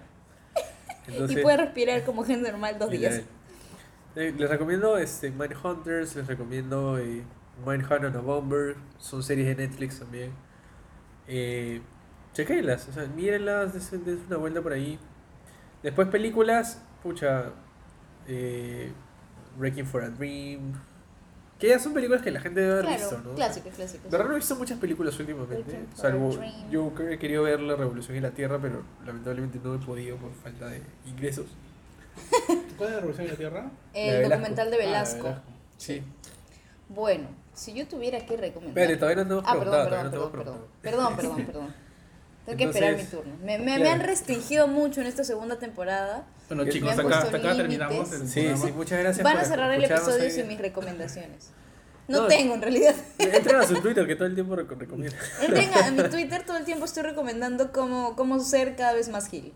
[1.07, 3.23] Entonces, y puede respirar como gente normal dos días.
[4.17, 7.23] Eh, les recomiendo este, Mindhunters, les recomiendo eh,
[7.65, 10.33] Mindhunter on a Bomber, son series de Netflix también.
[11.29, 11.81] Eh,
[12.33, 14.99] chequenlas, o sea, mírenlas, dense, dense una vuelta por ahí.
[15.83, 17.47] Después películas, pucha,
[18.29, 18.93] eh,
[19.59, 20.73] Wrecking for a Dream,
[21.59, 23.35] que ya son películas que la gente debe haber Claro, visto, ¿no?
[23.35, 24.05] clásicos, clásicos.
[24.05, 26.71] De verdad no he visto muchas películas últimamente, salvo a Dream.
[26.71, 30.33] yo he querido ver La Revolución en la Tierra, pero lamentablemente no he podido por
[30.33, 31.47] falta de ingresos.
[32.77, 33.71] ¿Cuál es la revolución de la Tierra?
[33.95, 34.37] El La de Velasco.
[34.39, 35.35] documental de Ah, de Velasco.
[35.79, 36.03] Sí.
[36.89, 38.77] Bueno, si yo tuviera que recomendar.
[38.85, 40.33] Espérate, todavía no te hemos Ah, perdón, preguntado, perdón, perdón,
[40.83, 41.75] perdón, perdón, perdón, perdón.
[42.47, 43.33] Tengo que esperar mi turno.
[43.45, 46.25] Me, me, han restringido mucho en esta segunda temporada.
[46.49, 49.71] Bueno, chicos, han acá, hasta acá terminamos el Sí, sí, muchas gracias Van a cerrar
[49.73, 51.51] el episodio sin mis recomendaciones.
[52.09, 52.95] No, No, tengo en realidad.
[53.19, 55.17] Entren a su Twitter que todo el tiempo reco- recomienda.
[55.41, 59.09] Entren a, a mi Twitter, todo el tiempo estoy recomendando cómo, cómo ser cada vez
[59.11, 59.53] más gil.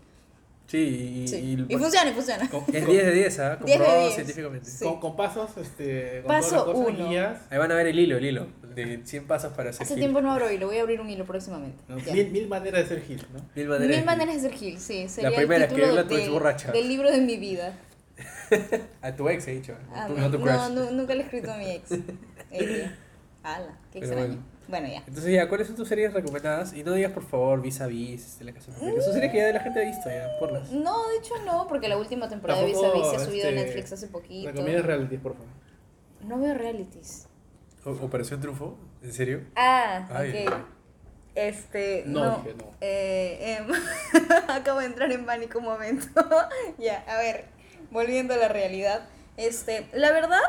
[0.75, 1.65] Sí, Sí, y, Sí.
[1.69, 2.49] y- Y funciona, y funciona.
[2.49, 3.55] Con, es 10 de 10, ¿ah?
[3.55, 4.15] 10 de Comprobado 10.
[4.15, 4.69] científicamente.
[4.69, 4.83] Sí.
[4.85, 7.09] con- con pasos, este, con Paso todas las cosas, uno.
[7.09, 7.37] guías.
[7.49, 8.47] Ahí van a ver el hilo, el hilo.
[8.75, 10.01] De 100 pasos para hacer Hace Gil.
[10.01, 11.81] tiempo no abro hilo, voy a abrir un hilo próximamente.
[11.87, 11.95] ¿no?
[11.95, 13.39] Mil, mil maneras de ser Gil, ¿no?
[13.55, 13.87] Mil maneras.
[13.87, 15.07] Mil de maneras de ser Gil, sí.
[15.07, 16.71] Sería primera, el título escribirle a tu ex borracha.
[16.73, 17.73] del libro de mi vida.
[19.01, 19.73] A tu ex he dicho.
[19.93, 21.91] Ah, no, no, nunca le he escrito a mi ex.
[22.51, 22.95] Ella.
[23.43, 24.27] Ala, qué Pero extraño.
[24.27, 24.54] bueno.
[24.67, 24.97] Bueno, ya.
[25.07, 26.73] Entonces ya, ¿cuáles son tus series recomendadas?
[26.73, 29.01] Y no digas por favor vis a vis de la casa de Papel.
[29.01, 30.71] Son series que ya la gente ha visto ya, porlas.
[30.71, 33.47] No, de hecho no, porque la última temporada de Vis a Vis se ha subido
[33.47, 34.49] a este, Netflix hace poquito.
[34.49, 35.47] Recomiendas reality, por favor.
[36.23, 37.27] No veo realities.
[37.83, 39.41] O- Operación Triunfo, ¿en serio?
[39.55, 40.53] Ah, Ay, ok.
[41.35, 42.37] Este, No, no.
[42.37, 42.71] dije no.
[42.81, 43.67] Eh, em,
[44.47, 46.07] acabo de entrar en pánico un momento.
[46.79, 47.45] ya, a ver,
[47.91, 49.07] volviendo a la realidad.
[49.37, 50.39] Este, la verdad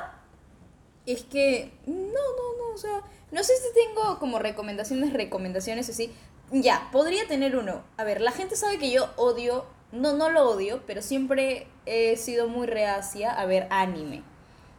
[1.07, 3.01] es que no, no, no, o sea,
[3.33, 6.15] no sé si tengo como recomendaciones, recomendaciones así.
[6.53, 7.83] Ya, podría tener uno.
[7.97, 12.17] A ver, la gente sabe que yo odio, no, no lo odio, pero siempre he
[12.17, 14.23] sido muy reacia a ver anime.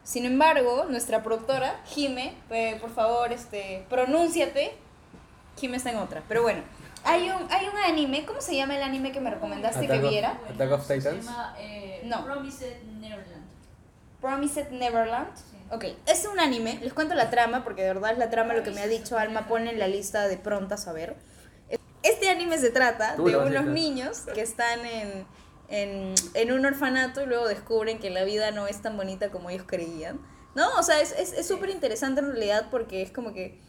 [0.04, 4.74] Sin embargo, nuestra productora, Jime, eh, por favor, este, pronúnciate.
[5.60, 6.62] Jime está en otra, pero bueno.
[7.04, 10.06] Hay un, hay un anime, ¿cómo se llama el anime que me recomendaste Attack que
[10.06, 10.40] of- viera?
[10.50, 11.26] Attack of Titans.
[11.26, 12.24] Se llama eh, No.
[12.24, 13.46] Promised Neverland.
[14.22, 15.36] Promised Neverland.
[15.36, 15.57] Sí.
[15.72, 18.64] Ok, es un anime, les cuento la trama porque de verdad es la trama lo
[18.64, 21.16] que me ha dicho Alma pone en la lista de prontas a ver.
[22.04, 25.26] Este anime se trata de unos niños que están en,
[25.68, 29.50] en, en un orfanato y luego descubren que la vida no es tan bonita como
[29.50, 30.20] ellos creían.
[30.56, 30.68] ¿No?
[30.80, 31.10] O sea, es
[31.46, 33.60] súper es, es interesante en realidad porque es como que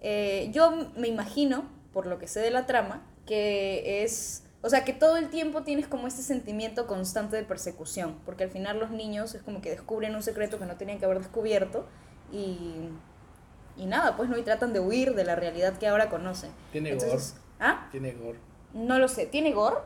[0.00, 4.84] eh, yo me imagino, por lo que sé de la trama, que es, o sea,
[4.84, 8.90] que todo el tiempo tienes como este sentimiento constante de persecución, porque al final los
[8.90, 11.86] niños es como que descubren un secreto que no tenían que haber descubierto
[12.30, 12.90] y,
[13.76, 16.50] y nada, pues no, y tratan de huir de la realidad que ahora conocen.
[16.72, 17.88] Tiene Entonces, ¿ah?
[17.90, 18.38] Tiene gore.
[18.74, 19.76] No lo sé, ¿tiene gore?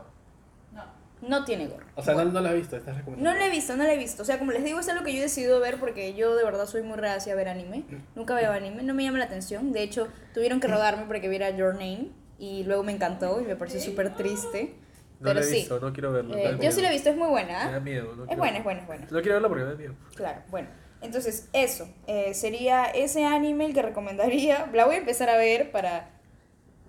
[0.73, 0.83] No.
[1.21, 1.85] No tiene gore.
[1.95, 2.33] O sea, no, Bueno.
[2.33, 3.31] no la has visto, estás recomendando.
[3.31, 4.23] No la he visto, no la he visto.
[4.23, 6.43] O sea, como les digo, es algo que yo he decidido ver porque yo de
[6.43, 7.85] verdad soy muy reacia a ver anime.
[8.13, 9.71] Nunca veo anime, no me llama la atención.
[9.71, 13.45] De hecho, tuvieron que rogarme para que viera Your Name y luego me encantó y
[13.45, 14.75] me pareció súper triste.
[15.19, 16.35] No Pero la he sí, visto, no quiero verlo.
[16.35, 17.65] Eh, yo sí la he visto, es muy buena.
[17.65, 17.79] Me da ¿ah?
[17.79, 18.15] miedo.
[18.15, 19.07] No Es buena, es buena, es buena.
[19.09, 19.93] No quiero verlo porque me da miedo.
[20.15, 20.67] Claro, bueno.
[21.01, 21.87] Entonces, eso.
[22.07, 24.69] eh, sería ese anime el que recomendaría.
[24.73, 26.09] La voy a empezar a ver para,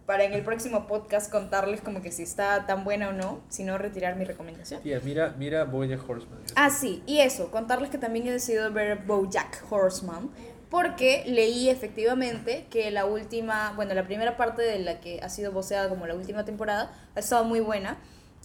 [0.06, 3.42] para en el próximo podcast contarles como que si está tan buena o no.
[3.48, 4.82] Si no, retirar mi recomendación.
[4.82, 6.38] Tía, mira, mira Bojack Horseman.
[6.56, 10.30] Ah, sí, y eso, contarles que también he decidido ver Bojack Horseman
[10.76, 15.50] porque leí efectivamente que la última, bueno, la primera parte de la que ha sido
[15.50, 17.96] voceada como la última temporada ha estado muy buena.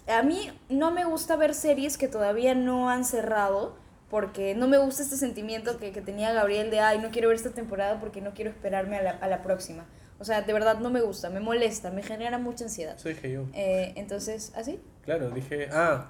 [0.08, 3.76] A mí no me gusta ver series que todavía no han cerrado
[4.10, 7.36] porque no me gusta este sentimiento que, que tenía Gabriel de, ay, no quiero ver
[7.36, 9.86] esta temporada porque no quiero esperarme a la, a la próxima.
[10.18, 12.96] O sea, de verdad no me gusta, me molesta, me genera mucha ansiedad.
[12.96, 13.44] Eso dije yo.
[13.54, 14.80] Eh, entonces, ¿así?
[15.04, 15.68] Claro, dije.
[15.70, 16.08] Ah,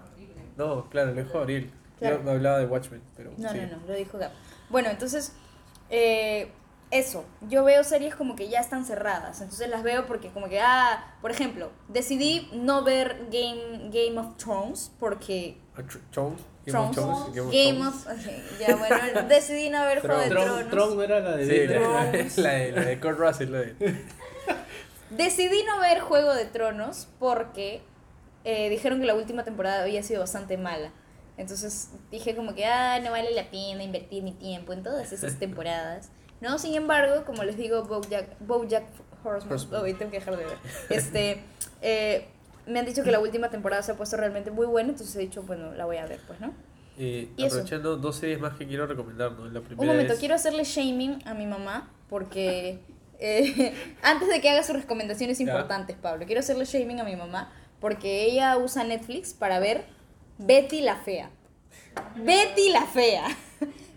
[0.56, 1.72] no, claro, lo dijo Ariel.
[1.98, 2.18] Claro.
[2.18, 3.32] Yo me hablaba de Watchmen, pero.
[3.40, 3.58] No, sí.
[3.58, 4.32] no, no, lo dijo Gab.
[4.70, 5.34] Bueno, entonces,
[5.92, 6.52] eh,
[6.90, 10.60] eso, yo veo series como que ya están cerradas, entonces las veo porque como que,
[10.60, 15.58] ah, por ejemplo, decidí no ver Game, Game of Thrones porque...
[15.76, 18.08] Ah, Thrones, Game of Thrones, Thrones, Game of...
[18.08, 18.98] ok, ya, bueno,
[19.30, 20.70] decidí no ver Juego de Tron, Tronos.
[20.70, 22.38] Tron no era la de Sí, la, Thrones.
[22.38, 23.76] la de, la de Kurt Russell, la de.
[25.12, 27.82] Decidí no ver Juego de Tronos porque
[28.44, 30.92] eh, dijeron que la última temporada había sido bastante mala.
[31.38, 35.36] Entonces dije como que, ah, no vale la pena invertir mi tiempo en todas esas
[35.40, 36.10] temporadas.
[36.42, 38.84] No, sin embargo, como les digo, Bojack, Bojack
[39.24, 39.84] Horseman, Horseman.
[39.84, 40.58] Uy, tengo que dejar de ver.
[40.90, 41.42] Este,
[41.82, 42.28] eh,
[42.68, 45.20] me han dicho que la última temporada se ha puesto realmente muy buena, entonces he
[45.20, 46.54] dicho, bueno, la voy a ver, pues, ¿no?
[46.98, 47.56] Eh, Y eso.
[47.56, 49.46] aprovechando dos series más que quiero recomendar, ¿no?
[49.46, 52.80] La primera Un momento, es- quiero hacerle shaming a mi mamá porque
[53.20, 53.74] eh,
[54.04, 58.26] antes de que haga sus recomendaciones importantes, Pablo, quiero hacerle shaming a mi mamá porque
[58.26, 59.86] ella usa Netflix para ver
[60.42, 61.30] Betty la Fea.
[62.24, 63.26] Betty la Fea.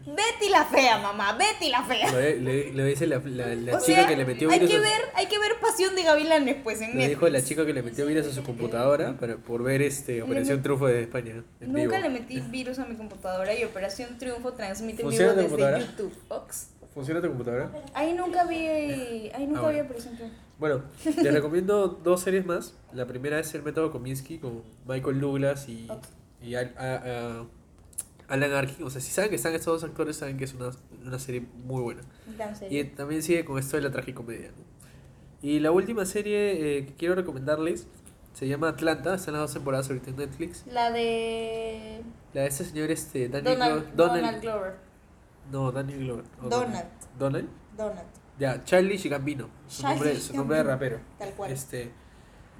[0.06, 1.32] Betty la Fea, mamá.
[1.32, 2.12] Betty la Fea.
[2.12, 4.70] Le, le, le dice la, la, la o chica sea, que le metió hay virus.
[4.70, 7.64] que a- ver, hay que ver Pasión de Gavilanes, pues, en Le dijo la chica
[7.64, 11.42] que le metió virus a su computadora para, por ver este Operación Triunfo de España.
[11.60, 11.96] Nunca vivo.
[11.96, 15.80] le metí virus a mi computadora y Operación Triunfo transmite en ¿Funciona vivo desde?
[15.80, 16.12] YouTube.
[16.28, 16.68] Ox.
[16.92, 17.70] ¿Funciona tu computadora?
[17.94, 19.84] Ahí nunca vi, ahí nunca Ah, vi bueno.
[19.84, 20.36] Operación Triunfo.
[20.58, 22.74] Bueno, les recomiendo dos series más.
[22.92, 25.88] La primera es El Método Kominsky con Michael Douglas y.
[26.44, 27.46] y Al- a- a-
[28.28, 28.84] Alan Arkin.
[28.86, 30.70] O sea, si saben que están estos dos actores, saben que es una,
[31.04, 32.02] una serie muy buena.
[32.70, 34.48] Y también sigue con esto de la tragicomedia.
[34.48, 34.64] ¿no?
[35.42, 37.86] Y la última serie eh, que quiero recomendarles
[38.32, 39.14] se llama Atlanta.
[39.14, 40.64] Están las dos temporadas ahorita en Netflix.
[40.66, 44.74] La de La de este señor, este, Daniel Donald, Glo- Donald Glover.
[45.52, 46.24] No, Daniel Glover.
[46.42, 46.86] o Donald.
[47.18, 47.48] Donald.
[47.76, 48.06] Donald.
[48.38, 49.48] Ya, Charlie Gambino.
[49.68, 51.00] Su Charlie nombre, su nombre de rapero.
[51.18, 51.52] Tal cual.
[51.52, 51.92] Este,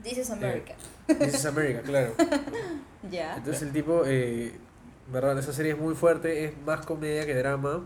[0.05, 0.75] This is America.
[1.09, 2.15] This is America, claro.
[3.11, 3.37] Ya.
[3.37, 4.53] Entonces el tipo, eh,
[5.13, 7.85] verdad, esa serie es muy fuerte, es más comedia que drama.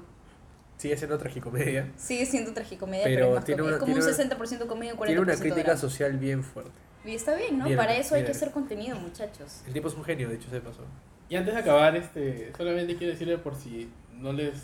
[0.76, 1.90] Sigue siendo tragicomedia.
[1.96, 4.90] Sigue siendo tragicomedia, Pero pero, es, más tiene una- es como tiene un 60% comedia
[4.90, 5.80] y un 40% Tiene una crítica drama.
[5.80, 6.70] social bien fuerte.
[7.04, 7.64] Y está bien, ¿no?
[7.64, 9.62] Bien, Para eso hay que hacer contenido, muchachos.
[9.66, 10.82] El tipo es un genio, de hecho, se pasó.
[11.28, 14.54] Y antes de acabar, este, solamente quiero decirle por si no les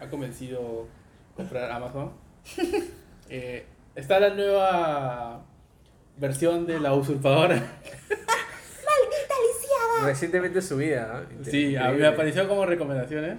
[0.00, 0.86] ha convencido
[1.36, 2.12] comprar Amazon.
[3.30, 3.64] eh,
[3.94, 5.44] está la nueva
[6.20, 7.62] versión de la usurpadora.
[10.04, 11.38] Recientemente subida, ¿eh?
[11.44, 13.38] Sí, a mí me apareció como recomendaciones.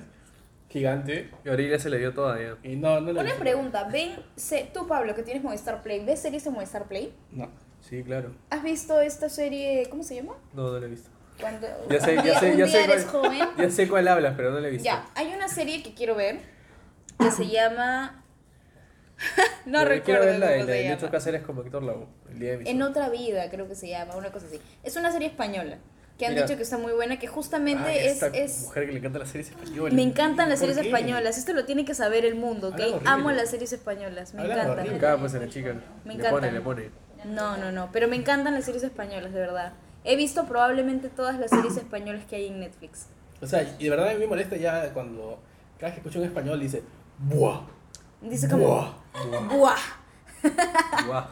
[0.69, 1.29] Gigante.
[1.43, 2.55] Y ahorita se le dio toda ya.
[2.63, 6.05] Y no, no la he Una pregunta, ven, se- tú Pablo, que tienes Movistar Play,
[6.05, 7.13] ¿ves series de Movistar Play?
[7.31, 7.49] No.
[7.81, 8.31] Sí, claro.
[8.51, 10.35] ¿Has visto esta serie, cómo se llama?
[10.53, 11.09] No, no la he visto.
[11.39, 13.49] Cuando Ya sé, un ya sé, sé cuál- joven.
[13.57, 14.85] Ya sé cuál hablas, pero no la he visto.
[14.85, 16.39] Ya, hay una serie que quiero ver
[17.19, 18.20] que se llama...
[19.65, 21.11] no Pero recuerdo Quiero ver la de, la de llama.
[21.11, 22.07] Cáceres con Héctor Lavoe.
[22.29, 24.59] El día de mi En otra vida, creo que se llama, una cosa así.
[24.83, 25.77] Es una serie española
[26.17, 26.45] que han Mira.
[26.45, 28.61] dicho que está muy buena, que justamente Ay, es, esta es...
[28.61, 29.93] mujer que le encantan las series españolas.
[29.93, 30.87] Me encantan las ¿Por series qué?
[30.89, 32.75] españolas, esto lo tiene que saber el mundo, ¿ok?
[32.75, 32.99] Horrible.
[33.05, 34.95] Amo las series españolas, me Hablan encantan.
[34.95, 35.75] Acá pues en la chica.
[36.05, 36.89] Me le pone, le pone.
[37.25, 39.73] No, no, no, pero me encantan las series españolas, de verdad.
[40.03, 43.07] He visto probablemente todas las series españolas que hay en Netflix.
[43.41, 45.39] O sea, y de verdad a mí me molesta ya cuando
[45.79, 46.83] cada vez que escucho un español dice
[47.17, 47.61] ¡Buah!
[48.21, 48.93] Dice como, ¡Buah!
[49.49, 49.75] ¡Buah!
[51.07, 51.25] Guau.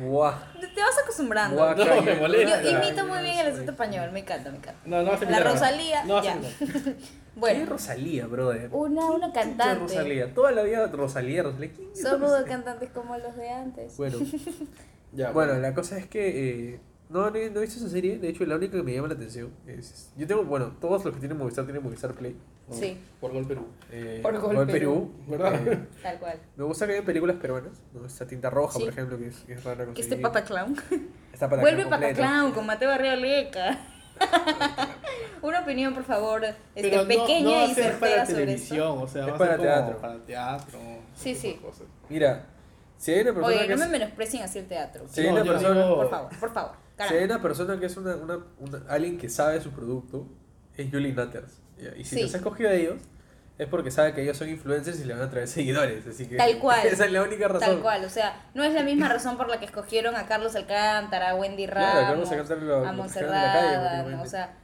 [0.00, 0.34] Guau.
[0.74, 1.74] Te vas acostumbrando.
[1.74, 2.62] No, me molesta.
[2.62, 4.80] Yo imito muy bien el acento español, me encanta, me encanta.
[4.86, 5.40] No, no hace La.
[5.40, 6.36] Rosalía, No hace ya.
[6.36, 6.68] imitar.
[6.94, 6.94] ¿Qué
[7.34, 8.68] Bueno, Rosalía, brother?
[8.72, 9.80] una, una ¿Qué cantante.
[9.80, 10.32] Rosalía?
[10.34, 11.70] Toda la vida Rosalía, Rosalía.
[11.74, 12.46] ¿Quién es Somos Rosalía?
[12.48, 13.96] cantantes como los de antes.
[13.96, 14.18] Bueno,
[15.12, 16.80] Ya, bueno, la cosa es que eh,
[17.12, 18.18] no, no, he- no he visto esa serie.
[18.18, 20.12] De hecho, la única que me llama la atención es.
[20.16, 22.36] Yo tengo, bueno, todos los que tienen Movistar tienen Movistar Play.
[22.70, 23.66] Sí, Por Gol Perú.
[23.90, 25.12] Eh, Por Gol Gol Perú.
[25.28, 25.54] ¿Verdad?
[25.68, 26.38] Eh, tal cual.
[26.56, 27.72] me gusta que haya películas peruanas.
[27.92, 28.06] ¿no?
[28.06, 28.84] Esta tinta roja, Sí.
[28.84, 30.76] por ejemplo, que es, que es rara este Pataclown.
[31.32, 31.84] Esta Pataclown Vuelve.
[31.86, 33.78] Pataclown con Mateo Arrioleca.
[35.42, 39.06] Una opinión, por favor, este, Pero no- pequeña no y certera para sobre televisión, o
[39.08, 39.98] sea, Es para teatro.
[39.98, 40.78] para teatro.
[41.14, 41.54] Sí, sí.
[41.60, 41.86] cosas.
[42.08, 42.46] Mira,
[42.96, 45.04] si hay una persona Oye, que no me menosprecien así el teatro.
[45.08, 46.81] si hay una yo persona, digo- Por favor, por favor.
[46.96, 47.34] Si hay Caramba.
[47.34, 50.26] una persona que es una, una, una- alguien que sabe su producto,
[50.76, 51.60] es Julie Nutters.
[51.78, 51.96] ¿ya?
[51.96, 52.22] Y si Sí.
[52.22, 52.96] los ha escogido a ellos,
[53.58, 56.06] es porque sabe que ellos son influencers y le van a traer seguidores.
[56.06, 56.80] Así que Tal cual.
[56.86, 57.60] esa es la única razón.
[57.68, 60.54] Tal cual, o sea, no es la misma razón por la que escogieron a Carlos
[60.56, 64.06] Alcántara, a Wendy Claro, Ramos, Carlos Alcántara lo- a Monserrat.
[64.08, 64.22] ¿no?
[64.22, 64.56] o sea,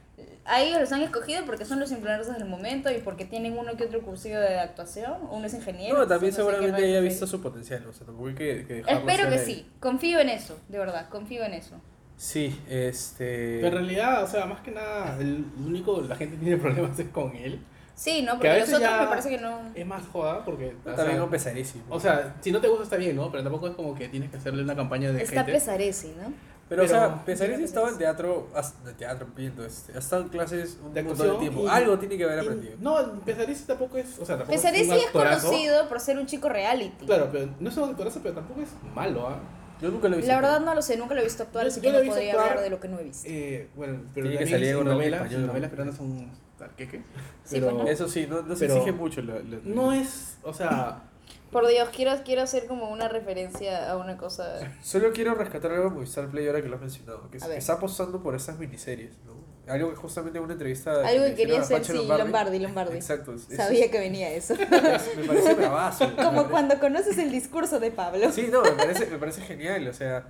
[0.45, 3.77] a ellos los han escogido porque son los influencers del momento y porque tienen uno
[3.77, 5.95] que otro cursillo de actuación, uno es ingeniero.
[5.99, 9.29] No, también no seguramente haya visto su potencial, o sea, tampoco hay que, que Espero
[9.29, 9.45] que ahí.
[9.45, 11.79] sí, confío en eso, de verdad, confío en eso.
[12.21, 13.59] Sí, este...
[13.61, 17.07] Pero en realidad, o sea, más que nada, el único la gente tiene problemas es
[17.09, 17.61] con él.
[17.95, 18.37] Sí, ¿no?
[18.39, 19.59] Que a Porque los veces otros ya me parece que no...
[19.73, 20.75] Es más joda porque.
[20.85, 21.83] o También sea, un pesadísimo.
[21.89, 23.31] O sea, si no te gusta está bien, ¿no?
[23.31, 25.53] Pero tampoco es como que tienes que hacerle una campaña de Está gente.
[25.53, 26.31] pesaresi, ¿no?
[26.69, 28.47] pero, o pero- sea, Pesadez Mira, estaba en teatro,
[28.85, 31.65] de teatro, piento, este, ha estado en clases un De montón de tiempo.
[31.65, 32.73] y- Algo tiene que haber Y- aprendido.
[32.79, 34.19] No, Pesarisi tampoco es.
[34.19, 35.47] O sea, tampoco Pesaresi es, un es actorazo.
[35.47, 37.05] conocido por ser un chico reality.
[37.05, 39.39] Claro, pero no es un actorazo, pero tampoco es malo, ¿ah?
[39.81, 40.31] Yo nunca lo he visto.
[40.31, 41.97] La verdad no lo sé, nunca lo he visto actuar, Yo- así yo que lo
[41.97, 43.27] he no visto podría actuar, hablar de lo que no he visto.
[43.29, 45.39] Eh, bueno, pero Tiene que salir algo novelas, ¿no?
[45.47, 46.97] novelas peruanas son tarqueque.
[46.97, 47.03] Sí,
[47.51, 47.87] Pero pues, ¿no?
[47.89, 49.21] Eso sí, no, no se Pero- exige mucho.
[49.21, 51.03] la- la- no es, o sea,
[51.51, 54.59] Por Dios, quiero, quiero hacer como una referencia a una cosa.
[54.83, 58.21] Solo quiero rescatar algo de Movistar Play ahora que lo has mencionado, que, está apostando
[58.21, 59.38] por esas miniseries, ¿no?
[59.69, 60.91] Algo que justamente en una entrevista...
[61.07, 62.95] Algo le que quería hacer, Pacho sí, Lombardi, Lombardi.
[62.95, 63.33] Exacto.
[63.35, 64.53] es- Sabía es- que venía eso.
[64.59, 66.11] es- me parece bravazo.
[66.23, 68.31] Como cuando conoces el discurso de Pablo.
[68.31, 70.27] Sí, no, me parece, me parece genial, o sea...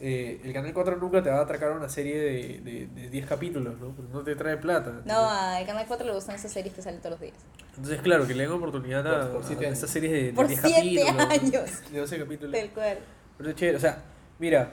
[0.00, 3.26] eh, el Canal 4 nunca te va a atracar una serie de, de, de 10
[3.26, 3.88] capítulos, ¿no?
[3.96, 5.00] Porque no te trae plata.
[5.04, 7.34] No, al Canal 4 le gustan esas series que salen todos los días.
[7.76, 10.46] Entonces, claro, que le den oportunidad a, Por- por a estas series de, de Por
[10.48, 11.14] 10 siete capítulos.
[11.16, 11.32] ¿no?
[11.32, 11.90] años.
[11.92, 12.60] De 12 capítulos.
[12.60, 12.98] Tal cual.
[13.38, 14.02] Pero es chévere, o sea,
[14.38, 14.72] mira,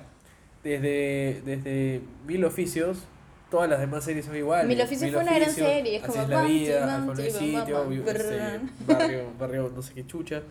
[0.64, 2.98] desde, desde Mil Oficios,
[3.56, 4.68] todas las demás series son iguales.
[4.68, 7.86] Mil Oficios fue una gran serie, es Así como es la vida, no Bam, sitio,
[7.88, 10.42] vi- este, barrio, barrio no sé qué chucha,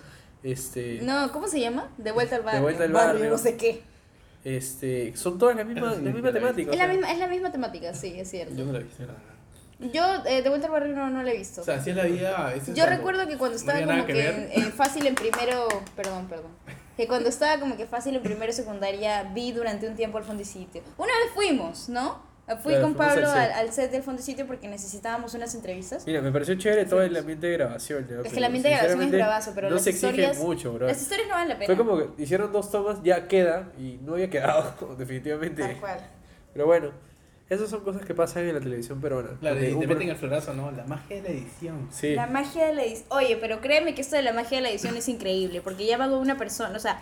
[0.43, 1.91] este, No, ¿cómo se llama?
[1.99, 2.63] De vuelta al barrio.
[2.63, 3.31] vuelta al barrio.
[3.31, 3.83] no sé qué.
[4.45, 6.35] este, son todas las mismas, la misma vi.
[6.35, 6.71] temática.
[6.73, 8.55] Es la, misma, es la misma temática, sí, es cierto.
[8.55, 9.03] yo no la he visto.
[9.03, 9.19] nada.
[9.93, 11.61] Yo, eh, de vuelta al barrio, no, no la he visto.
[11.61, 12.55] O sea, si es la vida.
[12.55, 15.15] es Yo recuerdo que cuando no estaba había como que, que en, en fácil en
[15.15, 16.51] primero, perdón, perdón,
[16.97, 20.25] que cuando estaba como que fácil en primero y secundaria vi durante un tiempo al
[20.25, 20.81] fondisitio.
[20.97, 22.34] Una vez fuimos, ¿no?
[22.63, 23.57] Fui Claro, con Pablo al al, set.
[23.57, 26.07] al set del fondisitio porque necesitábamos unas entrevistas.
[26.07, 28.07] Mira, me pareció chévere todo el ambiente de grabación.
[28.11, 28.21] ¿no?
[28.23, 30.73] Es que el ambiente de grabación es bravazo, pero no las se exige historias- mucho,
[30.75, 30.87] bro.
[30.87, 31.67] Las historias no valen la pena.
[31.67, 35.63] Fue como que hicieron dos tomas, ya queda, y no había quedado, definitivamente.
[35.63, 35.99] Tal cual.
[36.53, 36.91] Pero bueno,
[37.49, 39.31] esas son cosas que pasan en la televisión peruana.
[39.41, 40.71] Claro, y te meten el florazo, ¿no?
[40.71, 41.89] La magia de la edición.
[41.91, 42.15] Sí.
[42.15, 43.07] La magia de la edición.
[43.11, 45.97] Oye, pero créeme que esto de la magia de la edición es increíble, porque ya
[45.97, 47.01] va una persona, o sea,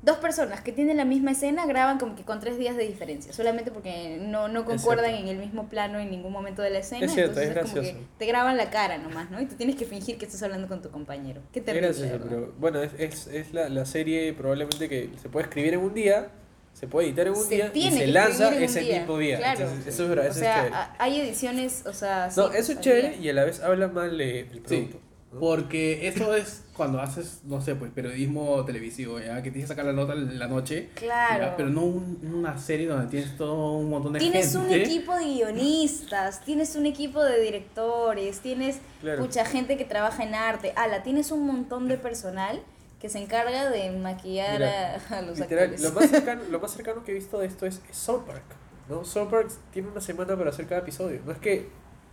[0.00, 3.32] dos personas que tienen la misma escena graban como que con tres días de diferencia,
[3.32, 7.04] solamente porque no, no concuerdan en el mismo plano en ningún momento de la escena.
[7.06, 8.08] Es cierto, entonces es como que gracioso.
[8.18, 9.40] te graban la cara nomás, ¿no?
[9.40, 11.40] Y tú tienes que fingir que estás hablando con tu compañero.
[11.52, 11.88] Qué Es terrible.
[11.88, 12.26] gracioso, ¿verdad?
[12.28, 15.92] pero bueno, es, es, es la, la serie probablemente que se puede escribir en un
[15.94, 16.28] día,
[16.74, 19.38] se puede editar en un Se día y se lanza ese día, mismo día.
[19.38, 19.60] claro.
[19.62, 20.84] Entonces, eso es, verdad, o eso sea, es chévere.
[21.00, 22.30] hay ediciones, o sea...
[22.30, 23.18] sí, no, eso es chévere día.
[23.20, 24.98] y a la vez habla mal de- del Sí, producto.
[25.02, 25.07] ¿no?
[25.38, 29.36] Porque eso es cuando haces, no sé, pues periodismo televisivo, ¿ya?
[29.42, 31.44] que tienes que sacar la nota en la noche, Claro.
[31.46, 31.56] ¿ya?
[31.56, 34.66] pero no un- una serie donde tienes todo un montón de Tienes gente.
[34.66, 39.20] un equipo de guionistas, tienes un equipo de directores, tienes Claro.
[39.22, 40.72] mucha gente que trabaja en arte.
[40.76, 42.62] Ala, tienes un montón de personal
[43.00, 45.82] que se encarga de maquillar Mira, a, a los Literal, actores.
[45.82, 48.44] lo más, cercano, lo más cercano que he visto de esto es, es South Park.
[48.88, 49.04] ¿no?
[49.04, 51.20] South Park tiene una semana para hacer cada episodio.
[51.26, 51.68] No es que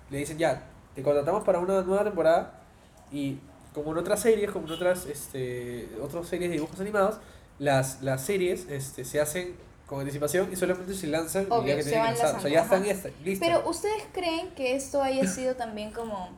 [0.09, 2.61] le dicen ya, te contratamos para una nueva temporada
[3.12, 3.38] y
[3.74, 7.18] como en otras series, como en otras, este, otras series de dibujos animados,
[7.60, 11.76] las, las series este, se hacen con anticipación y solamente se lanzan el Obvio, día
[11.76, 12.38] que se tienen que lanzar.
[12.38, 13.47] O sea, ya están, ya están listas.
[13.47, 16.30] Pero ¿ustedes creen que esto haya sido también como...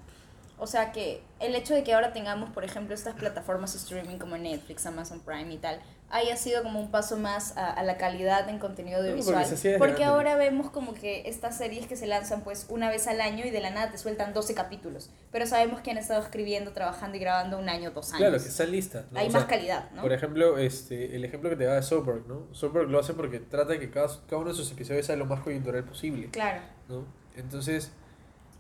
[0.60, 4.18] O sea, que el hecho de que ahora tengamos, por ejemplo, estas plataformas de streaming
[4.18, 5.80] como Netflix, Amazon Prime y tal,
[6.10, 9.50] haya sido como un paso más a, a la calidad en contenido porque audiovisual.
[9.50, 10.08] desde porque antes.
[10.08, 13.50] ahora vemos como que estas series que se lanzan pues una vez al año y
[13.50, 15.10] de la nada te sueltan 12 capítulos.
[15.32, 18.20] Pero sabemos que han estado escribiendo, trabajando y grabando un año, dos años.
[18.20, 19.06] Claro, que están listas.
[19.12, 19.20] ¿no?
[19.20, 20.02] Hay O sea, más calidad, ¿no?
[20.02, 22.48] Por ejemplo, este, el ejemplo que te da de South Park, ¿no?
[22.72, 25.26] Park lo hace porque trata de que cada, cada uno de sus episodios sea lo
[25.26, 26.30] más coyuntural posible.
[26.30, 27.06] Claro, ¿no?
[27.36, 27.92] Entonces,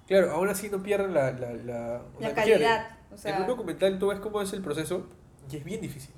[0.08, 2.88] claro, aún así no pierden la, la, la, la sea, calidad.
[3.12, 5.08] O En sea, un documental tú ves cómo es el proceso
[5.52, 6.14] y es bien difícil,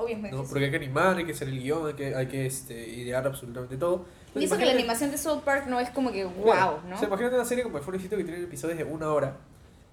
[0.00, 0.44] muy ¿no?
[0.44, 3.26] Porque hay que animar, hay que hacer el guion, hay que, hay que este, idear
[3.26, 4.04] absolutamente todo.
[4.34, 6.94] Y eso que la animación de South Park no es como que wow, Claro, ¿no?
[6.96, 9.36] O sea, imagínate una serie como el Forest que tiene episodios de una hora,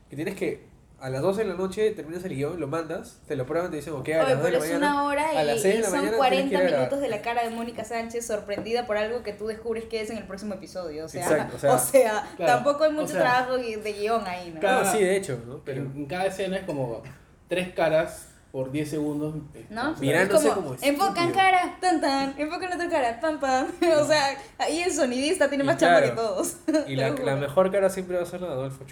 [0.09, 3.35] que tienes que a las 12 de la noche terminas el guion, lo mandas, te
[3.35, 4.77] lo prueban, te dicen, ok, a Oye, las 2 de la es mañana.
[4.93, 6.57] una hora a y, las seis de y la son mañana 40 tienes que ir
[6.57, 6.79] a grabar.
[6.79, 10.09] minutos de la cara de Mónica Sánchez sorprendida por algo que tú descubres que es
[10.09, 11.05] en el próximo episodio.
[11.05, 13.77] O sea, Exacto, o o sea, sea, claro, tampoco hay mucho o sea, trabajo de
[13.77, 14.59] de guion ahí, ¿no?
[14.59, 15.61] cada- sí, de hecho, ¿no?
[15.63, 17.03] Pero en cada escena es como
[17.47, 19.35] tres caras por 10 segundos.
[19.53, 19.93] este, ¿No?
[19.97, 23.67] Mirándose como, como enfocan cara, tan tan, enfocan otra cara, pam pam.
[24.01, 26.55] o sea, ahí el sonidista tiene Y más chamba claro, que todos.
[26.87, 28.83] y la, la mejor cara siempre va a ser la de Adolfo.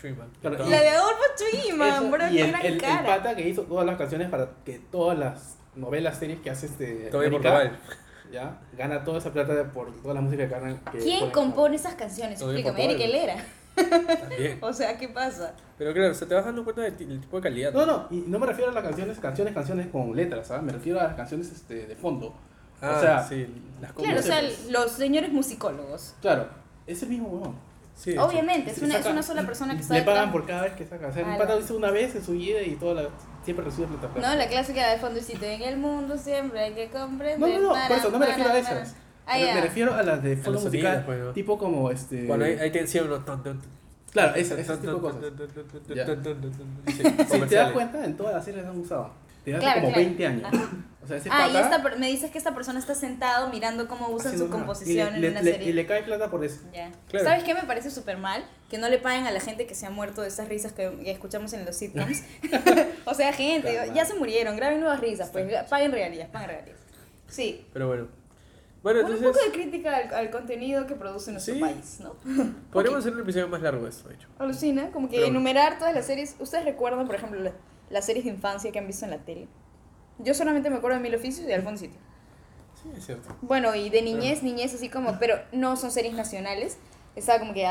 [0.42, 0.68] Claro, Todo.
[0.68, 3.06] y- La de Adolfo Chuyman, eso, bro, y el, gran el- el cara.
[3.06, 7.10] pata que hizo todas las canciones para que todas las novelas, series que hace este
[7.12, 7.80] Mónica, Portugal.
[8.32, 10.80] ya gana toda esa plata por toda la música que ganan.
[10.92, 12.42] que ¿Quién compone esas canciones?
[12.42, 13.00] Explícame, Eric.
[13.00, 13.36] Helera.
[13.76, 14.58] También.
[14.62, 15.54] O sea, ¿qué pasa?
[15.78, 17.74] Pero claro, o sea, te vas dando cuenta del, del tipo de calidad.
[17.74, 20.64] No, no, y no me refiero a las canciones, canciones, canciones con letras, ¿sabes?
[20.64, 22.34] Me refiero a las canciones este, de fondo.
[22.82, 23.48] Ah, o sea, sí,
[23.82, 26.14] las Claro, o sea, los señores musicólogos.
[26.22, 26.48] claro,
[26.88, 27.56] es el mismo huevón.
[27.96, 28.18] Sí.
[28.18, 30.64] Obviamente, es Se una, es saca- una sola persona que está Le pagan por cada
[30.64, 31.08] vez que saca.
[31.08, 31.60] O sea, Ah, el pata no.
[31.60, 33.10] lo hizo una vez en su vida y toda la,
[33.46, 34.10] siempre recibe plata.
[34.20, 37.40] No, la clásica de fondo, si te en el mundo siempre hay que comprender.
[37.40, 38.86] No, no, no, para, por eso no me para, refiero a para.
[39.26, 39.56] Ah, me, ya.
[39.56, 42.26] me refiero a las de fondo los musical, sonidos, pues, tipo como este.
[42.28, 43.20] Cuando hay, hay tensión, ¿no?
[43.24, 43.72] Ton, ton, ton.
[44.12, 45.22] Claro, ese, ese tipo de cosas.
[45.22, 46.46] ton.
[46.88, 49.12] Sí, Si te das cuenta, en todas las series han usado.
[49.44, 50.06] Te hace Claro, como claro.
[50.08, 50.44] 20 años.
[50.46, 50.70] Ajá.
[51.04, 54.10] O sea, ese Ah, y esta, me dices que esta persona está sentado mirando cómo
[54.10, 55.70] usan su composición y en le, una le- serie.
[55.70, 56.62] y le cae plata por eso.
[56.74, 56.92] Ya.
[57.10, 57.26] Claro.
[57.28, 58.44] ¿Sabes qué me parece súper mal?
[58.72, 60.92] Que no le paguen a la gente que se ha muerto de esas risas que,
[61.12, 62.24] escuchamos en los sitcoms.
[63.06, 63.94] o sea, gente, Claro.
[63.94, 66.78] ya se murieron, graben nuevas risas, pues paguen regalías, paguen regalías.
[67.28, 67.66] Sí.
[67.72, 68.08] Pero bueno.
[68.86, 71.60] Bueno, Un entonces, poco de crítica al, al contenido que produce nuestro Sí.
[71.60, 72.16] país, ¿no?
[72.72, 74.28] podríamos hacer un episodio más largo de esto, de hecho.
[74.38, 76.36] Alucina, como que Pero- enumerar todas las series.
[76.40, 77.54] ¿Ustedes recuerdan, por ejemplo, la-
[77.90, 79.48] las series de infancia que han visto en la tele?
[80.20, 82.00] Yo solamente me acuerdo de Mil Oficios y de Alfonso Sitio.
[82.84, 83.36] Sí, es cierto.
[83.42, 86.78] Bueno, y de niñez, niñez así como, pero no son series nacionales.
[87.16, 87.64] Estaba como que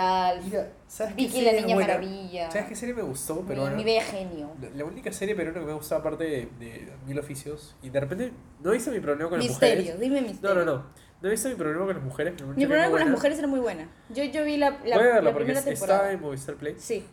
[0.89, 1.95] ¿sabes Vicky la Niña buena?
[1.99, 3.37] Maravilla, ¿Sabes qué serie me gustó?
[3.37, 4.51] mi, Pero mi bella genio.
[4.59, 8.01] La, la única serie peruana que me gusta aparte de, de Mil Oficios y de
[8.01, 10.01] repente no visto mi problema con las Misterio, mujeres.
[10.01, 10.55] dime misterio.
[10.55, 10.73] no, no.
[10.79, 10.85] No
[11.29, 12.35] he visto mi problema con las mujeres.
[12.37, 13.89] pero me Mi problema con las mujeres era muy buena.
[14.11, 16.13] Yo, yo vi la, la, Voy a verla la porque primera es- está temporada.
[16.13, 16.75] en Movistar Play.
[16.79, 17.05] Sí.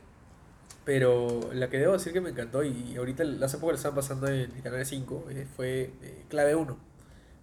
[0.84, 4.28] Pero la que debo decir que me encantó y ahorita hace poco la estaban pasando
[4.28, 6.78] en el canal 5 eh, fue eh, Clave 1.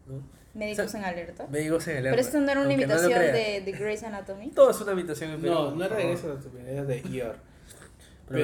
[0.08, 0.38] ¿no?
[0.54, 1.46] Médicos O sea, en alerta.
[1.48, 2.16] Médicos en alerta.
[2.16, 3.32] Pero esto no era una no imitación creas.
[3.32, 4.48] de, de Grey's Anatomy.
[4.54, 6.38] Todo es una imitación en No, Perú, no era de favor.
[6.40, 7.04] eso, era de ER.
[7.06, 7.36] Pero, me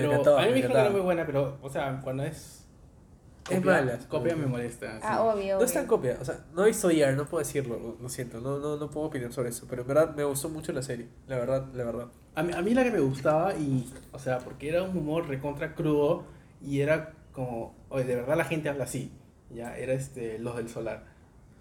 [0.01, 0.39] Pero, encantó.
[0.39, 2.64] a mí me me dijeron que era muy buena, pero, o sea, cuando es.
[3.51, 3.99] Es copia- mala.
[4.09, 4.99] Copia me molesta.
[5.03, 5.39] Ah, sí.
[5.39, 5.59] obvio.
[5.59, 5.89] No es tan obvio.
[5.97, 8.91] copia, o sea, no he visto ER, no puedo decirlo, lo, siento, no, no, no
[8.91, 11.85] puedo opinar sobre eso, pero en verdad me gustó mucho la serie, la verdad, la
[11.85, 12.07] verdad.
[12.37, 15.29] A mí, a mí la que me gustaba, y, o sea, porque era un humor
[15.29, 16.25] recontra crudo
[16.63, 19.13] y era como, oye, de verdad la gente habla así.
[19.51, 21.05] Ya, era este, Los del Solar.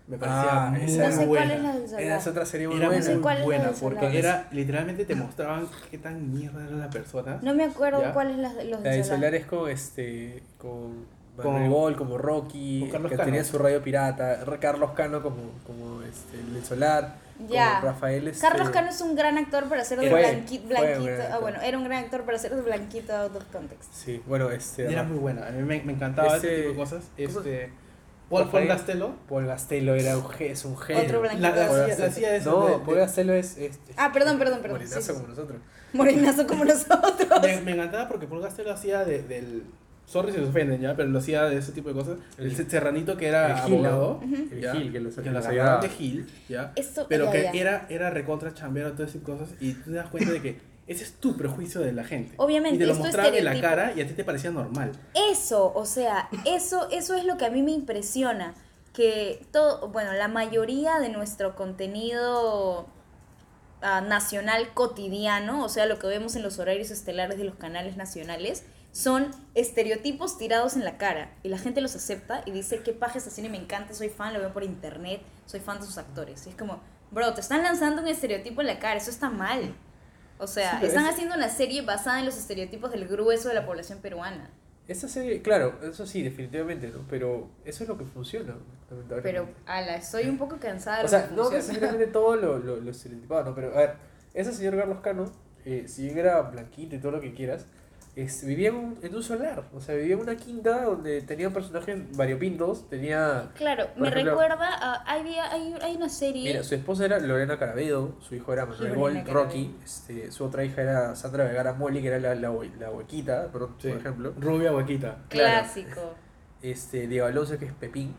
[0.07, 1.27] Me parecía Ah, muy esa No sé buena.
[1.27, 2.99] cuál es la del Era esa otra serie muy Era buena.
[3.01, 4.15] No sé muy cuál es la buena del porque Solar.
[4.15, 7.39] era literalmente te mostraban qué tan mierda era la persona.
[7.43, 8.14] No me acuerdo ¿Ya?
[8.14, 9.35] cuál es la, los La de del Solar solar.
[9.35, 11.05] es con este, con,
[11.35, 13.10] Con- Manuel Gol como Rocky, que Cano.
[13.10, 17.15] tenía su radio pirata, Carlos Cano como, como este, el Solar,
[17.49, 17.80] Ya.
[17.80, 20.69] como Rafael este, Carlos Cano es un gran actor para hacer de Fue, blanquito.
[20.69, 21.41] gran Ah, actor.
[21.41, 23.91] bueno, era un gran actor para hacer de blanquito out of context.
[23.93, 24.84] Sí, bueno, este...
[24.85, 27.03] Era Ra- muy buena, a mí me, me encantaba Ese- ese tipo de cosas.
[27.18, 27.72] Este,
[28.30, 29.15] Paul, Paul Gastelo.
[29.27, 31.03] Paul Gastelo era un, es un genio.
[31.03, 31.49] Otro blanquito.
[31.49, 33.57] La, la, Paul hacía- la hacía eso No, de- Paul Gastelo es...
[33.57, 34.81] es- Ah, perdón, perdón, perdón.
[34.88, 35.30] Sí, sí, como sí.
[35.30, 35.60] nosotros.
[35.93, 37.41] Morenazo como nosotros.
[37.41, 39.64] Me, me encantaba porque Paul Gastelo hacía de- del.
[40.05, 42.17] Sorry si se ofenden ya, pero lo hacía de ese tipo de cosas.
[42.38, 43.89] El, El- serranito que era el Gil, ¿no?
[43.89, 44.19] abogado.
[44.51, 45.77] El ya, Gil, que lo- que lo sacaba.
[45.81, 46.73] de Gil, ya.
[47.07, 47.51] Pero ya, que ya.
[47.51, 49.49] era, era recontra chambero, todas esas cosas.
[49.59, 52.34] Y tú te das cuenta de que ese es tu prejuicio de la gente.
[52.38, 54.91] Obviamente, Y te lo mostraban en la cara y a ti te parecía normal.
[55.31, 58.53] Eso, o sea, eso, eso es lo que a mí me impresiona.
[58.93, 62.88] Que todo, bueno, la mayoría de nuestro contenido
[63.81, 67.97] ah, nacional cotidiano, o sea, lo que vemos en los horarios estelares de los canales
[67.97, 71.34] nacionales, son estereotipos tirados en la cara.
[71.44, 74.34] Y la gente los acepta y dice, qué paja esta cine, me encanta, soy fan,
[74.34, 76.45] lo veo por internet, soy fan de sus actores.
[76.48, 76.80] Y es como,
[77.11, 79.74] bro, te están lanzando un estereotipo en la cara, eso está mal.
[80.38, 83.56] O sea, Sí, están es- haciendo una serie basada en los estereotipos del grueso de
[83.56, 84.49] la población peruana.
[84.88, 87.06] Esa serie, claro, eso sí, definitivamente, ¿no?
[87.10, 88.56] Pero eso es lo que funciona.
[89.24, 92.60] Pero, ala, estoy un poco cansada de O lo sea, que no necesariamente todo lo,
[92.60, 93.56] lo, lo estereotipado, ¿no?
[93.56, 93.95] Pero, a ver,
[94.34, 95.32] ese señor Carlos Cano,
[95.65, 97.65] eh, si bien era blanquito y todo lo que quieras,
[98.15, 99.64] es- vivía en un, en un solar.
[99.73, 103.52] O sea, vivía en una quinta donde tenía personajes variopintos, tenía...
[103.56, 105.03] Claro, me ejemplo- recuerda a.
[105.11, 106.44] Hay, hay, hay una serie.
[106.52, 110.64] Mira, su esposa era Lorena Carabedo, su hijo era Manuel Gol, Rocky, este, su otra
[110.64, 114.34] hija era Sandra Vergara Molly, que era la, la, la huequita, por, por ejemplo.
[114.40, 115.18] Rubia huequita.
[115.30, 115.61] claro.
[115.64, 116.14] clásico.
[116.61, 118.15] Este, Diego Alonso, que es Pepín.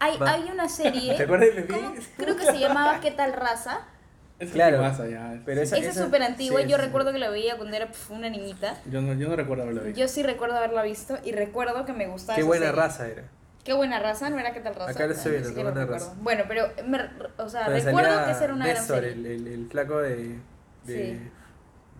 [0.00, 1.14] Hay, hay una serie.
[1.16, 1.94] ¿Te acuerdas de Pepín?
[2.16, 3.86] Creo que se llamaba ¿Qué tal raza?
[4.52, 4.76] Claro.
[4.84, 5.40] es pasa ya.
[5.46, 6.60] Pero esa- Esa es súper antigua.
[6.62, 8.76] sí, yo recuerdo que la veía cuando era pf, una niñita.
[8.90, 10.00] Yo no, yo no recuerdo haberlo visto.
[10.00, 12.34] Yo sí recuerdo haberla visto y recuerdo que me gustaba.
[12.34, 12.80] Qué esa buena serie.
[12.80, 13.22] raza era.
[13.64, 14.90] Qué buena raza, ¿no era qué tal raza?
[14.90, 16.14] Acá lo estoy viendo, qué buena raza.
[16.20, 16.98] Bueno, pero, me,
[17.38, 19.12] o sea, Donde recuerdo que esa era una gran serie.
[19.12, 20.38] el, el, el flaco de,
[20.84, 21.30] de, Sí.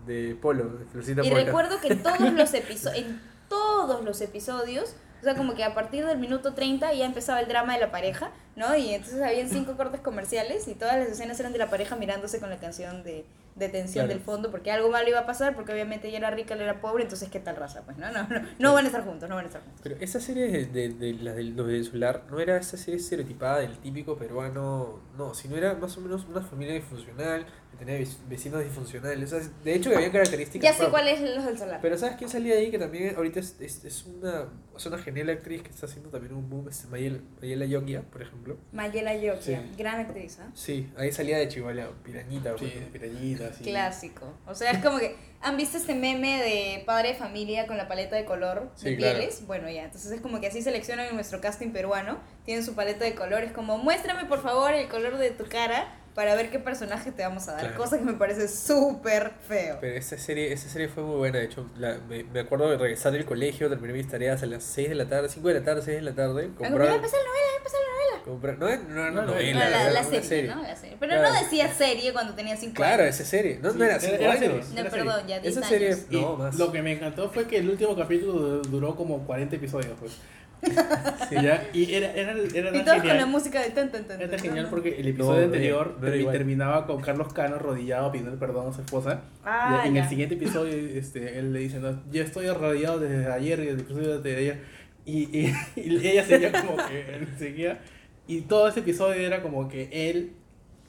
[0.05, 1.45] de Polo, de Florcita Y Polka.
[1.45, 4.95] recuerdo que en todos los episodios, en todos los episodios,
[5.25, 8.31] sea, como que a partir del minuto 30 ya empezaba el drama de la pareja,
[8.55, 8.75] ¿no?
[8.75, 12.39] Y entonces habían cinco cortes comerciales y todas las escenas eran de la pareja mirándose
[12.39, 13.25] con la canción de,
[13.55, 14.17] de tensión Claro.
[14.17, 16.79] del fondo, porque algo malo iba a pasar, porque obviamente ella era rica, él era
[16.81, 18.11] pobre, entonces qué tal raza, pues, ¿no?
[18.11, 19.79] No, no, no van a estar juntos, no van a estar juntos.
[19.83, 23.59] Pero esa serie de, de, de las del, los solar no era esa serie estereotipada
[23.59, 27.45] del típico peruano, no, sino era más o menos una familia disfuncional,
[27.77, 29.31] que tenía vecinos disfuncionales.
[29.33, 30.63] O sea, de hecho, que había características.
[30.63, 30.91] Ya sé propias.
[30.91, 31.79] cuál es los del solar.
[31.81, 32.71] Pero ¿sabes quién salía ahí?
[32.71, 36.33] Que también ahorita es, es, es una, es una genial actriz que está haciendo también
[36.33, 38.57] un boom, es Mayela, Mayela Yogia, por ejemplo.
[38.71, 39.57] Mayela Yokia, Sí.
[39.77, 40.49] gran actriz, ¿ah?
[40.53, 42.57] Sí, ahí salía de Chihuahua, pirañita.
[42.57, 43.63] Sí, pirañita, sí.
[43.63, 44.33] Clásico.
[44.45, 45.15] O sea, es como que.
[45.41, 48.97] ¿Han visto este meme de padre de familia con la paleta de color de Sí,
[48.97, 49.19] claro.
[49.19, 49.45] pieles?
[49.45, 49.83] Bueno, ya.
[49.83, 52.17] Entonces es como que así seleccionan en nuestro casting peruano.
[52.45, 53.51] Tienen su paleta de colores.
[53.51, 57.47] Como, muéstrame por favor el color de tu cara para ver qué personaje te vamos
[57.49, 57.61] a dar.
[57.61, 57.77] Claro.
[57.77, 59.77] Cosa que me parece súper feo.
[59.81, 62.77] Pero esa serie, esa serie fue muy buena, de hecho, la- me, me acuerdo de
[62.77, 65.63] regresar del colegio, terminé mis tareas a las 6 de la tarde, 5 de la
[65.65, 68.23] tarde, 6 de la tarde, Ah, comprar, ya empecé la novela, ya empecé la novela.
[68.23, 70.61] comprar no, no, no, No, no, no, novela, No, la, era la una serie, ¿no?
[70.63, 70.97] La serie.
[70.99, 71.33] Pero Claro.
[71.33, 73.15] no decía serie cuando tenía 5 Claro, años.
[73.19, 74.49] esa serie, no, Sí, no era era- 5 era serie.
[74.55, 74.69] años.
[74.69, 75.69] No, Era perdón, ya 10 Esa años.
[75.69, 76.55] serie, Y no, más.
[76.55, 80.13] Lo que me encantó fue que el último capítulo duró como 40 episodios, pues.
[81.29, 81.67] Sí, ya.
[81.73, 83.27] Y era, era, era Y todos con la genial.
[83.29, 84.21] música de tan, tan, tan.
[84.21, 86.37] Era tan, genial porque el No, episodio no anterior era- no igual.
[86.37, 89.21] terminaba con Carlos Cano arrodillado pidiendo perdón a su esposa.
[89.43, 90.03] Ah, Y en ya.
[90.03, 93.79] el siguiente episodio este, él le dice, no, yo estoy arrodillado desde ayer y el
[93.79, 94.61] episodio de ayer.
[95.05, 97.79] Y, y, y ella seguía como que él seguía.
[98.27, 100.33] Y todo ese episodio era como que él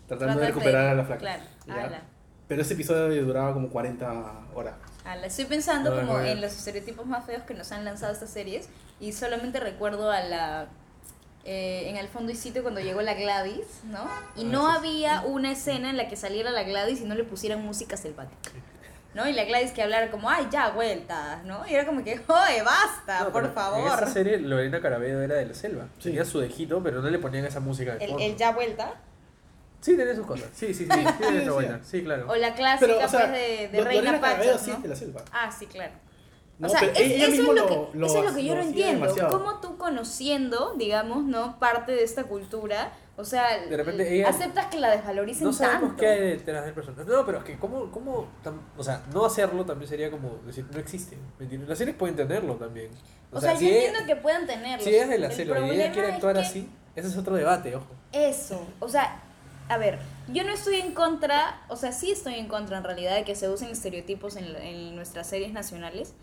[0.06, 1.40] tratando de Tratas recuperar a la flaca.
[1.64, 1.96] Claro.
[2.48, 4.74] Pero ese episodio duraba como 40 horas.
[5.06, 6.24] Ala, Estoy pensando No, como no, no.
[6.24, 8.68] en los estereotipos más feos que nos han lanzado estas series
[9.00, 10.66] y solamente recuerdo a la
[11.44, 14.04] eh, en el fondo y sitio cuando llegó la Gladys, ¿no?
[14.34, 17.22] Y Ah, no había una escena en la que saliera la Gladys y no le
[17.22, 18.50] pusieran música selvática.
[19.14, 19.26] ¿No?
[19.28, 21.66] Y la Gladys que hablara como, ay, ya, vuelta, ¿no?
[21.66, 23.86] Y era como que, oye, basta, No, por pero En favor.
[24.02, 25.84] esa serie, Lorena Carabedo era de la selva.
[25.98, 26.10] Sí.
[26.10, 28.24] Tenía su dejito, pero no le ponían esa música de El, fondo.
[28.26, 28.94] el ya vuelta.
[29.86, 30.48] Sí, tenía sus cosas.
[30.52, 30.90] Sí, sí, sí.
[31.18, 31.80] Sí, sí, buena.
[31.84, 32.26] Sí, claro.
[32.28, 34.76] O la clásica, Pero, o sea, pues, de, Reina Pachas, sí ¿no?
[34.78, 35.22] es de la selva.
[35.32, 35.92] Ah, sí, claro.
[36.58, 38.34] No, o sea, es- ella eso, mismo es lo, lo- que, lo eso es lo
[38.36, 39.00] que yo no entiendo.
[39.06, 39.38] demasiado.
[39.38, 44.66] ¿Cómo tú conociendo, digamos, no parte de esta cultura, o sea, De repente ella- aceptas
[44.66, 45.96] que la desvaloricen No sabemos tanto?
[46.00, 47.04] qué hay detrás del personaje.
[47.08, 50.64] No, pero es que cómo, cómo tam- o sea, no hacerlo también sería como decir,
[50.72, 51.16] no existe.
[51.38, 51.68] ¿me entiendes?
[51.68, 52.90] Las series pueden tenerlo también.
[53.30, 54.82] O, sea, si yo entiendo que puedan tenerlo.
[54.82, 57.16] Si ella es de la El selva y ella problema quiere actuar así, ese es
[57.16, 57.94] otro debate, ojo.
[58.12, 59.22] Eso, o sea,
[59.68, 59.98] a ver,
[60.28, 63.34] yo no estoy en contra, o sea, sí estoy en contra en realidad de que
[63.34, 66.14] se usen estereotipos en, en nuestras series nacionales,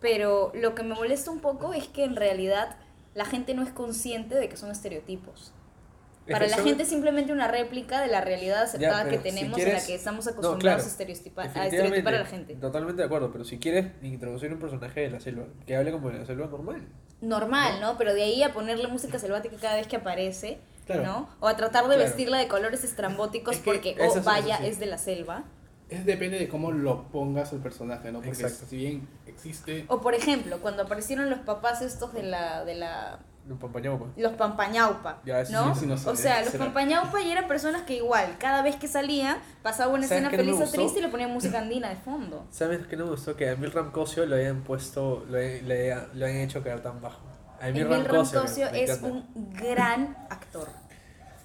[0.00, 2.76] pero lo que me molesta un poco es que en realidad
[3.14, 5.52] la gente no es consciente de que son estereotipos.
[6.26, 9.22] Es Para la gente es simplemente una réplica de la realidad aceptada Ya, que si
[9.22, 12.26] tenemos en la que estamos No, acostumbrados claro, a, estereotipar, a definitivamente, estereotipar a la
[12.26, 12.54] gente.
[12.56, 16.10] Totalmente de acuerdo, pero si quieres introducir un personaje de la selva, que hable como
[16.10, 16.82] de la selva normal.
[17.20, 17.96] Normal, ¿no?
[17.96, 21.02] Pero de ahí a ponerle música selvática cada vez que aparece, Claro.
[21.02, 21.28] ¿no?
[21.40, 22.04] O a tratar de Claro.
[22.04, 25.44] vestirla de colores estrambóticos Es que porque, oh, es- vaya, es de la selva.
[25.88, 28.18] Es depende de cómo lo pongas al personaje, ¿no?
[28.20, 28.66] Porque Exacto.
[28.68, 29.84] si bien existe...
[29.88, 34.06] O por ejemplo, cuando aparecieron los papás estos de la, de la Un pampañaupa.
[34.16, 35.74] los pampañaupa, Ya, eso ¿no?
[35.74, 36.64] sí, sí, no sé, o sea, los será.
[36.64, 40.36] pampañaupa y eran personas que igual, cada vez que salían, pasaba una ¿Sabes escena no
[40.36, 42.44] feliz o triste y le ponían música andina de fondo.
[42.50, 43.36] ¿Sabes qué no me gustó?
[43.36, 47.20] Que a Emil Ramcosio lo hayan puesto, lo, le, lo han hecho quedar tan bajo.
[47.60, 49.24] Emil, Ramcosio me es un
[49.54, 50.68] gran actor.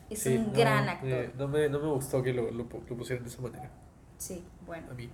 [0.09, 1.35] Es Sí, un no, gran eh, actor.
[1.37, 3.69] no, me, no me gustó que lo, lo, lo pusieran de esa manera,
[4.17, 4.87] Sí, bueno.
[4.91, 5.09] a mí.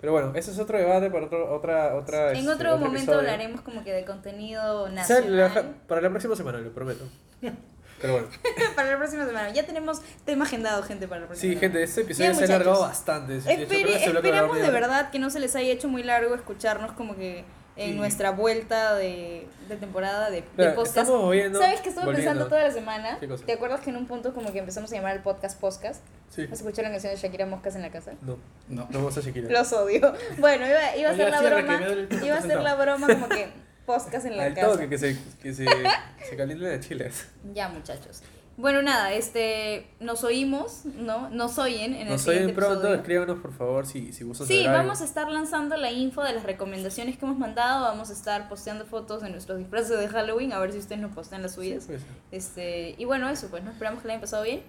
[0.00, 1.94] Pero bueno, ese es otro debate para otro, otra...
[1.94, 3.18] otra En este, otro momento episodio.
[3.20, 5.76] hablaremos como que de contenido nacional.
[5.86, 7.04] para la próxima semana, lo prometo.
[8.00, 8.28] Pero bueno.
[8.74, 9.50] para la próxima semana.
[9.50, 11.60] Ya tenemos tema agendado, gente, para la próxima Sí, semana.
[11.60, 13.38] gente, este episodio Bien, se ha alargado bastante.
[13.38, 17.44] Espere- esperamos de verdad que no se les haya hecho muy largo escucharnos como que
[17.76, 17.96] en Sí.
[17.96, 20.98] nuestra vuelta de, de temporada de, de podcast.
[20.98, 22.30] estamos moviendo, ¿Sabes que estuve volviendo.
[22.30, 23.16] pensando toda la semana?
[23.18, 23.46] ¿Qué cosa?
[23.46, 26.02] ¿Te acuerdas que en un punto como que empezamos a llamar el podcast podcast?
[26.28, 26.42] Sí.
[26.50, 28.12] ¿Has escuchado la canción de Shakira Moscas en la casa?
[28.22, 28.38] No,
[28.68, 28.86] No.
[28.90, 29.48] no vamos a Shakira.
[29.50, 30.12] Los odio.
[30.38, 31.80] Bueno, iba, iba a ser la broma.
[31.82, 32.62] Iba a ser sentado.
[32.62, 33.48] la broma como que
[33.86, 34.68] podcast en la Al casa.
[34.72, 35.64] toque, que se, que se,
[36.28, 37.26] se caliente de chiles.
[37.54, 38.22] Ya, muchachos.
[38.58, 41.30] Bueno, nada, este, nos oímos, ¿no?
[41.30, 42.94] Nos oyen en el Nos oyen pronto, episodio.
[42.96, 44.82] escríbanos por favor si, si gustan Sí, saber algo.
[44.82, 47.82] vamos a estar lanzando la info de las recomendaciones que hemos mandado.
[47.82, 51.12] Vamos a estar posteando fotos de nuestros disfraces de Halloween, a ver si ustedes nos
[51.14, 51.84] postean las Sí, suyas.
[51.86, 52.02] pues.
[52.30, 53.70] Este, y bueno, eso, pues, ¿no?
[53.70, 54.62] Esperamos que la hayan pasado bien.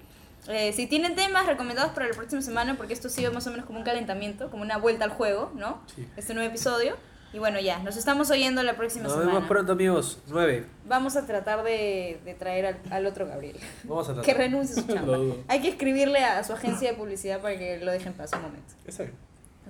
[0.47, 3.51] Eh, si tienen temas recomendados para la próxima semana, porque esto ha sido más o
[3.51, 5.81] menos como un calentamiento, como una vuelta al juego, ¿no?
[5.93, 6.07] Sí.
[6.17, 6.95] Este nuevo episodio.
[7.33, 9.31] Y bueno, ya, nos estamos oyendo la próxima Nos semana.
[9.33, 10.65] vemos pronto amigos, 9.
[10.85, 13.57] Vamos a tratar de, de traer al, al otro Gabriel.
[13.85, 14.37] Vamos a Que tratar.
[14.37, 15.17] renuncie a su chamba.
[15.47, 18.73] Hay que escribirle a su agencia de publicidad para que lo dejen pasar un momento.
[18.85, 19.11] Bien.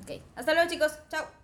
[0.02, 0.22] Ok.
[0.36, 0.92] Hasta luego, chicos.
[1.10, 1.43] Chao.